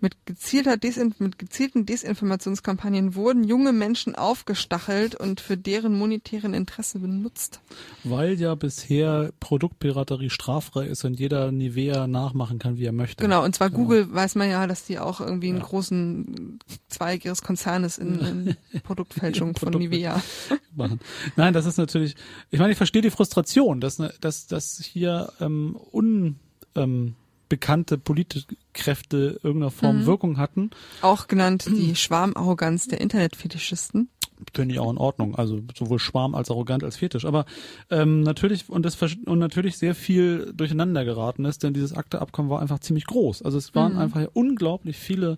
[0.00, 6.98] Mit, gezielter Desin mit gezielten Desinformationskampagnen wurden junge Menschen aufgestachelt und für deren monetären Interesse
[7.00, 7.60] benutzt.
[8.04, 13.22] Weil ja bisher Produktpiraterie straffrei ist und jeder Nivea nachmachen kann, wie er möchte.
[13.22, 17.42] Genau, und zwar Google weiß man ja, dass die auch irgendwie einen großen Zweig ihres
[17.42, 20.22] Konzernes in, in Produktfälschung von Produkt- Nivea.
[20.74, 21.00] machen.
[21.36, 22.14] Nein, das ist natürlich,
[22.50, 26.36] ich meine, ich verstehe die Frustration, dass, ne- dass, dass hier ähm, un,
[26.74, 27.14] ähm,
[27.50, 30.06] bekannte politische Kräfte irgendeiner Form Mhm.
[30.06, 30.70] Wirkung hatten,
[31.02, 34.08] Auch genannt die Schwarmarroganz der Internetfetischisten.
[34.54, 35.34] finde ich auch in Ordnung.
[35.34, 37.26] Also sowohl Schwarm als arrogant als Fetisch.
[37.26, 37.44] Aber
[37.90, 42.62] ähm, natürlich und das und natürlich sehr viel durcheinander geraten ist, denn dieses Akte-Abkommen war
[42.62, 43.42] einfach ziemlich groß.
[43.42, 45.36] Also es waren einfach ja unglaublich viele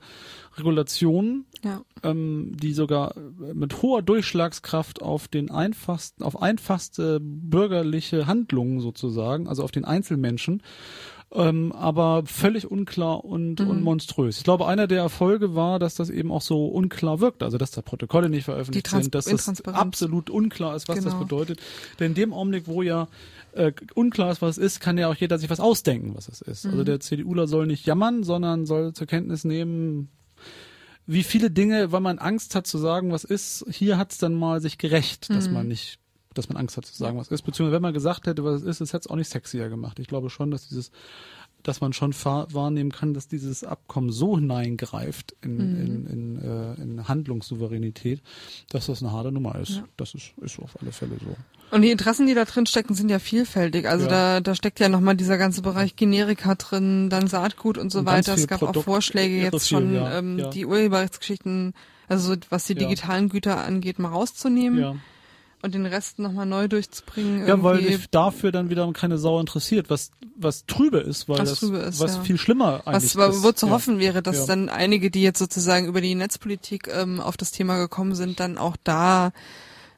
[0.56, 1.80] Regulationen, Ja.
[2.02, 3.14] ähm, die sogar
[3.54, 10.62] mit hoher Durchschlagskraft auf den einfachsten, auf einfachste bürgerliche Handlungen sozusagen, also auf den Einzelmenschen,
[11.34, 13.68] ähm, aber völlig unklar und, Mhm.
[13.68, 14.38] und monströs.
[14.38, 17.70] Ich glaube, einer der Erfolge war, dass das eben auch so unklar wirkt, also dass
[17.70, 21.18] da Protokolle nicht veröffentlicht sind, dass das absolut unklar ist, was das Genau.
[21.24, 21.60] bedeutet.
[21.98, 23.08] Denn in dem Augenblick, wo ja
[23.54, 26.40] äh, unklar ist, was es ist, kann ja auch jeder sich was ausdenken, was es
[26.40, 26.64] ist.
[26.64, 26.70] Mhm.
[26.72, 30.08] Also der CDUler soll nicht jammern, sondern soll zur Kenntnis nehmen,
[31.06, 34.60] wie viele Dinge, weil man Angst hat zu sagen, was ist, hier hat's dann mal
[34.60, 35.54] sich gerecht, dass Mhm.
[35.54, 35.98] man nicht,
[36.34, 37.42] dass man Angst hat zu sagen, was ist.
[37.42, 39.98] Beziehungsweise wenn man gesagt hätte, was es ist, es hätte es auch nicht sexier gemacht.
[39.98, 40.90] Ich glaube schon, dass dieses,
[41.62, 45.80] dass man schon wahrnehmen kann, dass dieses Abkommen so hineingreift in, Mhm.
[45.80, 48.20] in, in, äh, in Handlungssouveränität,
[48.70, 49.70] dass das eine harte Nummer ist.
[49.76, 49.84] Ja.
[49.96, 51.36] Das ist, ist auf alle Fälle so.
[51.74, 53.88] Und die Interessen, die da drin stecken, sind ja vielfältig.
[53.88, 54.10] Also Ja.
[54.10, 58.06] da, da steckt ja nochmal dieser ganze Bereich Generika drin, dann Saatgut und so Und
[58.06, 58.34] weiter.
[58.34, 61.72] Es gab Produkt- auch Vorschläge jetzt viel, schon, ja, ähm, die Urheberrechtsgeschichten,
[62.08, 64.96] also so, was die digitalen Güter angeht, mal rauszunehmen Ja.
[65.62, 67.46] Und den Rest nochmal neu durchzubringen.
[67.46, 67.96] Ja, weil irgendwie.
[67.96, 71.78] dich dafür dann wiederum keine Sau interessiert, was, was trübe ist, weil Was das, trübe
[71.78, 72.22] ist, was ja.
[72.22, 73.42] viel schlimmer eigentlich Was wa- ist.
[73.42, 73.72] wo zu ja.
[73.72, 74.46] hoffen wäre, dass Ja.
[74.46, 78.58] dann einige, die jetzt sozusagen über die Netzpolitik ähm, auf das Thema gekommen sind, dann
[78.58, 79.32] auch da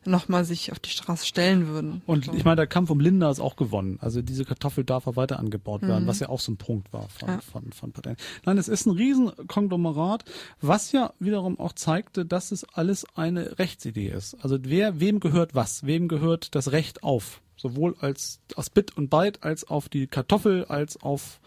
[0.07, 2.03] nochmal sich auf die Straße stellen würden.
[2.07, 2.33] Und So.
[2.35, 3.99] ich meine, der Kampf um Linda ist auch gewonnen.
[4.01, 7.09] Also diese Kartoffel darf auch weiter angebaut werden, was ja auch so ein Punkt war
[7.09, 7.35] von, Mhm.
[7.35, 7.41] Ja.
[7.41, 8.17] von, von Parteien.
[8.45, 10.25] Nein, es ist ein Riesenkonglomerat,
[10.61, 14.37] was ja wiederum auch zeigte, dass es alles eine Rechtsidee ist.
[14.43, 15.85] Also wer, wem gehört was?
[15.87, 17.41] Wem gehört das Recht auf?
[17.65, 21.41] Sowohl als, aus Bit und Byte als auf die Kartoffel, als auf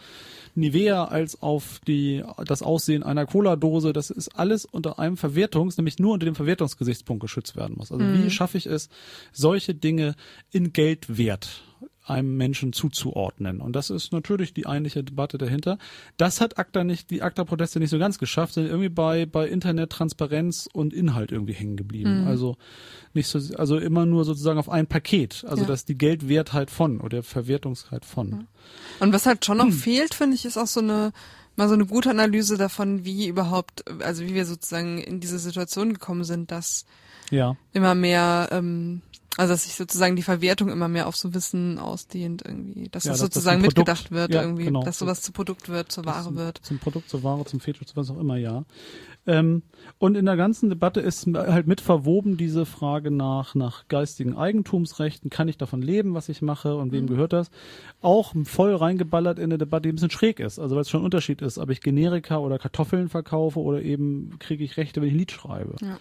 [0.56, 3.94] Nivea, als auf die, das Aussehen einer Cola-Dose.
[3.94, 7.92] Das ist alles unter einem Verwertungs-, nämlich nur unter dem Verwertungsgesichtspunkt geschützt werden muss.
[7.92, 8.90] Also wie schaffe ich es,
[9.32, 10.16] solche Dinge
[10.50, 11.62] in Geldwert
[12.10, 13.62] einem Menschen zuzuordnen.
[13.62, 15.78] Und das ist natürlich die eigentliche Debatte dahinter.
[16.18, 19.92] Das hat ACTA nicht, die ACTA-Proteste nicht so ganz geschafft, sind irgendwie bei, bei Internet,
[19.92, 22.24] Transparenz und Inhalt irgendwie hängen geblieben.
[22.26, 22.58] Also
[23.14, 25.46] nicht so, also immer nur sozusagen auf ein Paket.
[25.48, 25.68] Also Ja.
[25.68, 28.48] dass die Geldwertheit von oder Verwertungsheit von.
[29.00, 29.72] Und was halt schon noch Hm.
[29.74, 31.12] fehlt, finde ich, ist auch so eine
[31.60, 35.92] mal so eine gute Analyse davon, wie überhaupt, also wie wir sozusagen in diese Situation
[35.92, 36.86] gekommen sind, dass
[37.32, 37.58] Ja.
[37.74, 39.02] immer mehr, ähm,
[39.38, 43.12] also dass sich sozusagen die Verwertung immer mehr auf so Wissen ausdehnt irgendwie, dass Ja,
[43.12, 44.84] das dass das sozusagen ein Produkt- mitgedacht wird ja, irgendwie, genau.
[44.84, 46.60] dass sowas zu Produkt wird, zur Ware zum, wird.
[46.64, 48.66] Zum Produkt, zur Ware, zum Fetisch, zu was auch immer, ja.
[49.30, 49.62] Ähm,
[50.00, 55.30] und in der ganzen Debatte ist halt mit verwoben diese Frage nach, nach geistigen Eigentumsrechten.
[55.30, 56.92] Kann ich davon leben, was ich mache und Mhm.
[56.94, 57.52] wem gehört das?
[58.02, 60.60] Auch voll reingeballert in eine Debatte, die ein bisschen schräg ist.
[60.60, 64.38] Also weil es schon ein Unterschied ist, ob ich Generika oder Kartoffeln verkaufe oder eben
[64.40, 65.76] kriege ich Rechte, wenn ich ein Lied schreibe.
[65.82, 65.98] Ja.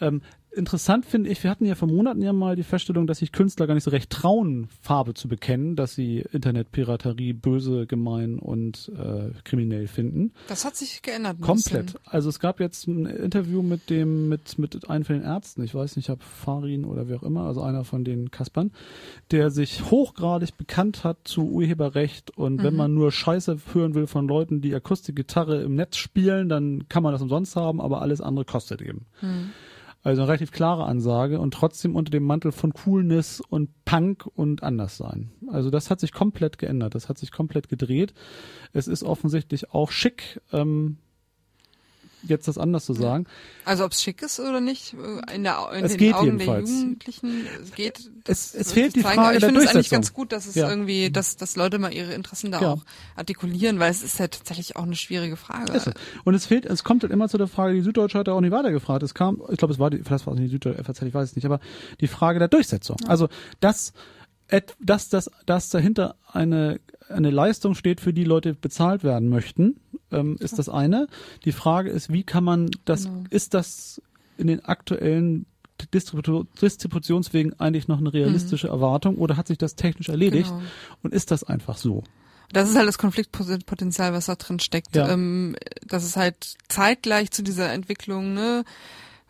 [0.00, 0.22] Ähm,
[0.54, 3.66] interessant finde ich, wir hatten ja vor Monaten ja mal die Feststellung, dass sich Künstler
[3.66, 9.30] gar nicht so recht trauen, Farbe zu bekennen, dass sie Internetpiraterie böse, gemein und äh,
[9.44, 10.32] kriminell finden.
[10.48, 11.40] Das hat sich geändert.
[11.40, 11.94] Komplett.
[12.04, 15.74] Also es gab jetzt ein Interview mit dem, mit, mit einem von den Ärzten, ich
[15.74, 18.70] weiß nicht, ob Farin oder wer auch immer, also einer von den Kaspern,
[19.30, 24.28] der sich hochgradig bekannt hat zu Urheberrecht und wenn man nur Scheiße hören will von
[24.28, 28.44] Leuten, die Akustikgitarre im Netz spielen, dann kann man das umsonst haben, aber alles andere
[28.44, 29.06] kostet eben.
[30.04, 34.62] Also eine relativ klare Ansage und trotzdem unter dem Mantel von Coolness und Punk und
[34.62, 35.32] anders sein.
[35.48, 38.12] Also das hat sich komplett geändert, das hat sich komplett gedreht.
[38.74, 40.98] Es ist offensichtlich auch schick, ähm,
[42.26, 43.26] jetzt das anders zu sagen.
[43.64, 46.26] Also ob es schick ist oder nicht, äh, in, der, in Es den geht Augen
[46.38, 46.68] jedenfalls.
[46.70, 47.98] der Jugendlichen es geht.
[48.26, 49.14] Es- das es fehlt die zeigen.
[49.16, 50.68] Frage Aber ich der finde es eigentlich ganz gut, dass es Ja.
[50.70, 52.70] irgendwie, dass, dass Leute mal ihre Interessen da Ja.
[52.72, 52.84] auch
[53.16, 55.72] artikulieren, weil es ist ja tatsächlich auch eine schwierige Frage.
[55.72, 55.90] Es.
[56.24, 58.40] Und es fehlt, es kommt halt immer zu der Frage, die Süddeutsche hat ja auch
[58.40, 59.02] nicht weitergefragt.
[59.02, 61.14] Es kam, ich glaube, es war die, vielleicht war es nicht die Süddeutsche FAZ, ich
[61.14, 61.60] weiß es nicht, aber
[62.00, 62.96] die Frage der Durchsetzung.
[63.06, 63.28] Also,
[63.60, 63.92] dass,
[64.48, 69.76] et- dass, dass, dass dahinter eine, eine Leistung steht, für die Leute bezahlt werden möchten,
[70.10, 71.06] ähm, ist das eine.
[71.44, 73.24] Die Frage ist, wie kann man das, Genau.
[73.30, 74.00] ist das
[74.38, 75.46] in den aktuellen
[75.92, 80.62] Distribu Distributionswegen eigentlich noch eine realistische Erwartung oder hat sich das technisch erledigt Genau.
[81.02, 82.04] und ist das einfach so?
[82.52, 84.94] Das ist halt das Konfliktpotenzial, was da drin steckt.
[84.94, 85.08] Ja.
[85.10, 88.64] Ähm, das ist halt zeitgleich zu dieser Entwicklung, ne,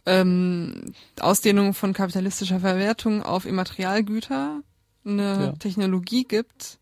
[0.06, 4.60] ähm, Ausdehnung von kapitalistischer Verwertung auf Immaterialgüter
[5.06, 5.52] eine Ja.
[5.52, 6.78] Technologie gibt,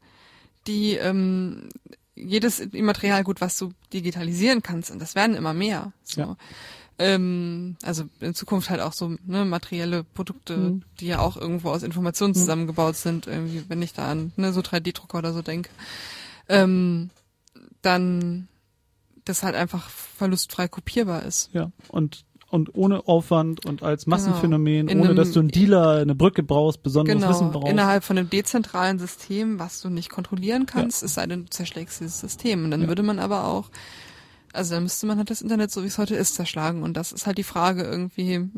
[0.67, 1.69] die ähm,
[2.15, 5.93] jedes Immaterialgut, was du digitalisieren kannst, und das werden immer mehr.
[6.05, 6.21] So.
[6.21, 6.37] Ja.
[6.99, 10.83] Ähm, also in Zukunft halt auch so ne, materielle Produkte, Mhm.
[11.01, 14.61] die ja auch irgendwo aus Informationen zusammengebaut sind, irgendwie, wenn ich da an ne, so
[14.61, 15.71] 3D-Drucker oder so denke
[16.49, 17.11] ähm,
[17.81, 18.49] dann
[19.25, 21.51] das halt einfach verlustfrei kopierbar ist.
[21.53, 25.01] Ja, und, und ohne Aufwand und als Massenphänomen, Genau.
[25.01, 27.73] Ohne einem- dass du einen Dealer, eine Brücke brauchst, besonderes Wissen Genau, brauchst.
[27.73, 32.01] innerhalb von einem dezentralen System, was du nicht kontrollieren kannst, es sei denn, du zerschlägst
[32.01, 32.65] dieses System.
[32.65, 32.89] Und dann Ja.
[32.89, 33.71] würde man aber auch,
[34.53, 36.83] also dann müsste man halt das Internet, so wie es heute ist, zerschlagen.
[36.83, 38.49] Und das ist halt die Frage irgendwie,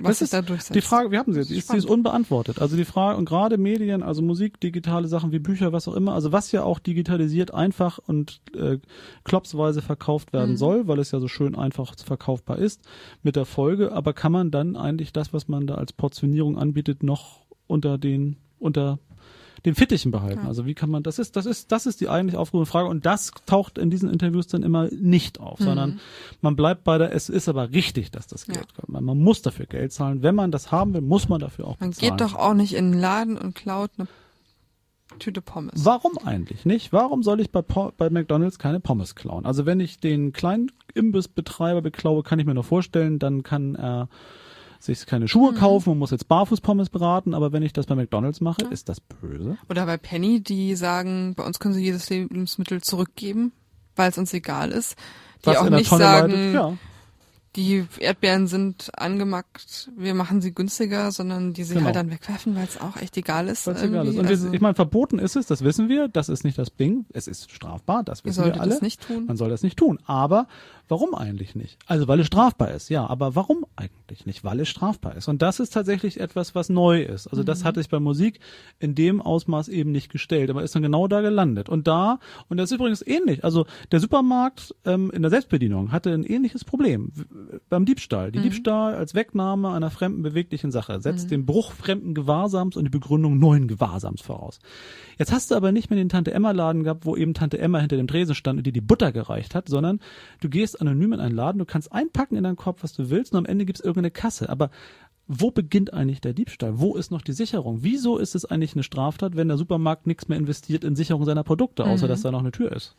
[0.00, 0.74] was ist da durchsetzt.
[0.74, 2.60] Die Frage, wir haben sie jetzt, die ist, die ist unbeantwortet.
[2.60, 6.14] Also die Frage, und gerade Medien, also Musik, digitale Sachen wie Bücher, was auch immer,
[6.14, 8.78] also was ja auch digitalisiert einfach und äh,
[9.24, 10.56] klopsweise verkauft werden Mhm.
[10.56, 12.82] soll, weil es ja so schön einfach verkaufbar ist,
[13.22, 17.02] mit der Folge, aber kann man dann eigentlich das, was man da als Portionierung anbietet,
[17.02, 18.98] noch unter den, unter
[19.64, 20.42] den Fittichen behalten.
[20.42, 20.48] Ja.
[20.48, 23.06] Also wie kann man, das ist, das ist, das ist die eigentlich aufgerufene Frage und
[23.06, 25.64] das taucht in diesen Interviews dann immer nicht auf, Mhm.
[25.64, 26.00] sondern
[26.40, 28.54] man bleibt bei der, es ist aber richtig, dass das Ja.
[28.54, 28.88] Geld kommt.
[28.88, 30.22] Man, man muss dafür Geld zahlen.
[30.22, 32.16] Wenn man das haben will, muss man dafür auch man bezahlen.
[32.16, 34.06] geht doch auch nicht in den Laden und klaut eine
[35.18, 35.72] Tüte Pommes.
[35.84, 36.92] Warum eigentlich nicht?
[36.92, 39.46] Warum soll ich bei, Po- bei McDonalds keine Pommes klauen?
[39.46, 44.08] Also wenn ich den kleinen Imbissbetreiber beklaue, kann ich mir noch vorstellen, dann kann er
[44.78, 45.56] sich keine Schuhe Mhm.
[45.56, 49.00] kaufen und muss jetzt Barfußpommes beraten, aber wenn ich das bei McDonalds mache, ist das
[49.00, 49.58] böse.
[49.68, 53.52] Oder bei Penny, die sagen, bei uns können sie jedes Lebensmittel zurückgeben,
[53.96, 54.96] weil es uns egal ist.
[55.42, 56.74] Die Was auch nicht Tonne sagen, leidet, ja.
[57.56, 61.86] die Erdbeeren sind angemackt, wir machen sie günstiger, sondern die sie Genau.
[61.86, 63.66] halt dann wegwerfen, weil es auch echt egal ist.
[63.66, 64.16] Weil's egal ist.
[64.18, 67.06] Und also, ich meine, verboten ist es, das wissen wir, das ist nicht das Ding,
[67.12, 68.70] es ist strafbar, das wissen wir alle.
[68.70, 69.26] das nicht tun.
[69.26, 69.98] Man soll das nicht tun.
[70.06, 70.46] Aber
[70.88, 71.78] warum eigentlich nicht?
[71.86, 73.06] Also weil es strafbar ist, ja.
[73.06, 74.44] Aber warum eigentlich nicht?
[74.44, 75.28] Weil es strafbar ist.
[75.28, 77.26] Und das ist tatsächlich etwas, was neu ist.
[77.28, 77.46] Also Mhm.
[77.46, 78.40] das hatte ich bei Musik
[78.78, 81.68] in dem Ausmaß eben nicht gestellt, aber ist dann genau da gelandet.
[81.68, 82.18] Und da,
[82.48, 83.44] und das ist übrigens ähnlich.
[83.44, 87.12] Also der Supermarkt ähm, in der Selbstbedienung hatte ein ähnliches Problem
[87.68, 88.28] beim Diebstahl.
[88.28, 88.32] Mhm.
[88.32, 92.90] Die Diebstahl als Wegnahme einer fremden beweglichen Sache setzt den Bruch fremden Gewahrsams und die
[92.90, 94.58] Begründung neuen Gewahrsams voraus.
[95.18, 97.78] Jetzt hast du aber nicht mehr den Tante Emma Laden gehabt, wo eben Tante Emma
[97.78, 100.00] hinter dem Tresen stand und dir die Butter gereicht hat, sondern
[100.40, 103.32] du gehst anonym in einen Laden, du kannst einpacken in deinen Korb, was du willst
[103.32, 104.48] und am Ende gibt's irgendeine Kasse.
[104.48, 104.70] Aber
[105.26, 106.80] wo beginnt eigentlich der Diebstahl?
[106.80, 107.82] Wo ist noch die Sicherung?
[107.82, 111.44] Wieso ist es eigentlich eine Straftat, wenn der Supermarkt nichts mehr investiert in Sicherung seiner
[111.44, 112.96] Produkte, außer dass da noch eine Tür ist?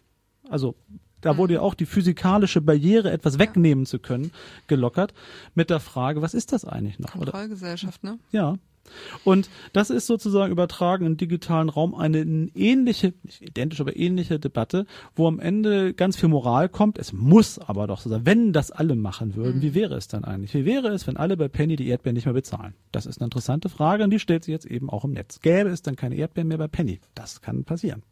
[0.48, 0.76] Also
[1.22, 4.32] da wurde ja auch die physikalische Barriere, etwas wegnehmen zu können,
[4.68, 5.14] gelockert
[5.56, 7.16] mit der Frage, was ist das eigentlich noch?
[7.16, 8.20] Oder Kontrollgesellschaft, ne?
[8.32, 8.56] ja.
[9.24, 12.20] Und das ist sozusagen übertragen im digitalen Raum eine
[12.56, 16.98] ähnliche, nicht identisch, aber ähnliche Debatte, wo am Ende ganz viel Moral kommt.
[16.98, 20.24] Es muss aber doch so sein, wenn das alle machen würden, wie wäre es dann
[20.24, 20.54] eigentlich?
[20.54, 22.74] Wie wäre es, wenn alle bei Penny die Erdbeeren nicht mehr bezahlen?
[22.92, 25.40] Das ist eine interessante Frage und die stellt sich jetzt eben auch im Netz.
[25.42, 27.00] Gäbe es dann keine Erdbeeren mehr bei Penny?
[27.16, 28.04] Das kann passieren.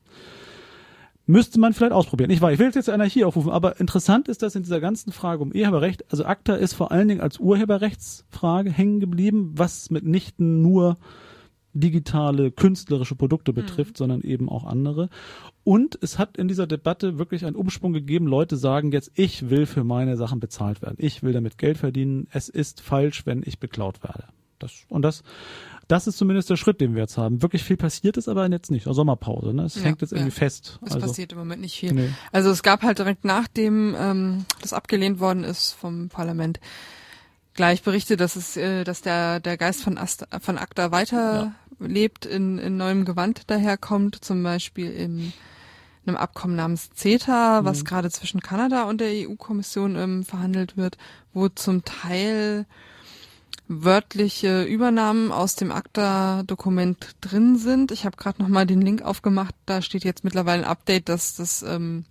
[1.30, 2.30] Müsste man vielleicht ausprobieren.
[2.30, 5.44] Ich weiß, ich will jetzt Anarchie aufrufen, aber interessant ist, dass in dieser ganzen Frage
[5.44, 10.96] um Urheberrecht, also ACTA ist vor allen Dingen als Urheberrechtsfrage hängen geblieben, was mitnichten nur
[11.74, 15.10] digitale, künstlerische Produkte betrifft, sondern eben auch andere.
[15.64, 18.26] Und es hat in dieser Debatte wirklich einen Umsprung gegeben.
[18.26, 20.96] Leute sagen jetzt, ich will für meine Sachen bezahlt werden.
[20.98, 22.28] Ich will damit Geld verdienen.
[22.32, 24.26] Es ist falsch, wenn ich beklaut werde.
[24.60, 25.24] Das, und das,
[25.88, 27.42] das ist zumindest der Schritt, den wir jetzt haben.
[27.42, 28.88] Wirklich viel passiert ist aber jetzt nicht.
[28.90, 29.64] Sommerpause, ne?
[29.64, 30.36] Es Ja, hängt jetzt irgendwie ja.
[30.36, 30.80] fest.
[30.86, 31.94] Es also, passiert im Moment nicht viel.
[31.94, 32.10] Nee.
[32.32, 36.60] Also es gab halt direkt nachdem ähm, das abgelehnt worden ist vom Parlament
[37.54, 42.26] gleich Berichte, dass es, äh, dass der der Geist von Asta, von ACTA weiter lebt,
[42.26, 45.34] in, in neuem Gewand daherkommt, zum Beispiel im
[46.08, 50.98] einem Abkommen namens CETA, was gerade zwischen Kanada und der EU-Kommission ähm, verhandelt wird,
[51.34, 52.66] wo zum Teil
[53.68, 57.92] wörtliche Übernahmen aus dem ACTA-Dokument drin sind.
[57.92, 59.54] Ich habe gerade noch mal den Link aufgemacht.
[59.66, 62.06] Da steht jetzt mittlerweile ein Update, dass das ähm,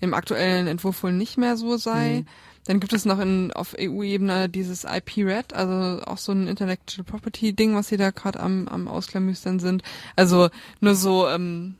[0.00, 2.24] im aktuellen Entwurf wohl nicht mehr so sei.
[2.70, 7.74] Dann gibt es noch in, auf EU-Ebene dieses IP-RED, also auch so ein Intellectual Property-Ding,
[7.74, 9.82] was sie da gerade am, am Ausklamüstern sind.
[10.14, 11.74] Also nur so, ähm,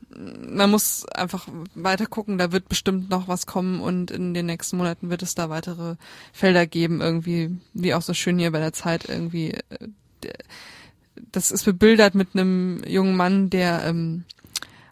[0.49, 4.75] man muss einfach weiter gucken, da wird bestimmt noch was kommen und in den nächsten
[4.75, 5.95] Monaten wird es da weitere
[6.33, 9.51] Felder geben, irgendwie, wie auch so schön hier bei der Zeit irgendwie.
[9.51, 9.87] äh,
[11.31, 14.25] Das ist bebildert mit einem jungen Mann, der ähm,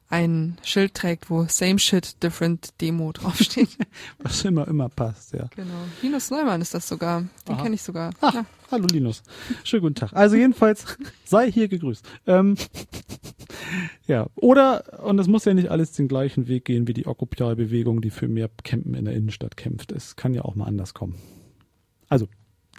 [0.10, 3.70] ein Schild trägt, wo Same Shit, Different Demo draufsteht.
[4.20, 5.47] was immer, immer passt, ja.
[5.55, 5.74] genau.
[6.01, 7.26] Linus Neumann ist das sogar.
[7.47, 8.12] Den kenne ich sogar.
[8.22, 8.45] Ach, Ja.
[8.72, 9.22] hallo Linus.
[9.64, 10.14] Schönen guten Tag.
[10.14, 12.03] Also jedenfalls, sei hier gegrüßt.
[12.26, 12.55] Ähm,
[14.07, 18.01] ja, oder, und es muss ja nicht alles den gleichen Weg gehen wie die Occupy-Bewegung,
[18.01, 19.91] die für mehr Campen in der Innenstadt kämpft.
[19.91, 21.16] Es kann ja auch mal anders kommen.
[22.07, 22.28] Also,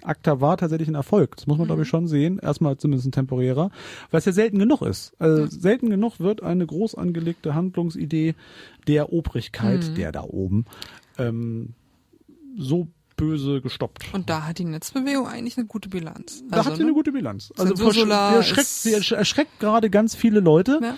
[0.03, 1.35] ACTA war tatsächlich ein Erfolg.
[1.37, 2.39] Das muss man, glaube ich, schon sehen.
[2.39, 3.71] Erstmal zumindest ein temporärer,
[4.09, 5.13] weil es ja selten genug ist.
[5.19, 8.35] Also selten genug wird eine groß angelegte Handlungsidee
[8.87, 10.65] der Obrigkeit, der da oben,
[11.17, 11.73] ähm,
[12.57, 12.87] so
[13.17, 14.05] böse gestoppt.
[14.13, 16.43] Und da hat die Netzbewegung eigentlich eine gute Bilanz.
[16.49, 16.87] Da Also, hat sie ne?
[16.87, 17.53] eine gute Bilanz.
[17.55, 20.97] Also sie erschreckt, sie ersch- erschreckt gerade ganz viele Leute Ja.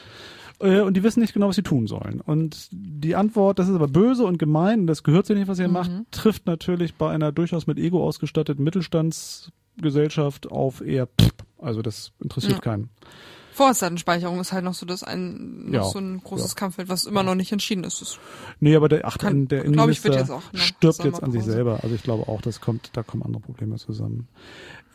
[0.59, 2.21] Äh, und die wissen nicht genau, was sie tun sollen.
[2.21, 5.59] Und die Antwort, das ist aber böse und gemein, und das gehört sich nicht, was
[5.59, 6.05] ihr macht, Mhm.
[6.11, 12.53] trifft natürlich bei einer durchaus mit Ego ausgestatteten Mittelstandsgesellschaft auf eher, pff, also das interessiert
[12.53, 12.59] Ja.
[12.59, 12.89] keinen.
[13.53, 16.55] Vorratsdatenspeicherung ist halt noch so das ein, noch Ja, so ein großes ja.
[16.55, 18.01] Kampfeld, was immer noch nicht entschieden ist.
[18.01, 18.17] Das
[18.59, 21.31] Nee, aber der, ach, Kann- der glaub ich, Innenminister jetzt auch, ne, stirbt jetzt an
[21.31, 21.79] sich selber.
[21.83, 24.27] Also ich glaube auch, das kommt, da kommen andere Probleme zusammen.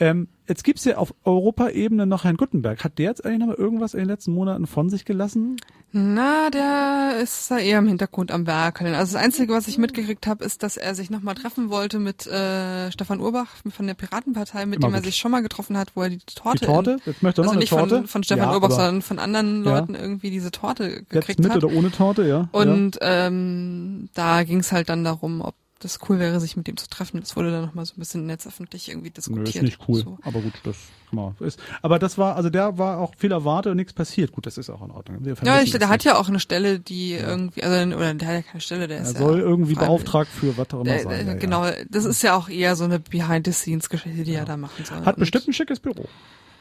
[0.01, 2.85] Ähm, jetzt gibt's ja auf Europaebene noch Herrn Gutenberg.
[2.85, 5.57] Hat der jetzt eigentlich noch mal irgendwas in den letzten Monaten von sich gelassen?
[5.91, 8.95] Na, der ist da eher im Hintergrund am Werkeln.
[8.95, 12.27] Also das Einzige, was ich mitgekriegt habe, ist, dass er sich nochmal treffen wollte mit
[12.27, 15.07] äh, Stefan Urbach von der Piratenpartei, mit Immer dem er gut.
[15.07, 16.91] sich schon mal getroffen hat, wo er die Torte, Die Torte?
[16.93, 17.97] In, Jetzt möchte er noch also nicht Torte.
[17.97, 19.79] von, von Stefan Ja, Urbach, sondern von anderen Ja.
[19.79, 21.65] Leuten irgendwie diese Torte Jetzt gekriegt mit hat.
[21.65, 22.29] oder ohne Torte, ja.
[22.29, 22.49] ja.
[22.53, 26.77] Und ähm, da ging es halt dann darum, ob das cool wäre, sich mit ihm
[26.77, 27.21] zu treffen.
[27.21, 29.55] Das wurde dann nochmal so ein bisschen netzöffentlich irgendwie Nö, diskutiert.
[29.57, 30.01] ist nicht cool.
[30.03, 30.19] So.
[30.23, 30.77] Aber gut, das
[31.13, 31.61] mal ist.
[31.83, 34.33] Aber das war, also der war auch viel erwartet und nichts passiert.
[34.33, 35.25] Gut, das ist auch in Ordnung.
[35.43, 36.05] Ja, ich, der hat nicht.
[36.05, 39.03] ja auch eine Stelle, die irgendwie, also oder der hat ja keine Stelle, der Er
[39.05, 41.09] ist soll ja irgendwie beauftragt für was auch immer sein.
[41.09, 41.35] der, ja, ja.
[41.35, 45.05] genau, das ist ja auch eher so eine Behind-the-Scenes-Geschichte, die er da machen soll.
[45.05, 46.07] Hat bestimmt ein schickes Büro.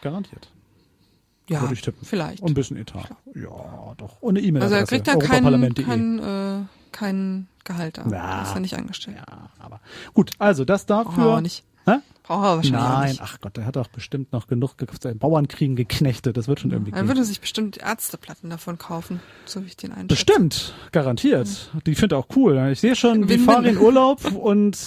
[0.01, 0.47] Garantiert.
[1.49, 2.05] ja, würde ich tippen.
[2.05, 2.41] vielleicht.
[2.41, 3.09] Und ein bisschen Etat.
[3.33, 4.21] Ja, doch.
[4.21, 4.61] Und eine E-Mail.
[4.63, 6.59] also er kriegt ja kein, kein, äh,
[6.97, 8.03] kein Gehalt da.
[8.09, 8.43] Na.
[8.43, 9.17] ist ja nicht angestellt.
[9.17, 9.81] Ja, aber
[10.13, 11.35] gut, also das Braucht er dafür.
[11.37, 11.63] auch nicht.
[11.85, 11.97] Hä?
[12.23, 13.21] Braucht er wahrscheinlich auch Nein, nicht.
[13.21, 16.35] ach Gott, der hat doch bestimmt noch genug ge- seinen Bauernkriegen geknechtet.
[16.35, 19.91] Das wird schon irgendwie Er würde sich bestimmt Ärzteplatten davon kaufen, so wie ich den
[19.91, 20.07] einschätze.
[20.07, 21.71] Bestimmt, garantiert.
[21.85, 22.69] Die finde ich auch cool.
[22.73, 23.37] Ich sehe schon, wie.
[23.37, 24.77] Farin in Urlaub und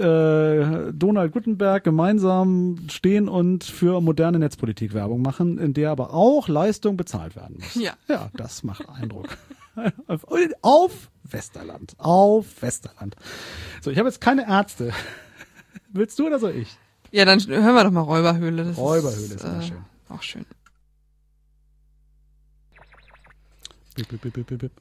[0.00, 6.48] äh, Donald Gutenberg gemeinsam stehen und für moderne Netzpolitik Werbung machen, in der aber auch
[6.48, 7.74] Leistung bezahlt werden muss.
[7.76, 7.92] Ja.
[8.08, 9.26] Ja, das macht Eindruck.
[10.62, 11.94] auf Westerland.
[11.98, 13.16] Auf Westerland.
[13.82, 14.92] So, ich habe jetzt keine Ärzte.
[15.92, 16.76] Willst du oder soll ich?
[17.10, 18.64] Ja, dann hören wir doch mal Räuberhöhle.
[18.64, 19.84] Das Räuberhöhle ist ist, immer äh, schön.
[20.08, 20.46] Auch schön.
[23.96, 24.72] Bip, bip, bip, bip, bip.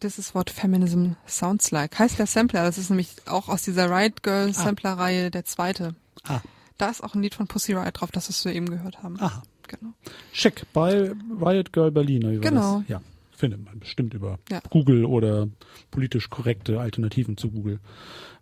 [0.00, 1.98] This is what feminism sounds like.
[1.98, 2.62] Heißt der Sampler.
[2.64, 5.94] Das ist nämlich auch aus dieser Riot Girl Sampler-Reihe der zweite.
[6.24, 6.40] Ah,
[6.78, 9.20] Da ist auch ein Lied von Pussy Riot drauf, das was wir eben gehört haben.
[9.20, 9.42] aha.
[9.68, 9.92] Genau.
[10.32, 12.40] Schick, bei Riot Girl Berlin.
[12.40, 12.80] Genau.
[12.80, 12.88] Das?
[12.88, 13.00] Ja,
[13.40, 14.60] findet man bestimmt über Ja.
[14.70, 15.48] Google oder
[15.90, 17.80] politisch korrekte Alternativen zu Google.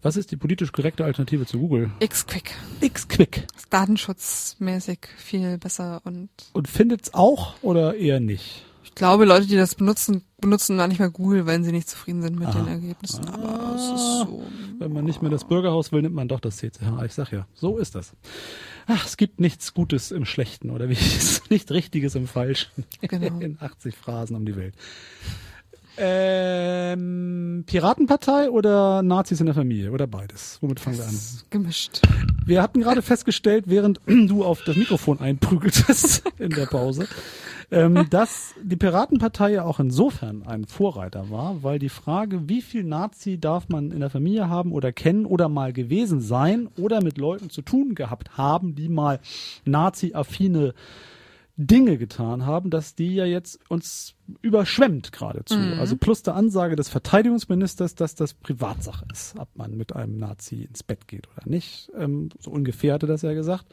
[0.02, 1.90] Was ist die politisch korrekte Alternative zu Google?
[2.00, 2.54] X-Quick.
[2.80, 3.46] X-Quick.
[3.56, 8.64] Ist datenschutzmäßig viel besser und Und findet's auch oder eher nicht?
[8.98, 12.20] Ich glaube, Leute, die das benutzen, benutzen gar nicht mehr Google, wenn sie nicht zufrieden
[12.20, 12.58] sind mit Aha.
[12.58, 13.28] den Ergebnissen.
[13.28, 14.42] Aber es ist so.
[14.80, 17.04] Wenn man nicht mehr das Bürgerhaus will, nimmt man doch das CCH.
[17.06, 18.16] Ich sag ja, so ist das.
[18.88, 22.72] Ach, es gibt nichts Gutes im Schlechten oder wie es nicht Richtiges im Falschen.
[23.02, 23.38] Genau.
[23.40, 24.74] In 80 Phrasen um die Welt.
[25.98, 30.58] Ähm, Piratenpartei oder Nazis in der Familie oder beides?
[30.60, 31.18] Womit fangen wir an?
[31.50, 32.00] Gemischt.
[32.46, 37.08] Wir hatten gerade festgestellt, während du auf das Mikrofon einprügeltest in der Pause,
[37.70, 42.84] ähm, dass die Piratenpartei ja auch insofern ein Vorreiter war, weil die Frage, wie viel
[42.84, 47.18] Nazi darf man in der Familie haben oder kennen oder mal gewesen sein oder mit
[47.18, 49.20] Leuten zu tun gehabt haben, die mal
[49.64, 50.74] Nazi-affine
[51.60, 55.56] Dinge getan haben, dass die ja jetzt uns überschwemmt geradezu.
[55.56, 55.80] Mhm.
[55.80, 60.62] Also plus der Ansage des Verteidigungsministers, dass das Privatsache ist, ob man mit einem Nazi
[60.62, 61.90] ins Bett geht oder nicht.
[61.98, 63.66] Ähm, so ungefähr hatte das ja gesagt.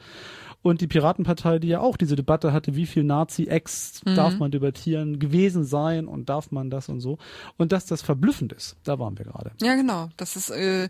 [0.63, 4.15] Und die Piratenpartei, die ja auch diese Debatte hatte, wie viel Nazi-Ex Mhm.
[4.15, 7.19] darf man debattieren, gewesen sein und darf man das und so.
[7.57, 9.51] Und dass das verblüffend ist, da waren wir gerade.
[9.61, 10.09] Ja, genau.
[10.17, 10.89] Dass es äh,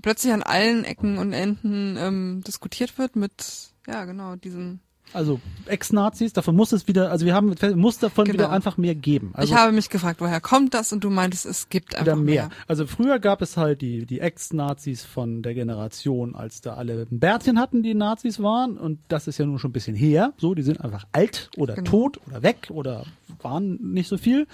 [0.00, 4.78] plötzlich an allen Ecken und Enden ähm, diskutiert wird mit, ja, genau, diesen.
[5.12, 8.34] Also Ex-Nazis, davon muss es wieder, also wir haben, muss davon Genau.
[8.34, 9.30] wieder einfach mehr geben.
[9.34, 10.92] Also ich habe mich gefragt, woher kommt das?
[10.92, 12.24] Und du meintest, es gibt einfach wieder mehr.
[12.48, 12.50] mehr.
[12.68, 17.18] Also früher gab es halt die, die Ex-Nazis von der Generation, als da alle ein
[17.18, 18.76] Bärtchen hatten, die Nazis waren.
[18.76, 20.32] Und das ist ja nun schon ein bisschen her.
[20.36, 21.90] So, die sind einfach alt oder Genau.
[21.90, 23.04] tot oder weg oder
[23.40, 24.46] waren nicht so viel.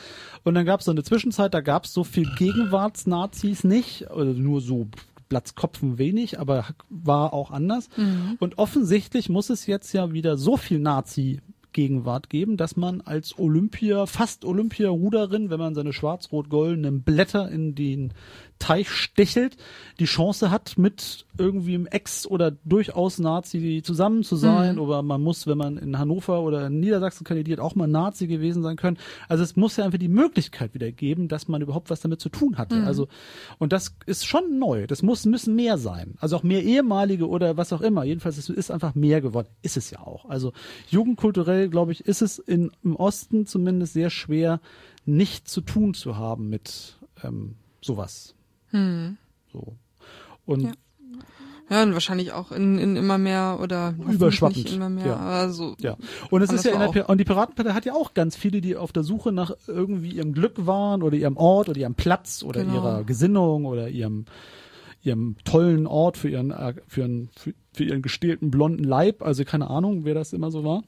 [0.45, 4.11] Und dann gab es so eine Zwischenzeit, da gab es so viel Gegenwarts-Nazis nicht.
[4.11, 4.87] Also nur so
[5.33, 7.89] Platzkopfen wenig, aber war auch anders.
[8.39, 11.41] Und offensichtlich muss es jetzt ja wieder so viel Nazi
[11.73, 18.13] Gegenwart geben, dass man als Olympia, fast Olympiaruderin, wenn man seine schwarz-rot-goldenen Blätter in den
[18.63, 19.57] Teich stichelt,
[19.99, 24.79] die Chance hat, mit irgendwie einem Ex- oder durchaus Nazi zusammen zu sein.
[24.79, 28.63] Oder man muss, wenn man in Hannover oder in Niedersachsen kandidiert, auch mal Nazi gewesen
[28.63, 28.99] sein können.
[29.29, 32.29] Also es muss ja einfach die Möglichkeit wieder geben, dass man überhaupt was damit zu
[32.29, 32.77] tun hatte.
[32.87, 33.09] Also,
[33.59, 34.87] und das ist schon neu.
[34.87, 36.15] Das muss, müssen mehr sein.
[36.21, 38.05] Also auch mehr ehemalige oder was auch immer.
[38.05, 39.49] Jedenfalls es ist einfach mehr geworden.
[39.63, 40.27] Ist es ja auch.
[40.29, 40.53] Also
[40.89, 44.61] jugendkulturell, glaube ich, ist es in, im Osten zumindest sehr schwer,
[45.05, 48.37] nicht zu tun zu haben mit ähm, sowas.
[49.53, 49.77] So.
[50.47, 50.73] Und Ja.
[51.71, 55.07] Ja, und wahrscheinlich auch in, in immer mehr oder Überschwappend, immer mehr.
[55.07, 55.17] ja.
[55.17, 55.97] Also, Ja,
[56.29, 58.77] und es ist ja in der, und die Piratenpartei hat ja auch ganz viele, die
[58.77, 62.61] auf der Suche nach irgendwie ihrem Glück waren oder ihrem Ort oder ihrem Platz oder
[62.63, 62.75] Genau.
[62.75, 64.27] ihrer Gesinnung oder ihrem
[65.03, 69.45] ihrem tollen Ort für ihren äh, für ihren für, für ihren gestählten blonden Leib, also
[69.45, 70.83] keine Ahnung, wer das immer so war.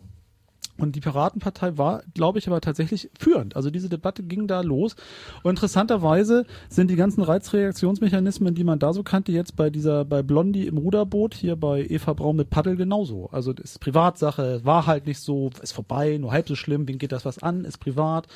[0.77, 3.55] Und die Piratenpartei war, glaube ich, aber tatsächlich führend.
[3.55, 4.97] Also diese Debatte ging da los.
[5.45, 10.23] Und interessanterweise sind die ganzen Reizreaktionsmechanismen, die man da so kannte, jetzt bei dieser, bei
[10.23, 13.29] Blondie im Ruderboot, hier bei Eva Braun mit Paddel genauso.
[13.31, 16.99] Also das ist Privatsache, war halt nicht so, ist vorbei, nur halb so schlimm, wen
[16.99, 18.27] geht das was an, ist privat.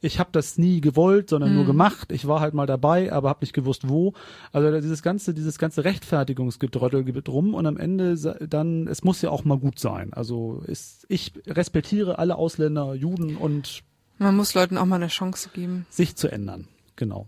[0.00, 2.10] Ich habe das nie gewollt, sondern nur gemacht.
[2.10, 4.14] Ich war halt mal dabei, aber habe nicht gewusst, wo.
[4.52, 8.16] Also dieses ganze, dieses ganze Rechtfertigungsgedröttel geht rum und am Ende
[8.48, 10.12] dann, es muss ja auch mal gut sein.
[10.12, 13.82] Also ist, ich respektiere alle Ausländer, Juden und
[14.18, 15.86] man muss Leuten auch mal eine Chance geben.
[15.90, 16.68] sich zu ändern.
[16.96, 17.26] Genau.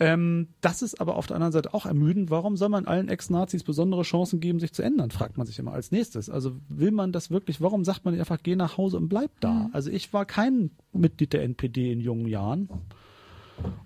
[0.00, 2.30] Ähm, das ist aber auf der anderen Seite auch ermüdend.
[2.30, 5.74] Warum soll man allen Ex-Nazis besondere Chancen geben, sich zu ändern, fragt man sich immer
[5.74, 6.30] als nächstes.
[6.30, 9.68] Also will man das wirklich, warum sagt man einfach, geh nach Hause und bleib da?
[9.72, 12.70] Also ich war kein Mitglied der NPD in jungen Jahren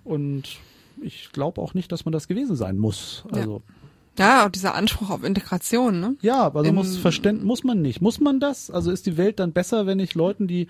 [0.04, 0.58] und
[1.02, 3.24] ich glaube auch nicht, dass man das gewesen sein muss.
[3.32, 3.85] Also Ja,
[4.20, 6.16] auch dieser Anspruch auf Integration, ne?
[6.20, 8.00] ja, also In- muss verständ, muss man nicht.
[8.00, 8.70] Muss man das?
[8.70, 10.68] Also ist die Welt dann besser, wenn ich Leuten, die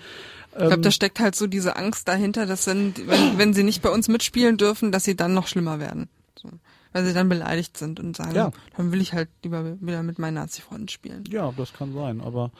[0.52, 3.62] Ich glaube, ähm, da steckt halt so diese Angst dahinter, dass sind, wenn, wenn sie
[3.62, 6.08] nicht bei uns mitspielen dürfen, dass sie dann noch schlimmer werden.
[6.40, 6.48] So.
[6.92, 8.52] Weil sie dann beleidigt sind und sagen, Ja.
[8.76, 11.24] dann will ich halt lieber wieder mit meinen Nazi-Freunden spielen.
[11.30, 12.52] Ja, das kann sein, aber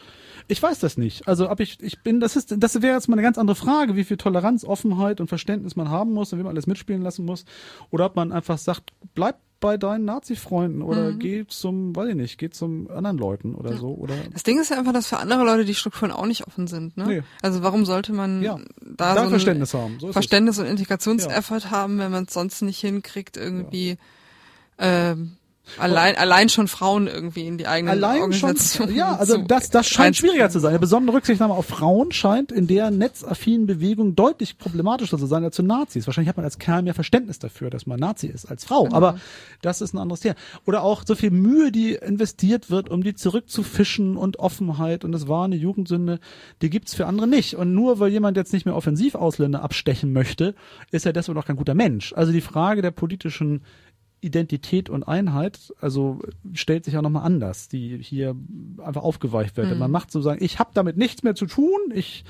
[0.46, 1.26] ich weiß das nicht.
[1.26, 3.96] Also, ob ich, ich bin, das ist, das wäre jetzt mal eine ganz andere Frage,
[3.96, 7.24] wie viel Toleranz, Offenheit und Verständnis man haben muss und wie man alles mitspielen lassen
[7.24, 7.46] muss.
[7.90, 11.18] Oder ob man einfach sagt, bleib bei deinen Nazi-Freunden oder Mhm.
[11.18, 13.88] geh zum, weiß ich nicht, geh zum anderen Leuten oder so.
[13.88, 16.68] Oder Das Ding ist ja einfach, dass für andere Leute die Strukturen auch nicht offen
[16.68, 16.96] sind.
[16.96, 17.04] Ne?
[17.06, 17.22] Nee.
[17.42, 18.58] Also warum sollte man Ja.
[18.80, 19.98] da, da so Verständnis haben.
[19.98, 23.96] So Verständnis und Integrationseffort haben, wenn man es sonst nicht hinkriegt, irgendwie
[24.78, 25.32] ähm,
[25.78, 29.88] allein, allein schon Frauen irgendwie in die eigenen Allein schon, Organisationen ja, also das, das
[29.88, 30.70] scheint schwieriger zu sein.
[30.70, 35.56] Eine besondere Rücksichtnahme auf Frauen scheint in der netzaffinen Bewegung deutlich problematischer zu sein als
[35.56, 36.06] zu Nazis.
[36.06, 38.88] Wahrscheinlich hat man als Kerl mehr Verständnis dafür, dass man Nazi ist als Frau.
[38.92, 39.18] Aber
[39.62, 40.36] das ist ein anderes Thema.
[40.64, 45.28] Oder auch so viel Mühe, die investiert wird, um die zurückzufischen und Offenheit und das
[45.28, 46.20] war eine Jugendsünde,
[46.62, 47.54] die gibt's für andere nicht.
[47.54, 50.54] Und nur weil jemand jetzt nicht mehr offensiv Ausländer abstechen möchte,
[50.90, 52.12] ist er deshalb noch kein guter Mensch.
[52.12, 53.62] Also die Frage der politischen
[54.26, 56.18] Identität und Einheit, also
[56.52, 58.34] stellt sich ja nochmal anders, die hier
[58.82, 59.76] einfach aufgeweicht wird.
[59.78, 62.24] Man macht sozusagen, ich habe damit nichts mehr zu tun, ich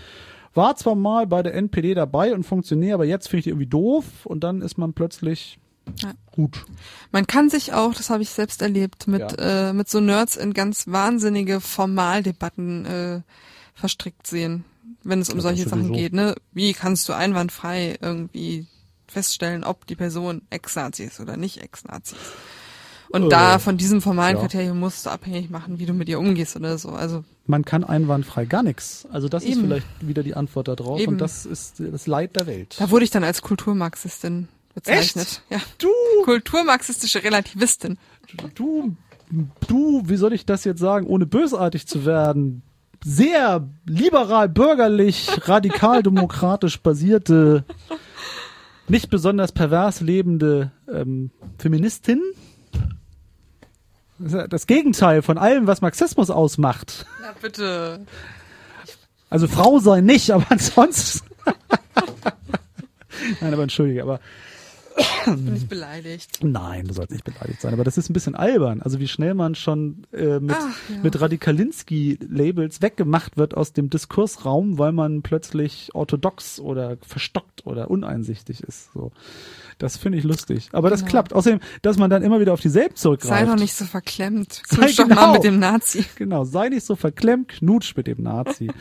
[0.55, 3.67] war zwar mal bei der NPD dabei und funktioniere, aber jetzt finde ich die irgendwie
[3.67, 5.59] doof und dann ist man plötzlich
[6.03, 6.13] Ja.
[6.33, 6.65] gut.
[7.13, 10.53] Man kann sich auch, das habe ich selbst erlebt, mit, äh, mit so Nerds in
[10.55, 13.21] ganz wahnsinnige Formaldebatten äh,
[13.75, 14.65] verstrickt sehen,
[15.05, 16.13] wenn es um Ja, solche Sachen geht.
[16.13, 16.35] Ne?
[16.53, 18.67] Wie kannst du einwandfrei irgendwie
[19.09, 22.23] feststellen, ob die Person Ex-Nazi ist oder nicht Ex-Nazi ist.
[23.09, 24.43] Und Äh, da von diesem formalen ja.
[24.43, 26.91] Kriterium musst du abhängig machen, wie du mit ihr umgehst oder so.
[26.91, 29.07] Also Man kann einwandfrei gar nichts.
[29.13, 29.61] Also das ist Eben.
[29.63, 30.99] vielleicht wieder die Antwort darauf.
[31.01, 31.13] Eben.
[31.13, 32.75] Und das ist das Leid der Welt.
[32.79, 35.41] da wurde ich dann als Kulturmarxistin bezeichnet.
[35.51, 35.59] Ja.
[35.79, 35.89] Du,
[36.25, 37.97] Kulturmarxistische Relativistin.
[38.55, 38.97] du,
[39.69, 42.63] du, wie soll ich das jetzt sagen, ohne bösartig zu werden?
[43.05, 47.65] Sehr liberal, bürgerlich, radikal-demokratisch basierte,
[48.89, 52.23] nicht besonders pervers lebende ähm, Feministin.
[54.19, 57.07] Das ist ja Das Gegenteil von allem, was Marxismus ausmacht.
[57.21, 58.07] Na bitte.
[59.29, 61.27] Also Frau sein nicht, aber ansonsten.
[63.41, 64.21] Nein, aber entschuldige, aber
[65.27, 66.39] Bin ich beleidigt.
[66.43, 67.75] nein, du sollst nicht beleidigt sein.
[67.75, 68.81] Aber das ist ein bisschen albern.
[68.81, 70.97] Also wie schnell man schon äh, mit, Ach, ja.
[71.03, 78.63] mit Radikalinski-Labels weggemacht wird aus dem Diskursraum, weil man plötzlich orthodox oder verstockt oder uneinsichtig
[78.63, 78.93] ist.
[78.95, 79.13] So.
[79.79, 80.69] Das finde ich lustig.
[80.73, 81.11] Aber das Genau.
[81.11, 81.33] klappt.
[81.35, 83.41] Außerdem, dass man dann immer wieder auf dieselben zurückgreift.
[83.41, 84.63] Sei doch nicht so verklemmt.
[84.67, 85.21] Sei Knutsch doch genau.
[85.27, 86.05] mal mit dem Nazi.
[86.17, 88.71] Genau, sei nicht so verklemmt, knutsch mit dem Nazi.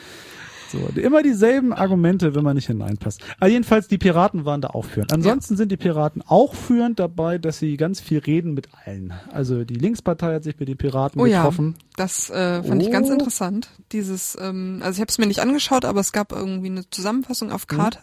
[0.94, 3.22] So, immer dieselben Argumente, wenn man nicht hineinpasst.
[3.40, 5.14] Aber jedenfalls, die Piraten waren da auch führend.
[5.14, 9.14] Ansonsten sind die Piraten auch führend dabei, dass sie ganz viel reden mit allen.
[9.32, 11.76] Also die Linkspartei hat sich mit den Piraten Oh ja, getroffen.
[11.96, 13.14] das äh, fand ich ganz Oh.
[13.14, 13.70] interessant.
[13.92, 17.52] Dieses, ähm, also ich habe es mir nicht angeschaut, aber es gab irgendwie eine Zusammenfassung
[17.52, 17.76] auf Mhm.
[17.78, 18.00] Carta,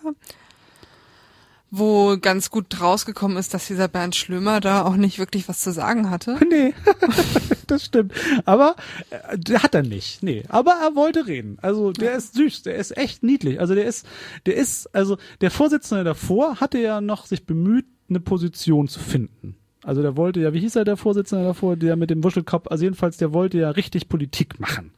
[1.70, 5.72] wo ganz gut rausgekommen ist, dass dieser Bernd Schlömer da auch nicht wirklich was zu
[5.72, 6.38] sagen hatte.
[6.48, 6.74] Nee,
[7.72, 8.12] das stimmt.
[8.44, 8.76] Aber
[9.10, 10.22] äh, der hat er nicht.
[10.22, 11.58] Nee, aber er wollte reden.
[11.62, 13.58] Also der ist süß, der ist echt niedlich.
[13.60, 14.06] Also der ist,
[14.46, 19.56] der ist, also der Vorsitzende davor hatte ja noch sich bemüht, eine Position zu finden.
[19.84, 22.84] Also der wollte ja, wie hieß er der Vorsitzende davor, der mit dem Wuschelkopf, also
[22.84, 24.92] jedenfalls der wollte ja richtig Politik machen.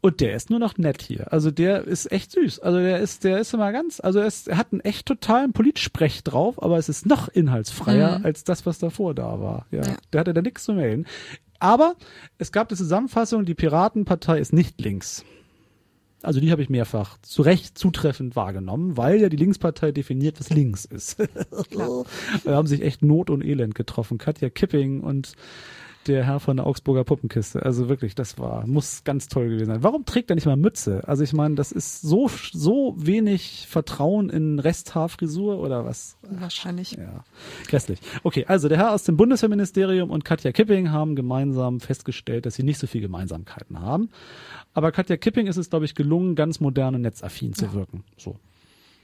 [0.00, 1.32] Und der ist nur noch nett hier.
[1.32, 2.60] Also der ist echt süß.
[2.60, 5.54] Also der ist, der ist immer ganz, also er, ist, er hat einen echt totalen
[5.54, 8.24] Politsprech drauf, aber es ist noch inhaltsfreier Mhm.
[8.26, 9.66] als das, was davor da war.
[9.70, 9.96] Ja, Ja.
[10.12, 11.06] der hatte da nichts zu melden.
[11.64, 11.96] Aber
[12.36, 15.24] es gab die Zusammenfassung, die Piratenpartei ist nicht links.
[16.22, 20.50] Also die habe ich mehrfach zu Recht zutreffend wahrgenommen, weil ja die Linkspartei definiert, was
[20.50, 21.16] links ist.
[21.70, 22.04] Klar.
[22.44, 24.18] da haben sich echt Not und Elend getroffen.
[24.18, 25.36] Katja Kipping und
[26.06, 27.62] der Herr von der Augsburger Puppenkiste.
[27.64, 29.82] Also wirklich, das war, muss ganz toll gewesen sein.
[29.82, 31.06] Warum trägt er nicht mal Mütze?
[31.06, 36.16] Also ich meine, das ist so, so wenig Vertrauen in Resthaarfrisur oder was?
[36.22, 36.92] Wahrscheinlich.
[36.92, 37.24] Ja,
[37.68, 38.00] grässlich.
[38.22, 42.62] Okay, also der Herr aus dem Bundeswehrministerium und Katja Kipping haben gemeinsam festgestellt, dass sie
[42.62, 44.10] nicht so viel Gemeinsamkeiten haben.
[44.72, 48.04] Aber Katja Kipping ist es, glaube ich, gelungen, ganz modern und netzaffin zu wirken.
[48.16, 48.36] So.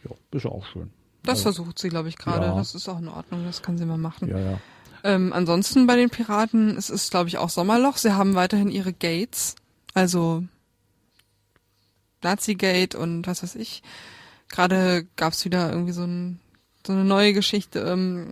[0.05, 0.91] Ja, ist ja auch schön.
[1.23, 2.47] Das Also, versucht sie, glaube ich, gerade.
[2.47, 2.57] Ja.
[2.57, 4.29] Das ist auch in Ordnung, das kann sie mal machen.
[4.29, 4.61] Ja, ja.
[5.05, 7.97] Ähm, ansonsten bei den Piraten, es ist, glaube ich, auch Sommerloch.
[7.97, 9.57] Sie haben weiterhin ihre Gates,
[9.95, 10.45] also
[12.23, 13.83] Nazi-Gate und was weiß ich.
[14.49, 16.41] Gerade gab's wieder irgendwie so, ein,
[16.87, 17.81] so eine neue Geschichte.
[17.81, 18.31] Ähm,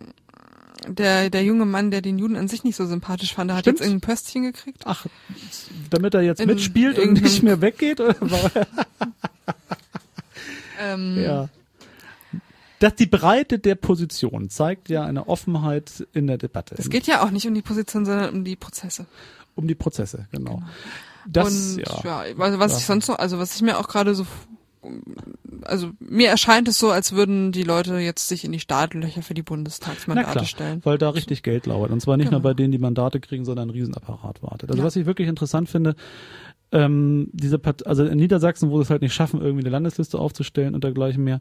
[0.87, 3.65] der, der junge Mann, der den Juden an sich nicht so sympathisch fand, der hat
[3.65, 3.81] Stimmt's?
[3.81, 4.83] jetzt irgendein Pöstchen gekriegt.
[4.85, 5.07] Ach,
[5.91, 8.01] damit er jetzt In mitspielt und nicht mehr weggeht?
[8.01, 8.17] Oder?
[10.81, 11.49] Ähm, ja.
[12.81, 16.75] Das, die Breite der Position zeigt ja eine Offenheit in der Debatte.
[16.79, 19.07] Es geht ja auch nicht um die Position, sondern um die Prozesse.
[19.57, 20.63] um die Prozesse, genau.
[21.27, 22.01] Das, und ja.
[22.05, 22.79] ja, also was Ja.
[22.79, 24.27] ich sonst noch, also was ich mir auch gerade so,
[25.63, 29.35] also mir erscheint es so, als würden die Leute jetzt sich in die Startlöcher für
[29.35, 30.81] die Bundestagsmandate klar, stellen.
[30.85, 31.91] weil da richtig Geld lauert.
[31.91, 32.49] Und zwar nicht nur Genau.
[32.51, 34.71] bei denen, die Mandate kriegen, sondern ein Riesenapparat wartet.
[34.71, 34.87] Also Ja.
[34.87, 35.97] was ich wirklich interessant finde,
[36.71, 40.19] ähm, diese Part also in Niedersachsen, wo sie es halt nicht schaffen, irgendwie eine Landesliste
[40.19, 41.41] aufzustellen und dergleichen mehr.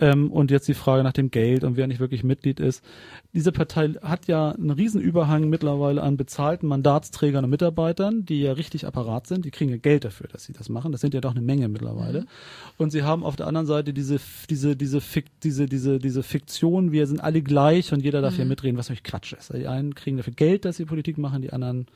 [0.00, 2.82] Ähm, und jetzt die Frage nach dem Geld und wer nicht wirklich Mitglied ist.
[3.34, 8.86] Diese Partei hat ja einen Riesenüberhang mittlerweile an bezahlten Mandatsträgern und Mitarbeitern, die ja richtig
[8.86, 9.44] Apparat sind.
[9.44, 10.90] Die kriegen ja Geld dafür, dass sie das machen.
[10.90, 12.24] Das sind ja doch eine Menge mittlerweile.
[12.78, 14.18] Und sie haben auf der anderen Seite diese,
[14.48, 18.46] diese, diese, Fik diese, diese, diese Fiktion, wir sind alle gleich und jeder darf hier
[18.46, 19.52] mitreden, was natürlich Quatsch ist.
[19.52, 21.86] Die einen kriegen dafür Geld, dass sie Politik machen, die anderen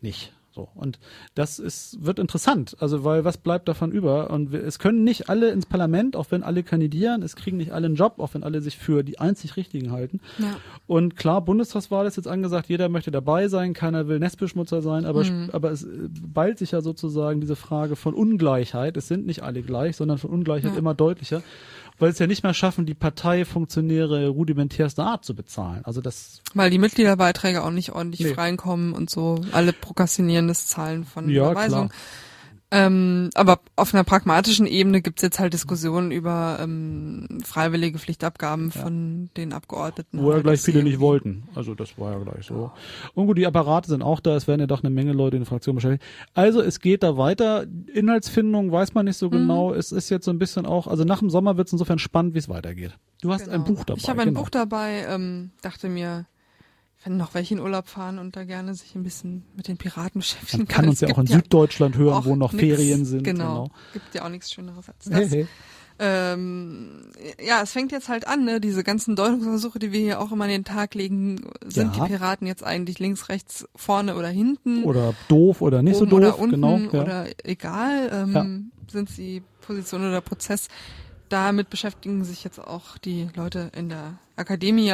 [0.00, 0.32] nicht.
[0.58, 0.68] So.
[0.74, 0.98] Und
[1.36, 2.76] das ist, wird interessant.
[2.80, 4.30] Also, weil was bleibt davon über?
[4.30, 7.22] Und wir, es können nicht alle ins Parlament, auch wenn alle kandidieren.
[7.22, 10.18] Es kriegen nicht alle einen Job, auch wenn alle sich für die einzig Richtigen halten.
[10.38, 10.56] Ja.
[10.88, 15.22] Und klar, Bundestagswahl ist jetzt angesagt, jeder möchte dabei sein, keiner will Nestbeschmutzer sein, aber,
[15.22, 15.50] Mhm.
[15.52, 18.96] aber es äh, ballt sich ja sozusagen diese Frage von Ungleichheit.
[18.96, 20.78] Es sind nicht alle gleich, sondern von Ungleichheit Ja.
[20.78, 21.40] immer deutlicher,
[21.98, 25.80] weil es ja nicht mehr schaffen, die Parteifunktionäre rudimentärster Art zu bezahlen.
[25.84, 28.32] Also das Weil die Mitgliederbeiträge auch nicht ordentlich Nee.
[28.32, 29.40] reinkommen und so.
[29.52, 31.90] Alle prokrastinieren das Zahlen von Ja, Überweisungen.
[32.70, 38.82] Ähm, aber auf einer pragmatischen Ebene gibt's jetzt halt Diskussionen über ähm, freiwillige Pflichtabgaben Ja.
[38.82, 40.20] von den Abgeordneten.
[40.22, 41.44] Wo ja gleich viele nicht wollten.
[41.54, 42.70] Also das war ja gleich so.
[43.14, 44.36] Und gut, die Apparate sind auch da.
[44.36, 46.04] Es werden ja doch eine Menge Leute in der Fraktion beschäftigt.
[46.34, 47.64] Also es geht da weiter.
[47.94, 49.30] Inhaltsfindung weiß man nicht so Mhm.
[49.32, 49.72] genau.
[49.72, 52.34] Es ist jetzt so ein bisschen auch, also nach dem Sommer wird es insofern spannend,
[52.34, 52.92] wie es weitergeht.
[53.22, 53.76] Du hast ein Genau.
[53.78, 53.98] Buch dabei.
[54.00, 54.40] Ich habe ein genau.
[54.40, 56.26] Buch dabei, ähm, dachte mir,
[57.04, 60.20] wenn noch welche in Urlaub fahren und da gerne sich ein bisschen mit den Piraten
[60.20, 63.04] beschäftigen Man kann uns ja auch in gibt Süddeutschland hören, auch wo noch nix- Ferien
[63.04, 63.22] sind.
[63.24, 63.70] Genau.
[63.92, 65.32] Gibt ja auch nichts Schöneres als Hey, das.
[65.32, 65.46] hey.
[66.00, 67.10] Ähm,
[67.44, 68.60] ja, es fängt jetzt halt an, ne?
[68.60, 72.04] Diese ganzen Deutungsversuche, die wir hier auch immer an den Tag legen, sind Ja.
[72.04, 74.84] die Piraten jetzt eigentlich links, rechts, vorne oder hinten?
[74.84, 76.18] Oder doof oder nicht so doof.
[76.18, 76.78] oder unten genau.
[76.78, 77.02] Ja.
[77.02, 80.68] oder egal, ähm, sind sie Position oder Prozess.
[81.30, 84.92] Damit beschäftigen sich jetzt auch die Leute in der Akademie.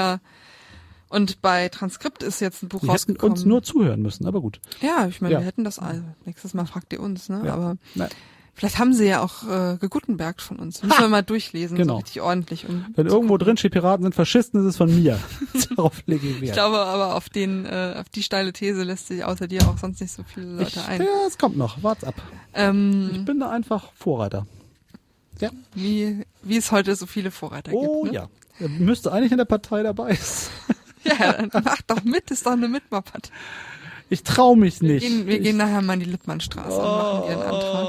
[1.15, 3.33] Und bei Transkript ist jetzt ein Buch Die hätten rausgekommen.
[3.37, 4.61] uns nur zuhören müssen, aber gut.
[4.81, 5.41] ja, ich meine, Ja.
[5.41, 6.03] wir hätten das all.
[6.25, 7.43] Nächstes Mal fragt ihr uns, ne?
[7.45, 7.55] Ja.
[7.55, 8.09] Aber Nein.
[8.55, 10.83] vielleicht haben sie ja auch äh, gegutenbergt von uns.
[10.83, 11.95] Müssen wir mal durchlesen, Genau.
[11.95, 12.69] so richtig ordentlich.
[12.69, 15.19] Um Wenn irgendwo drin steht, Piraten sind Faschisten, ist es von mir.
[15.77, 16.53] Darauf lege ich Ich Wert.
[16.55, 20.01] glaube aber auf den, äh, auf die steile These lässt sich außer dir auch sonst
[20.01, 21.01] nicht so viele Leute Ich, ein.
[21.01, 21.83] ja, es kommt noch.
[21.83, 22.15] Wart's ab.
[22.53, 24.47] Ich Ähm, bin da einfach Vorreiter.
[25.41, 25.51] Ja.
[25.75, 28.15] wie, wie es heute so viele Vorreiter Oh gibt.
[28.15, 28.19] Ne?
[28.21, 28.29] ja.
[28.61, 30.77] Er müsste eigentlich in der Partei dabei sein.
[31.19, 33.31] Ja, dann mach doch mit, ist doch eine Mitmachpartei.
[34.11, 35.07] Ich trau mich Wir nicht.
[35.07, 37.87] gehen, wir gehen nachher mal in die Lippmannstraße und machen ihren Antrag.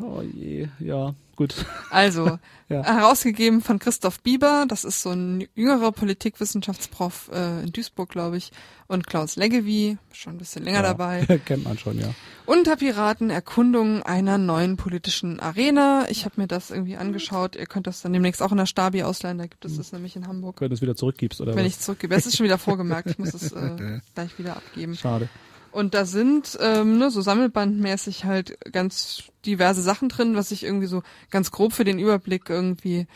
[0.00, 1.54] Oh, oh je, ja, gut.
[1.90, 2.82] Also, Ja.
[2.84, 8.50] herausgegeben von Christoph Bieber, das ist so ein jüngerer Politikwissenschaftsprof äh, in Duisburg, glaube ich,
[8.88, 11.26] und Klaus Leggevi, schon ein bisschen länger ja, dabei.
[11.44, 12.08] Kennt man schon, ja.
[12.46, 16.06] Unterpiraten, Erkundung einer neuen politischen Arena.
[16.08, 17.56] Ich habe mir das irgendwie angeschaut.
[17.56, 20.16] Ihr könnt das dann demnächst auch in der Stabi ausleihen, da gibt es das nämlich
[20.16, 20.60] in Hamburg.
[20.60, 21.72] Wenn du es wieder zurückgibst, oder Wenn was?
[21.72, 22.14] ich zurückgebe.
[22.14, 24.96] Es ist schon wieder vorgemerkt, ich muss es äh, gleich wieder abgeben.
[24.96, 25.28] Schade.
[25.72, 30.86] Und da sind ähm, ne, so sammelbandmäßig halt ganz diverse Sachen drin, was ich irgendwie
[30.86, 33.06] so ganz grob für den Überblick irgendwie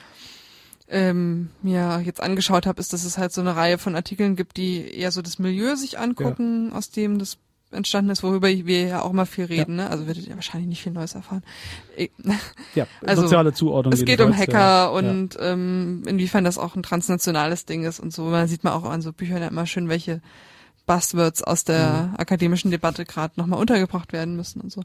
[0.88, 4.56] ähm, mir jetzt angeschaut habe, ist, dass es halt so eine Reihe von Artikeln gibt,
[4.56, 7.38] die eher so das Milieu sich angucken, aus dem das
[7.72, 9.76] entstanden ist, worüber wir ja auch mal viel reden.
[9.76, 9.90] Ne?
[9.90, 11.42] Also werdet ihr wahrscheinlich nicht viel Neues erfahren.
[11.96, 12.12] Ich-
[12.76, 13.92] Ja, Also, soziale Zuordnung.
[13.92, 14.86] es geht um Hacker ja.
[14.86, 18.22] und ähm, inwiefern das auch ein transnationales Ding ist und so.
[18.24, 20.20] Man sieht man auch an so Büchern ja immer schön, welche
[20.86, 22.16] Buzzwords aus der Mhm.
[22.16, 24.82] akademischen Debatte gerade nochmal untergebracht werden müssen und so.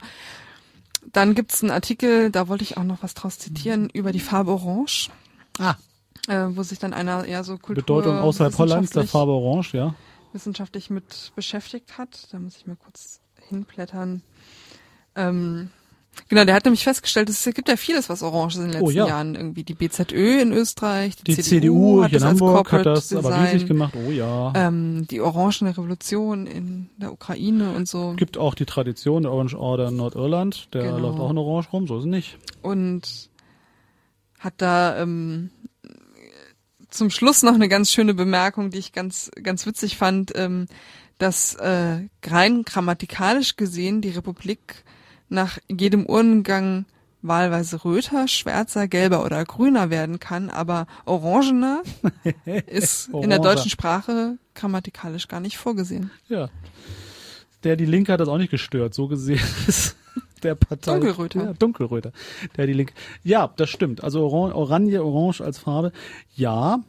[1.13, 4.51] Dann gibt's einen Artikel, da wollte ich auch noch was draus zitieren, über die Farbe
[4.51, 5.09] Orange,
[5.59, 5.75] Ah,
[6.27, 9.95] äh, wo sich dann einer eher so Kultur Bedeutung außerhalb Hollands der Farbe Orange, ja.
[10.33, 12.27] wissenschaftlich mit beschäftigt hat.
[12.31, 13.19] Da muss ich mal kurz
[13.49, 14.21] hinblättern.
[15.15, 15.71] Ähm,
[16.27, 18.85] genau, der hat nämlich festgestellt, es gibt ja vieles, was orange ist in den letzten
[18.85, 19.07] Oh, ja.
[19.07, 19.35] Jahren.
[19.35, 23.29] Irgendwie die BZÖ in Österreich, die, Die CDU, CDU hat in Hamburg hat das aber
[23.29, 23.45] Design.
[23.53, 23.93] riesig gemacht.
[23.95, 24.53] Oh ja.
[24.55, 28.13] Ähm, die orangene Revolution in der Ukraine und so.
[28.17, 30.73] Gibt auch die Tradition der Orange Order in Nordirland.
[30.73, 30.97] Der Genau.
[30.99, 32.37] läuft auch in Orange rum, so ist es nicht.
[32.61, 33.29] und
[34.39, 35.51] hat da ähm,
[36.89, 40.65] zum Schluss noch eine ganz schöne Bemerkung, die ich ganz ganz witzig fand, ähm,
[41.19, 44.83] dass äh, rein grammatikalisch gesehen die Republik
[45.31, 46.85] nach jedem Urnengang
[47.21, 51.83] wahlweise röter, schwärzer, gelber oder grüner werden kann, aber orangener
[52.67, 56.11] ist in der deutschen Sprache grammatikalisch gar nicht vorgesehen.
[56.27, 56.49] Ja.
[57.63, 59.95] Der die Linke hat das auch nicht gestört, so gesehen ist
[60.41, 60.93] der Partei.
[60.93, 61.43] Dunkelröter.
[61.43, 62.11] Ja, Dunkelröter.
[62.57, 62.93] Der die Linke.
[63.23, 64.03] Ja, das stimmt.
[64.03, 65.91] Also Oran Oranje, Orange als Farbe.
[66.35, 66.79] Ja.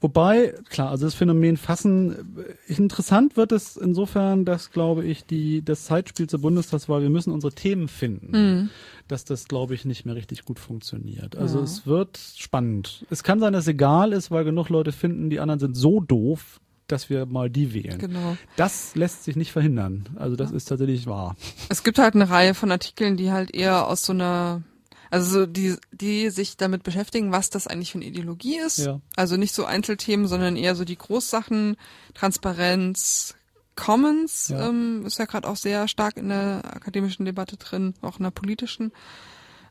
[0.00, 2.36] Wobei, klar, also das Phänomen fassen,
[2.68, 7.32] äh, interessant wird es insofern, dass, glaube ich, die, das Zeitspiel zur Bundestagswahl, wir müssen
[7.32, 8.70] unsere Themen finden,
[9.08, 11.36] dass das, glaube ich, nicht mehr richtig gut funktioniert.
[11.36, 11.64] Also Ja.
[11.64, 13.04] es wird spannend.
[13.10, 16.00] Es kann sein, dass es egal ist, weil genug Leute finden, die anderen sind so
[16.00, 17.98] doof, dass wir mal die wählen.
[17.98, 18.36] Genau.
[18.56, 20.08] Das lässt sich nicht verhindern.
[20.16, 21.36] Also das ist tatsächlich wahr.
[21.68, 24.62] Es gibt halt eine Reihe von Artikeln, die halt eher aus so einer,
[25.10, 28.78] also so die, die sich damit beschäftigen, was das eigentlich für eine Ideologie ist.
[28.78, 29.00] Ja.
[29.16, 31.76] Also nicht so Einzelthemen, sondern eher so die Großsachen,
[32.14, 33.34] Transparenz,
[33.76, 34.68] Commons Ja.
[34.68, 38.30] Ähm, ist ja gerade auch sehr stark in der akademischen Debatte drin, auch in der
[38.30, 38.92] politischen.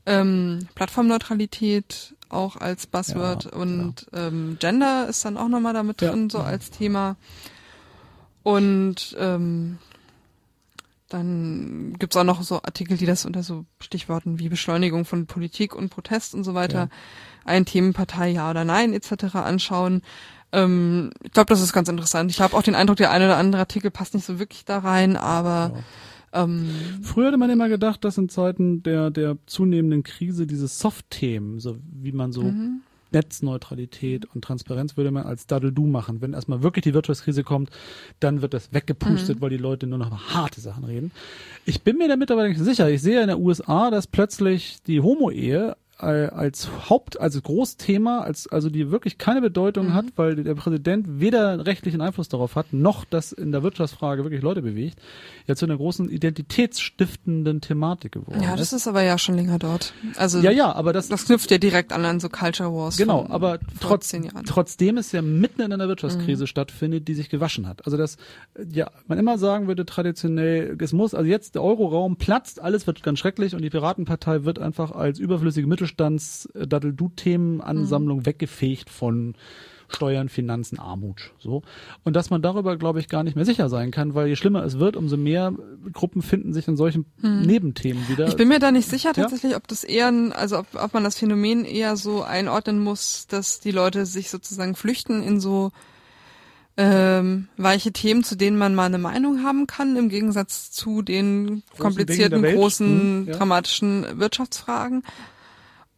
[0.05, 6.11] Ähm, Plattformneutralität auch als Buzzword Ja, und ähm, Gender ist dann auch nochmal damit Ja.
[6.11, 7.17] drin, so als Thema.
[8.43, 9.77] Und ähm,
[11.09, 15.75] dann gibt's auch noch so Artikel, die das unter so Stichworten wie Beschleunigung von Politik
[15.75, 16.89] und Protest und so weiter, Ja.
[17.45, 19.35] ein Themenpartei ja oder nein etc.
[19.35, 20.01] anschauen.
[20.51, 22.31] Ähm, ich glaube, das ist ganz interessant.
[22.31, 24.79] Ich habe auch den Eindruck, der eine oder andere Artikel passt nicht so wirklich da
[24.79, 25.73] rein, aber
[26.31, 31.59] ähm, Früher hatte man immer gedacht, dass in Zeiten der, der zunehmenden Krise diese Soft-Themen,
[31.59, 32.81] so wie man so Mhm.
[33.11, 36.21] Netzneutralität und Transparenz würde man als Daddle-Do machen.
[36.21, 37.69] Wenn erstmal wirklich die Wirtschaftskrise kommt,
[38.19, 39.41] dann wird das weggepustet, mhm.
[39.41, 41.11] weil die Leute nur noch harte Sachen reden.
[41.65, 42.89] Ich bin mir da mittlerweile nicht sicher.
[42.89, 48.69] Ich sehe in den USA, dass plötzlich die Homo-Ehe als Haupt, also Großthema, als also
[48.69, 49.93] die wirklich keine Bedeutung mhm.
[49.93, 54.41] hat, weil der Präsident weder rechtlichen Einfluss darauf hat, noch das in der Wirtschaftsfrage wirklich
[54.41, 54.97] Leute bewegt,
[55.45, 58.41] ja zu einer großen identitätsstiftenden Thematik geworden.
[58.41, 59.93] Ja, das ist aber ja schon länger dort.
[60.15, 62.95] Also ja, ja, aber das das knüpft ja direkt an an so Culture Wars.
[62.95, 64.15] Genau, aber trotz,
[64.45, 66.47] trotzdem es ja mitten in einer Wirtschaftskrise mhm.
[66.47, 67.85] stattfindet, die sich gewaschen hat.
[67.85, 68.15] Also das
[68.71, 73.03] ja man immer sagen würde traditionell, es muss also jetzt der Euroraum platzt, alles wird
[73.03, 78.25] ganz schrecklich und die Piratenpartei wird einfach als überflüssige Mittel Mittelstands-Daddel-Du-Themenansammlung mhm.
[78.25, 79.35] weggefegt von
[79.91, 81.31] Steuern, Finanzen, Armut.
[81.39, 81.63] So.
[82.03, 84.63] Und dass man darüber, glaube ich, gar nicht mehr sicher sein kann, weil je schlimmer
[84.63, 85.51] es wird, umso mehr
[85.93, 87.41] Gruppen finden sich in solchen hm.
[87.41, 88.27] Nebenthemen wieder.
[88.27, 89.57] Ich bin mir da nicht sicher tatsächlich, ja?
[89.57, 93.71] ob das eher, also ob, ob man das Phänomen eher so einordnen muss, dass die
[93.71, 95.71] Leute sich sozusagen flüchten in so
[96.77, 101.63] ähm, weiche Themen, zu denen man mal eine Meinung haben kann, im Gegensatz zu den
[101.71, 103.35] großen komplizierten, großen, hm, ja.
[103.35, 105.01] dramatischen Wirtschaftsfragen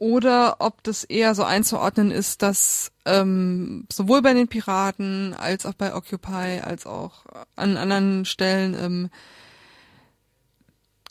[0.01, 5.75] oder ob das eher so einzuordnen ist, dass ähm, sowohl bei den Piraten als auch
[5.75, 7.23] bei Occupy als auch
[7.55, 9.09] an anderen Stellen ähm,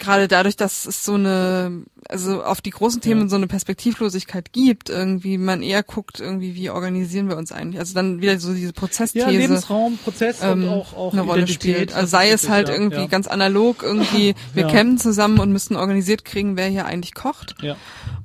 [0.01, 3.29] gerade dadurch, dass es so eine, also auf die großen Themen ja.
[3.29, 7.79] so eine Perspektivlosigkeit gibt, irgendwie man eher guckt, irgendwie, wie organisieren wir uns eigentlich?
[7.79, 9.27] Also dann wieder so diese Prozessthese.
[9.27, 11.95] Ja, Lebensraum, Prozess ähm, und auch, auch eine Rolle spielt.
[11.95, 13.07] Also sei es halt ja, irgendwie ja.
[13.07, 14.73] ganz analog, irgendwie, wir ja.
[14.73, 17.55] campen zusammen und müssen organisiert kriegen, wer hier eigentlich kocht.
[17.62, 17.77] Ja.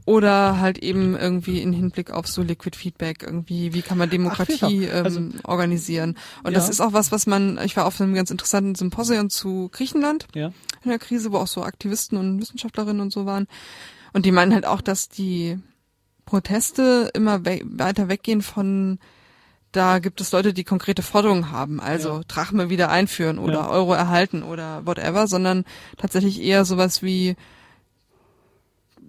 [0.05, 4.87] Oder halt eben irgendwie in Hinblick auf so Liquid Feedback irgendwie, wie kann man Demokratie
[4.91, 6.15] Ach, also, ähm, organisieren.
[6.43, 6.59] Und ja.
[6.59, 10.27] das ist auch was, was man, ich war auf einem ganz interessanten Symposium zu Griechenland
[10.35, 10.51] ja.
[10.83, 13.47] in der Krise, wo auch so Aktivisten und Wissenschaftlerinnen und so waren.
[14.13, 15.57] Und die meinen halt auch, dass die
[16.25, 18.99] Proteste immer we weiter weggehen von
[19.75, 22.21] da gibt es Leute, die konkrete Forderungen haben, also ja.
[22.27, 23.69] Drachme wieder einführen oder ja.
[23.69, 25.65] Euro erhalten oder whatever, sondern
[25.97, 27.35] tatsächlich eher sowas wie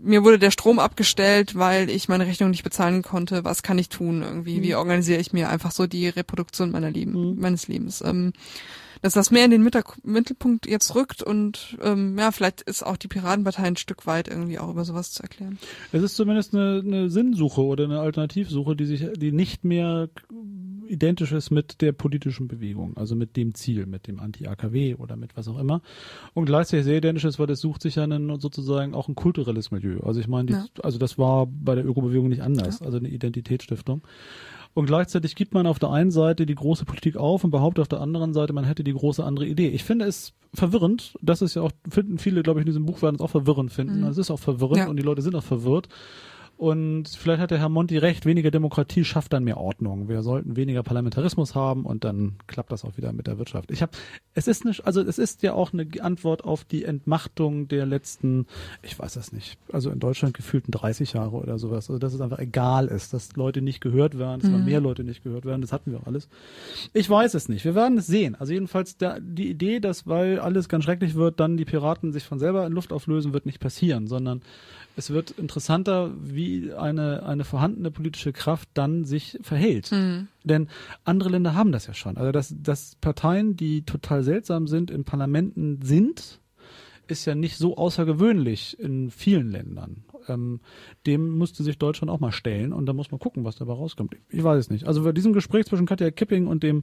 [0.07, 3.45] mir wurde der Strom abgestellt, weil ich meine Rechnung nicht bezahlen konnte.
[3.45, 4.63] Was kann ich tun irgendwie?
[4.63, 4.79] Wie mhm.
[4.79, 7.41] organisiere ich mir einfach so die Reproduktion meiner Leben, mhm.
[7.41, 8.03] meines Lebens?
[8.03, 8.33] Ähm,
[9.07, 13.07] dass das mehr in den Mittelpunkt jetzt rückt und ähm, ja, vielleicht ist auch die
[13.07, 15.61] Piratenpartei ein Stück weit irgendwie auch über sowas zu erklären.
[15.93, 20.09] Es ist zumindest eine, eine Sinnsuche oder eine Alternativsuche, die sich, die nicht mehr
[20.89, 25.37] identisch ist mit der politischen Bewegung, also mit dem Ziel, mit dem Anti-AKW oder mit
[25.37, 25.83] was auch immer.
[26.35, 29.71] Und gleichzeitig sehr identisch ist, weil das sucht sich ja einen, sozusagen auch ein kulturelles
[29.71, 30.01] Milieu.
[30.01, 30.67] Also ich meine, ja.
[30.83, 32.87] also das war bei der Ökobewegung nicht anders, ja.
[32.87, 34.03] also eine Identitätsstiftung.
[34.77, 37.89] Und gleichzeitig gibt man auf der einen Seite die große Politik auf und behauptet auf
[37.89, 39.69] der anderen Seite, man hätte die große andere Idee.
[39.69, 41.17] Ich finde es verwirrend.
[41.23, 43.73] Das ist ja auch, finden viele, glaube ich, in diesem Buch werden es auch verwirrend
[43.73, 44.03] finden.
[44.03, 44.09] Mhm.
[44.09, 44.89] Es ist auch verwirrend ja.
[44.89, 45.89] und die Leute sind auch verwirrt.
[46.59, 50.09] Und vielleicht hat der Herr Monti recht, weniger Demokratie schafft dann mehr Ordnung.
[50.09, 53.71] Wir sollten weniger Parlamentarismus haben und dann klappt das auch wieder mit der Wirtschaft.
[53.71, 53.93] Ich habe,
[54.33, 58.47] es ist nicht, also es ist ja auch eine Antwort auf die Entmachtung der letzten,
[58.83, 61.91] ich weiß das nicht, also in Deutschland gefühlten 30 Jahre oder sowas.
[61.91, 64.65] Also dass es einfach egal ist, dass Leute nicht gehört werden, dass mhm.
[64.65, 66.31] mehr Leute nicht gehört werden, das hatten wir auch alles.
[66.95, 67.67] Ich weiß es nicht.
[67.67, 68.35] Wir werden es sehen.
[68.35, 72.25] Also jedenfalls der, die Idee, dass weil alles ganz schrecklich wird, dann die Piraten sich
[72.25, 74.41] von selber in Luft auflösen, wird nicht passieren, sondern
[74.97, 76.46] es wird interessanter, wie
[76.77, 79.93] eine, eine vorhandene politische Kraft dann sich verhält.
[79.93, 80.29] Mhm.
[80.45, 80.69] Denn
[81.05, 82.17] andere Länder haben das ja schon.
[82.17, 86.41] Also, dass, dass Parteien, die total seltsam sind, in Parlamenten sind,
[87.09, 90.05] ist ja nicht so außergewöhnlich in vielen Ländern.
[90.29, 90.61] Ähm,
[91.07, 94.17] dem müsste sich Deutschland auch mal stellen und da muss man gucken, was dabei rauskommt.
[94.29, 94.87] Ich weiß es nicht.
[94.87, 96.83] Also bei diesem Gespräch zwischen Katja Kipping und dem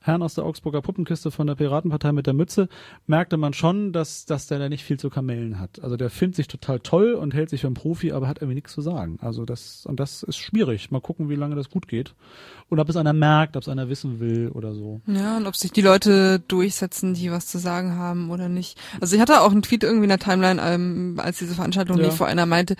[0.00, 2.68] Herrn aus der Augsburger Puppenkiste von der Piratenpartei mit der Mütze,
[3.06, 5.82] merkte man schon, dass, dass der da nicht viel zu kamellen hat.
[5.82, 8.54] Also der findet sich total toll und hält sich für einen Profi, aber hat irgendwie
[8.54, 9.18] nichts zu sagen.
[9.20, 10.90] Also das, und das ist schwierig.
[10.90, 12.14] Mal gucken, wie lange das gut geht.
[12.68, 15.00] Und ob es einer merkt, ob es einer wissen will oder so.
[15.06, 18.78] Ja, und ob sich die Leute durchsetzen, die was zu sagen haben oder nicht.
[19.00, 22.04] Also ich hatte auch einen Tweet irgendwie in der Timeline, ähm, als diese Veranstaltung ja.
[22.04, 22.76] lief, wo einer meinte,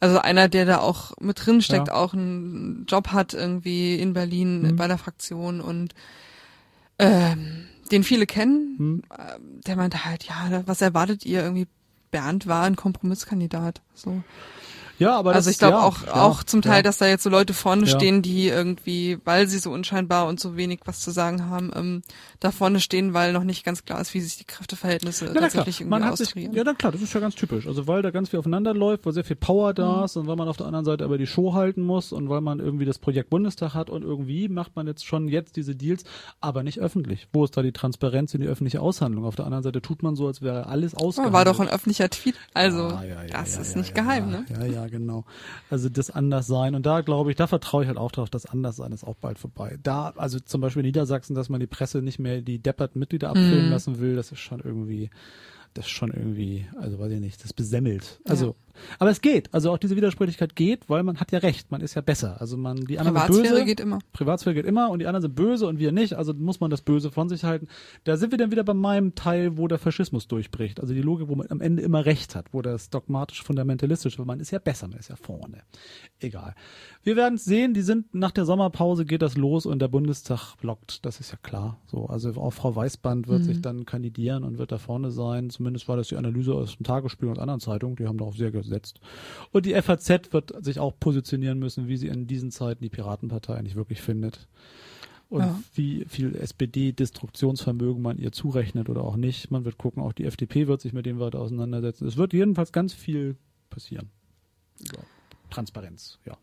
[0.00, 1.94] also einer, der da auch mit drin steckt, ja.
[1.94, 4.76] auch einen Job hat irgendwie in Berlin mhm.
[4.76, 5.94] bei der Fraktion und
[6.98, 9.02] ähm, den viele kennen, hm.
[9.18, 11.66] Ähm, der meinte halt, ja, was erwartet ihr irgendwie?
[12.10, 13.82] Bernd war ein Kompromisskandidat.
[13.92, 14.22] So.
[14.98, 16.82] Ja, aber also ich glaube ja, auch ja, auch zum Teil, ja.
[16.82, 20.56] dass da jetzt so Leute vorne stehen, die irgendwie, weil sie so unscheinbar und so
[20.56, 22.02] wenig was zu sagen haben, ähm,
[22.40, 25.80] da vorne stehen, weil noch nicht ganz klar ist, wie sich die Kräfteverhältnisse ja, tatsächlich
[25.80, 26.52] irgendwie man austrieren.
[26.52, 27.66] Sich, ja, dann klar, das ist ja ganz typisch.
[27.66, 30.04] Also weil da ganz viel aufeinander läuft, weil sehr viel Power da mhm.
[30.04, 32.40] ist und weil man auf der anderen Seite aber die Show halten muss und weil
[32.40, 36.04] man irgendwie das Projekt Bundestag hat und irgendwie macht man jetzt schon jetzt diese Deals,
[36.40, 37.28] aber nicht öffentlich.
[37.32, 39.24] Wo ist da die Transparenz in die öffentliche Aushandlung?
[39.24, 41.32] Auf der anderen Seite tut man so, als wäre alles ausgehandelt.
[41.34, 42.98] war doch ein öffentlicher Tweet, also
[43.30, 44.44] das ist nicht geheim, ne?
[44.50, 45.24] Ja, ja, Ja, genau.
[45.70, 46.74] Also das Anderssein.
[46.74, 49.38] Und da glaube ich, da vertraue ich halt auch drauf, das Anderssein ist auch bald
[49.38, 49.78] vorbei.
[49.82, 53.30] Da, also zum Beispiel in Niedersachsen, dass man die Presse nicht mehr die depperten Mitglieder
[53.30, 53.70] abfilmen Mhm.
[53.70, 55.10] lassen will, das ist schon irgendwie,
[55.72, 58.20] das ist schon irgendwie, also weiß ich nicht, das besemmelt.
[58.28, 58.54] Also,
[58.98, 59.52] aber es geht.
[59.52, 62.40] Also auch diese Widersprüchlichkeit geht, weil man hat ja recht, man ist ja besser.
[62.40, 63.64] Also man, die anderen sind Privatsphäre böse.
[63.64, 63.98] geht immer.
[64.12, 66.82] Privatsphäre geht immer und die anderen sind böse und wir nicht, also muss man das
[66.82, 67.68] Böse von sich halten.
[68.04, 70.80] Da sind wir dann wieder bei meinem Teil, wo der Faschismus durchbricht.
[70.80, 74.26] Also die Logik, wo man am Ende immer recht hat, wo das dogmatisch fundamentalistisch, weil
[74.26, 75.62] man ist ja besser, man ist ja vorne.
[76.20, 76.54] Egal.
[77.02, 80.56] Wir werden es sehen, die sind nach der Sommerpause geht das los und der Bundestag
[80.56, 81.78] blockt, das ist ja klar.
[81.86, 85.50] So, also auch Frau Weißband wird sich dann kandidieren und wird da vorne sein.
[85.50, 88.50] Zumindest war das die Analyse aus dem Tagesspiegel und anderen Zeitungen, die haben darauf sehr
[88.64, 89.00] gesetzt.
[89.52, 93.54] Und die FAZ wird sich auch positionieren müssen, wie sie in diesen Zeiten die Piratenpartei
[93.54, 94.48] eigentlich wirklich findet.
[95.30, 95.58] Und Ja.
[95.74, 99.50] wie viel SPD-Destruktionsvermögen man ihr zurechnet oder auch nicht.
[99.50, 102.06] Man wird gucken, auch die FDP wird sich mit dem weiter auseinandersetzen.
[102.06, 103.36] Es wird jedenfalls ganz viel
[103.70, 104.10] passieren.
[104.80, 105.00] Über
[105.50, 106.36] Transparenz, ja.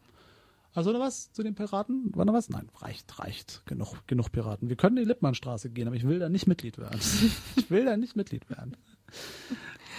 [0.73, 2.15] Also noch was zu den Piraten?
[2.15, 2.49] War noch was?
[2.49, 3.61] Nein, reicht, reicht.
[3.65, 4.69] Genug, genug Piraten.
[4.69, 6.97] Wir können in die Lippmannstraße gehen, aber ich will da nicht Mitglied werden.
[7.57, 8.77] ich will da nicht Mitglied werden.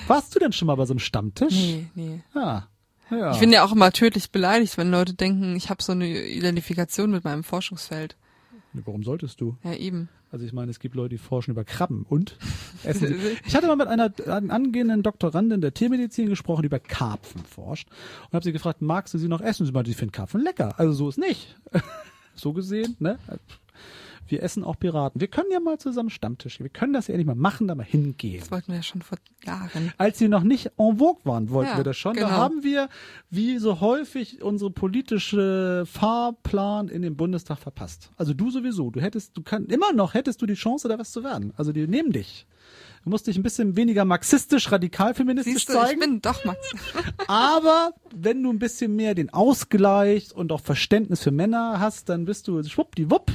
[0.07, 1.55] Warst du denn schon mal bei so einem Stammtisch?
[1.55, 2.21] Nee, nee.
[2.35, 2.69] Ja.
[3.11, 3.33] ja.
[3.33, 7.11] Ich bin ja auch immer tödlich beleidigt, wenn Leute denken, ich habe so eine Identifikation
[7.11, 8.17] mit meinem Forschungsfeld.
[8.73, 9.57] Warum solltest du?
[9.65, 10.09] Ja, eben.
[10.31, 12.39] Also ich meine, es gibt Leute, die forschen über Krabben und
[12.85, 13.37] essen sie.
[13.47, 17.89] Ich hatte mal mit einer an- angehenden Doktorandin der Tiermedizin gesprochen, die über Karpfen forscht
[18.29, 19.67] und habe sie gefragt, magst du sie noch essen?
[19.67, 20.73] Sie meinte, sie findet Karpfen lecker.
[20.79, 21.55] Also so ist nicht.
[22.35, 23.19] so gesehen, ne?
[24.29, 25.21] Wir essen auch Piraten.
[25.21, 26.65] Wir können ja mal zusammen Stammtisch gehen.
[26.65, 28.41] Wir können das ja endlich mal machen, da mal hingehen.
[28.41, 29.93] Das wollten wir ja schon vor Jahren.
[29.99, 32.15] Als sie noch nicht en vogue waren, wollten Ja, wir das schon.
[32.15, 32.33] Da genau.
[32.33, 32.89] haben wir,
[33.31, 38.11] wie so häufig, unsere politische Fahrplan in den Bundestag verpasst.
[38.17, 38.91] Also du sowieso.
[38.91, 41.53] Du hättest, du kannst, immer noch hättest du die Chance, da was zu werden.
[41.57, 42.47] Also die nehmen dich.
[43.05, 46.01] Du musst dich ein bisschen weniger marxistisch, radikalfeministisch Siehst du, zeigen.
[46.01, 46.71] ich bin doch Max.
[47.27, 52.25] Aber wenn du ein bisschen mehr den Ausgleich und auch Verständnis für Männer hast, dann
[52.25, 53.33] bist du schwuppdiwupp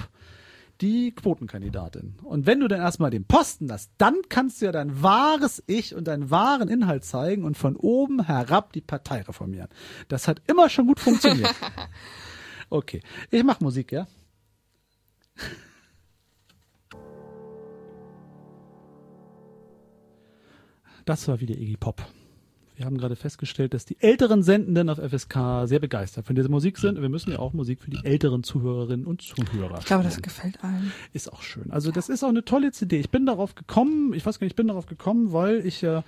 [0.81, 2.15] die Quotenkandidatin.
[2.23, 5.95] Und wenn du dann erstmal den Posten hast, dann kannst du ja dein wahres Ich
[5.95, 9.69] und deinen wahren Inhalt zeigen und von oben herab die Partei reformieren.
[10.07, 11.53] Das hat immer schon gut funktioniert.
[12.69, 13.01] Okay,
[13.31, 14.07] ich mach Musik, ja?
[21.05, 22.05] Das war wieder Iggy Pop.
[22.77, 26.77] Wir haben gerade festgestellt, dass die älteren Sendenden auf FSK sehr begeistert von dieser Musik
[26.77, 26.97] sind.
[26.97, 30.21] Und wir müssen ja auch Musik für die älteren Zuhörerinnen und Zuhörer Ich glaube, das
[30.21, 30.91] gefällt allen.
[31.11, 31.71] Ist auch schön.
[31.71, 32.99] Also das ist auch eine tolle CD.
[32.99, 36.03] Ich bin darauf gekommen, ich weiß gar nicht, ich bin darauf gekommen, weil ich ja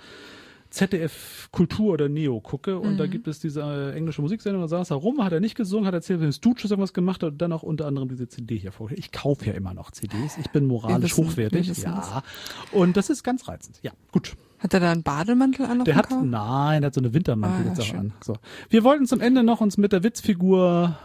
[0.70, 4.90] ZDF Kultur oder Neo gucke und da gibt es diese äh, englische Musiksendung, da saß
[4.90, 7.52] er rum, hat er nicht gesungen, hat erzählt, wenn Stooges irgendwas gemacht hat und dann
[7.52, 8.88] auch unter anderem diese CD hier vor.
[8.92, 10.38] Ich kaufe ja immer noch CDs.
[10.38, 11.76] Ich bin moralisch wissen, hochwertig.
[11.78, 12.22] Ja.
[12.70, 13.80] Und das ist ganz reizend.
[13.82, 14.36] Ja, gut.
[14.60, 15.84] Hat er da einen Bademantel an?
[15.84, 17.98] Der hat, nein, der hat so eine Wintermantel Ah, jetzt auch schön.
[17.98, 18.12] an.
[18.22, 18.36] So.
[18.68, 20.98] Wir wollten zum Ende noch uns mit der Witzfigur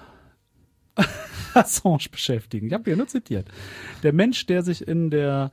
[1.54, 2.68] Assange beschäftigen.
[2.68, 3.48] Ich habe hier nur zitiert.
[4.04, 5.52] Der Mensch, der sich in der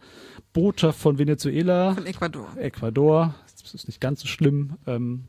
[0.52, 2.48] Botschaft von Venezuela, Von Ecuador.
[2.56, 5.24] Ecuador, das ist nicht ganz so schlimm, ähm,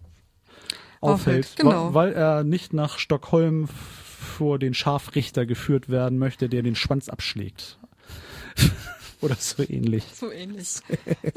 [0.99, 1.93] aufhält, Aufhält, genau.
[1.93, 7.07] weil, weil er nicht nach Stockholm vor den Scharfrichter geführt werden möchte, der den Schwanz
[7.07, 7.77] abschlägt.
[9.23, 10.03] Oder so ähnlich.
[10.13, 10.75] So ähnlich.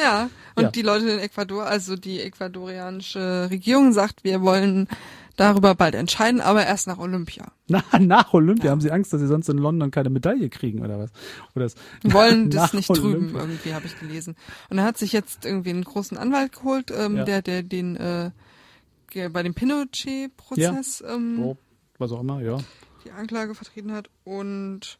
[0.00, 0.70] Ja, und Ja.
[0.70, 4.88] die Leute in Ecuador, also die ecuadorianische Regierung sagt, wir wollen
[5.36, 7.52] darüber bald entscheiden, aber erst nach Olympia.
[7.68, 10.98] Na, nach Olympia haben sie Angst, dass sie sonst in London keine Medaille kriegen oder
[10.98, 11.10] was?
[11.54, 11.70] Oder
[12.02, 13.40] Wir wollen das nicht Olympia.
[13.40, 14.34] irgendwie habe ich gelesen.
[14.70, 17.24] Und er hat sich jetzt irgendwie einen großen Anwalt geholt, ähm, Ja.
[17.24, 18.30] der, der den äh,
[19.30, 21.56] bei dem Pinochet-Prozess ähm, Oh,
[21.98, 22.58] was auch immer, ja.
[23.04, 24.98] die Anklage vertreten hat und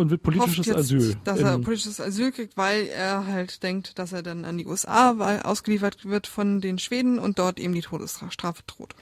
[0.00, 1.16] Und wird politisches jetzt, Asyl.
[1.24, 5.40] dass er politisches Asyl kriegt, weil er halt denkt, dass er dann an die USA
[5.42, 8.94] ausgeliefert wird von den Schweden und dort eben die Todesstrafe droht.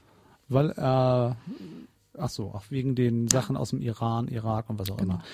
[0.49, 1.37] weil er,
[2.19, 5.15] ach so, auch wegen den Sachen aus dem Iran, Irak und was auch Genau.
[5.15, 5.25] immer.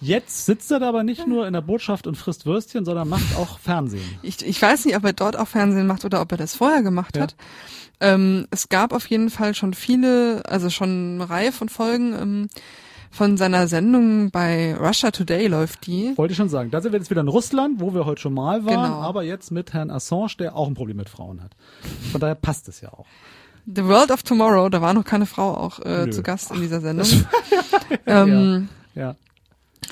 [0.00, 3.58] Jetzt sitzt er aber nicht nur in der Botschaft und frisst Würstchen, sondern macht auch
[3.58, 4.08] Fernsehen.
[4.22, 6.82] Ich, ich weiß nicht, ob er dort auch Fernsehen macht oder ob er das vorher
[6.82, 7.22] gemacht Ja.
[7.22, 7.34] hat.
[8.00, 12.48] Ähm, es gab auf jeden Fall schon viele, also schon eine Reihe von Folgen ähm,
[13.10, 16.12] von seiner Sendung bei Russia Today läuft die.
[16.16, 16.70] Wollte ich schon sagen.
[16.70, 19.00] Da sind wir jetzt wieder in Russland, wo wir heute schon mal waren, Genau.
[19.00, 21.52] aber jetzt mit Herrn Assange, der auch ein Problem mit Frauen hat.
[22.12, 23.06] Von daher passt es ja auch.
[23.66, 26.80] The World of Tomorrow, da war noch keine Frau auch äh, zu Gast in dieser
[26.82, 27.06] Sendung.
[28.06, 29.14] ähm, Ja.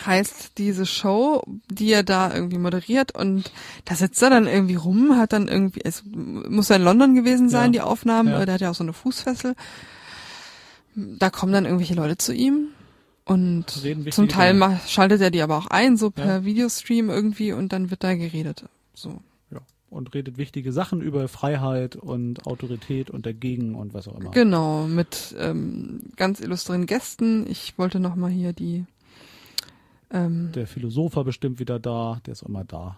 [0.07, 3.51] heißt diese Show, die er da irgendwie moderiert und
[3.85, 7.49] da sitzt er dann irgendwie rum, hat dann irgendwie, es muss ja in London gewesen
[7.49, 7.71] sein, Ja.
[7.73, 8.41] die Aufnahmen, Ja.
[8.43, 9.55] äh, der hat ja auch so eine Fußfessel.
[10.95, 12.69] Da kommen dann irgendwelche Leute zu ihm
[13.27, 13.69] und
[14.13, 14.81] zum Teil Dinge.
[14.87, 16.45] schaltet er die aber auch ein, so per Ja.
[16.45, 18.65] Videostream irgendwie und dann wird da geredet.
[18.95, 19.21] So.
[19.51, 19.61] Ja.
[19.91, 24.31] und redet wichtige Sachen über Freiheit und Autorität und dagegen und was auch immer.
[24.31, 27.47] Genau, mit ähm, ganz illustren Gästen.
[27.51, 28.85] Ich wollte noch mal hier die
[30.11, 32.97] ähm, Der Philosopher bestimmt wieder da, der ist immer da.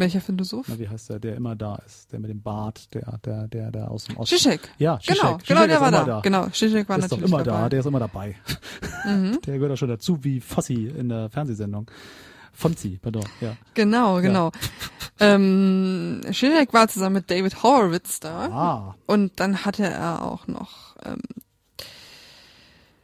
[0.00, 0.66] Welcher Philosoph?
[0.68, 2.12] Na, wie heißt der, der immer da ist?
[2.12, 4.36] Der mit dem Bart, der, der, der, der aus dem Osten.
[4.36, 4.60] Zizek.
[4.78, 5.16] Ja, Zizek.
[5.20, 6.20] Genau, Zizek genau, der war immer da.
[6.20, 7.60] Genau, Zizek war Der ist doch natürlich immer dabei.
[7.62, 8.36] da, der ist immer dabei.
[9.06, 9.38] Mhm.
[9.46, 11.90] Der gehört auch schon dazu, wie Fossi in der Fernsehsendung.
[12.52, 13.56] Fonzi, pardon, ja.
[13.74, 14.52] Genau, genau.
[15.20, 18.46] ähm, Zizek war zusammen mit David Horowitz da.
[18.50, 21.18] Ah, Und dann hatte er auch noch ähm,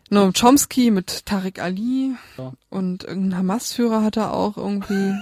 [0.08, 2.52] Noam Chomsky mit Tariq Ali Ja.
[2.68, 5.14] und irgendein Hamas-Führer hat er auch irgendwie.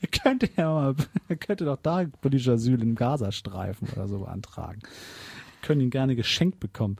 [0.00, 0.94] Er könnte ja mal,
[1.28, 4.80] er könnte doch da politisches Asyl im Gazastreifen oder so beantragen.
[5.62, 6.96] Können ihn gerne geschenkt bekommen.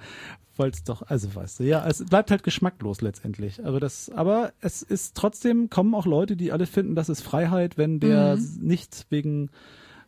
[0.56, 3.64] Weil es doch, also weißt du, ja, es bleibt halt geschmacklos letztendlich.
[3.66, 7.76] Aber das, aber es ist trotzdem, kommen auch Leute, die alle finden, das ist Freiheit,
[7.76, 8.58] wenn der Mhm.
[8.60, 9.50] nicht wegen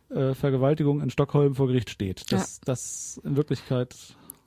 [0.09, 2.31] äh, Vergewaltigung in Stockholm vor Gericht steht.
[2.31, 3.93] Das, das in Wirklichkeit,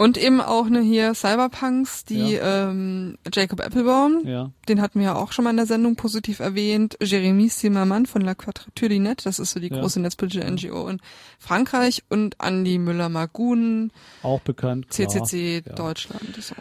[0.01, 4.51] Und eben auch ne hier Cyberpunks, die ähm, Jacob Applebaum, ja.
[4.67, 6.97] den hatten wir ja auch schon mal in der Sendung positiv erwähnt.
[7.03, 9.79] Jeremy Zimmermann von La Quadrature du Net, das ist so die Ja.
[9.79, 11.03] große netzpolitische NGO in
[11.39, 14.87] Frankreich und Andy Müller-Magun, Auch bekannt.
[14.89, 15.75] CCC ja.
[15.75, 16.35] Deutschland.
[16.41, 16.55] So.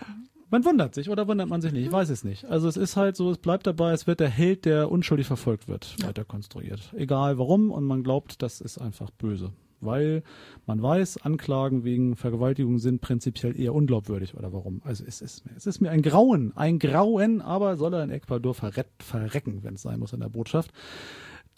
[0.49, 2.43] Man wundert sich oder wundert man sich nicht, ich weiß es nicht.
[2.43, 5.69] Also es ist halt so, es bleibt dabei, es wird der Held, der unschuldig verfolgt
[5.69, 6.93] wird, weiter konstruiert.
[6.93, 9.53] Egal warum und man glaubt, das ist einfach böse.
[9.81, 10.23] Weil
[10.65, 14.81] man weiß, Anklagen wegen Vergewaltigung sind prinzipiell eher unglaubwürdig oder warum.
[14.83, 18.09] Also es ist, mir- es ist mir ein Grauen, ein Grauen, aber soll er in
[18.09, 20.71] Ecuador verrecken, wenn es sein muss in der Botschaft.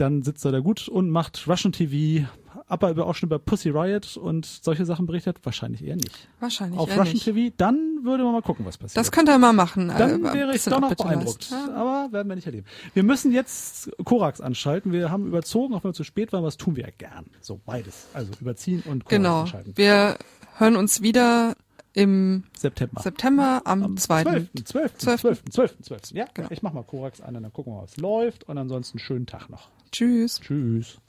[0.02, 2.28] Dann sitzt er da gut und macht Russian TV,
[2.68, 6.28] aber über, auch schon über Pussy Riot und solche Sachen berichtet, wahrscheinlich eher nicht.
[6.40, 7.26] Wahrscheinlich Auf eher Russian nicht.
[7.26, 8.98] TV, dann würde man mal gucken, was passiert.
[8.98, 9.90] Das könnte er mal machen.
[9.90, 11.52] Dann äh, wäre ich doch noch beeindruckt.
[11.52, 11.72] Ja.
[11.76, 12.66] Aber werden wir nicht erleben.
[12.96, 14.92] Wir müssen jetzt Korax anschalten.
[14.92, 17.26] Wir haben überzogen, auch wenn wir zu spät waren, was tun wir ja gern.
[17.40, 18.08] So beides.
[18.16, 19.42] Also überziehen und Korax Genau.
[19.42, 19.74] anschalten.
[19.78, 20.18] Wir
[20.58, 21.56] hören uns wieder
[21.94, 23.02] im September.
[23.02, 24.24] September am, Am 2.
[24.24, 24.50] 12.
[24.64, 24.98] 12.
[24.98, 25.22] 12..
[25.22, 25.44] 12.
[25.52, 25.78] 12.
[25.82, 26.02] 12.
[26.14, 26.48] Ja, Genau.
[26.50, 28.46] ich mach mal Korax an und dann gucken wir mal, was läuft.
[28.46, 29.70] Und ansonsten schönen Tag noch.
[29.92, 30.40] Tschüss.
[30.40, 31.00] Tschüss.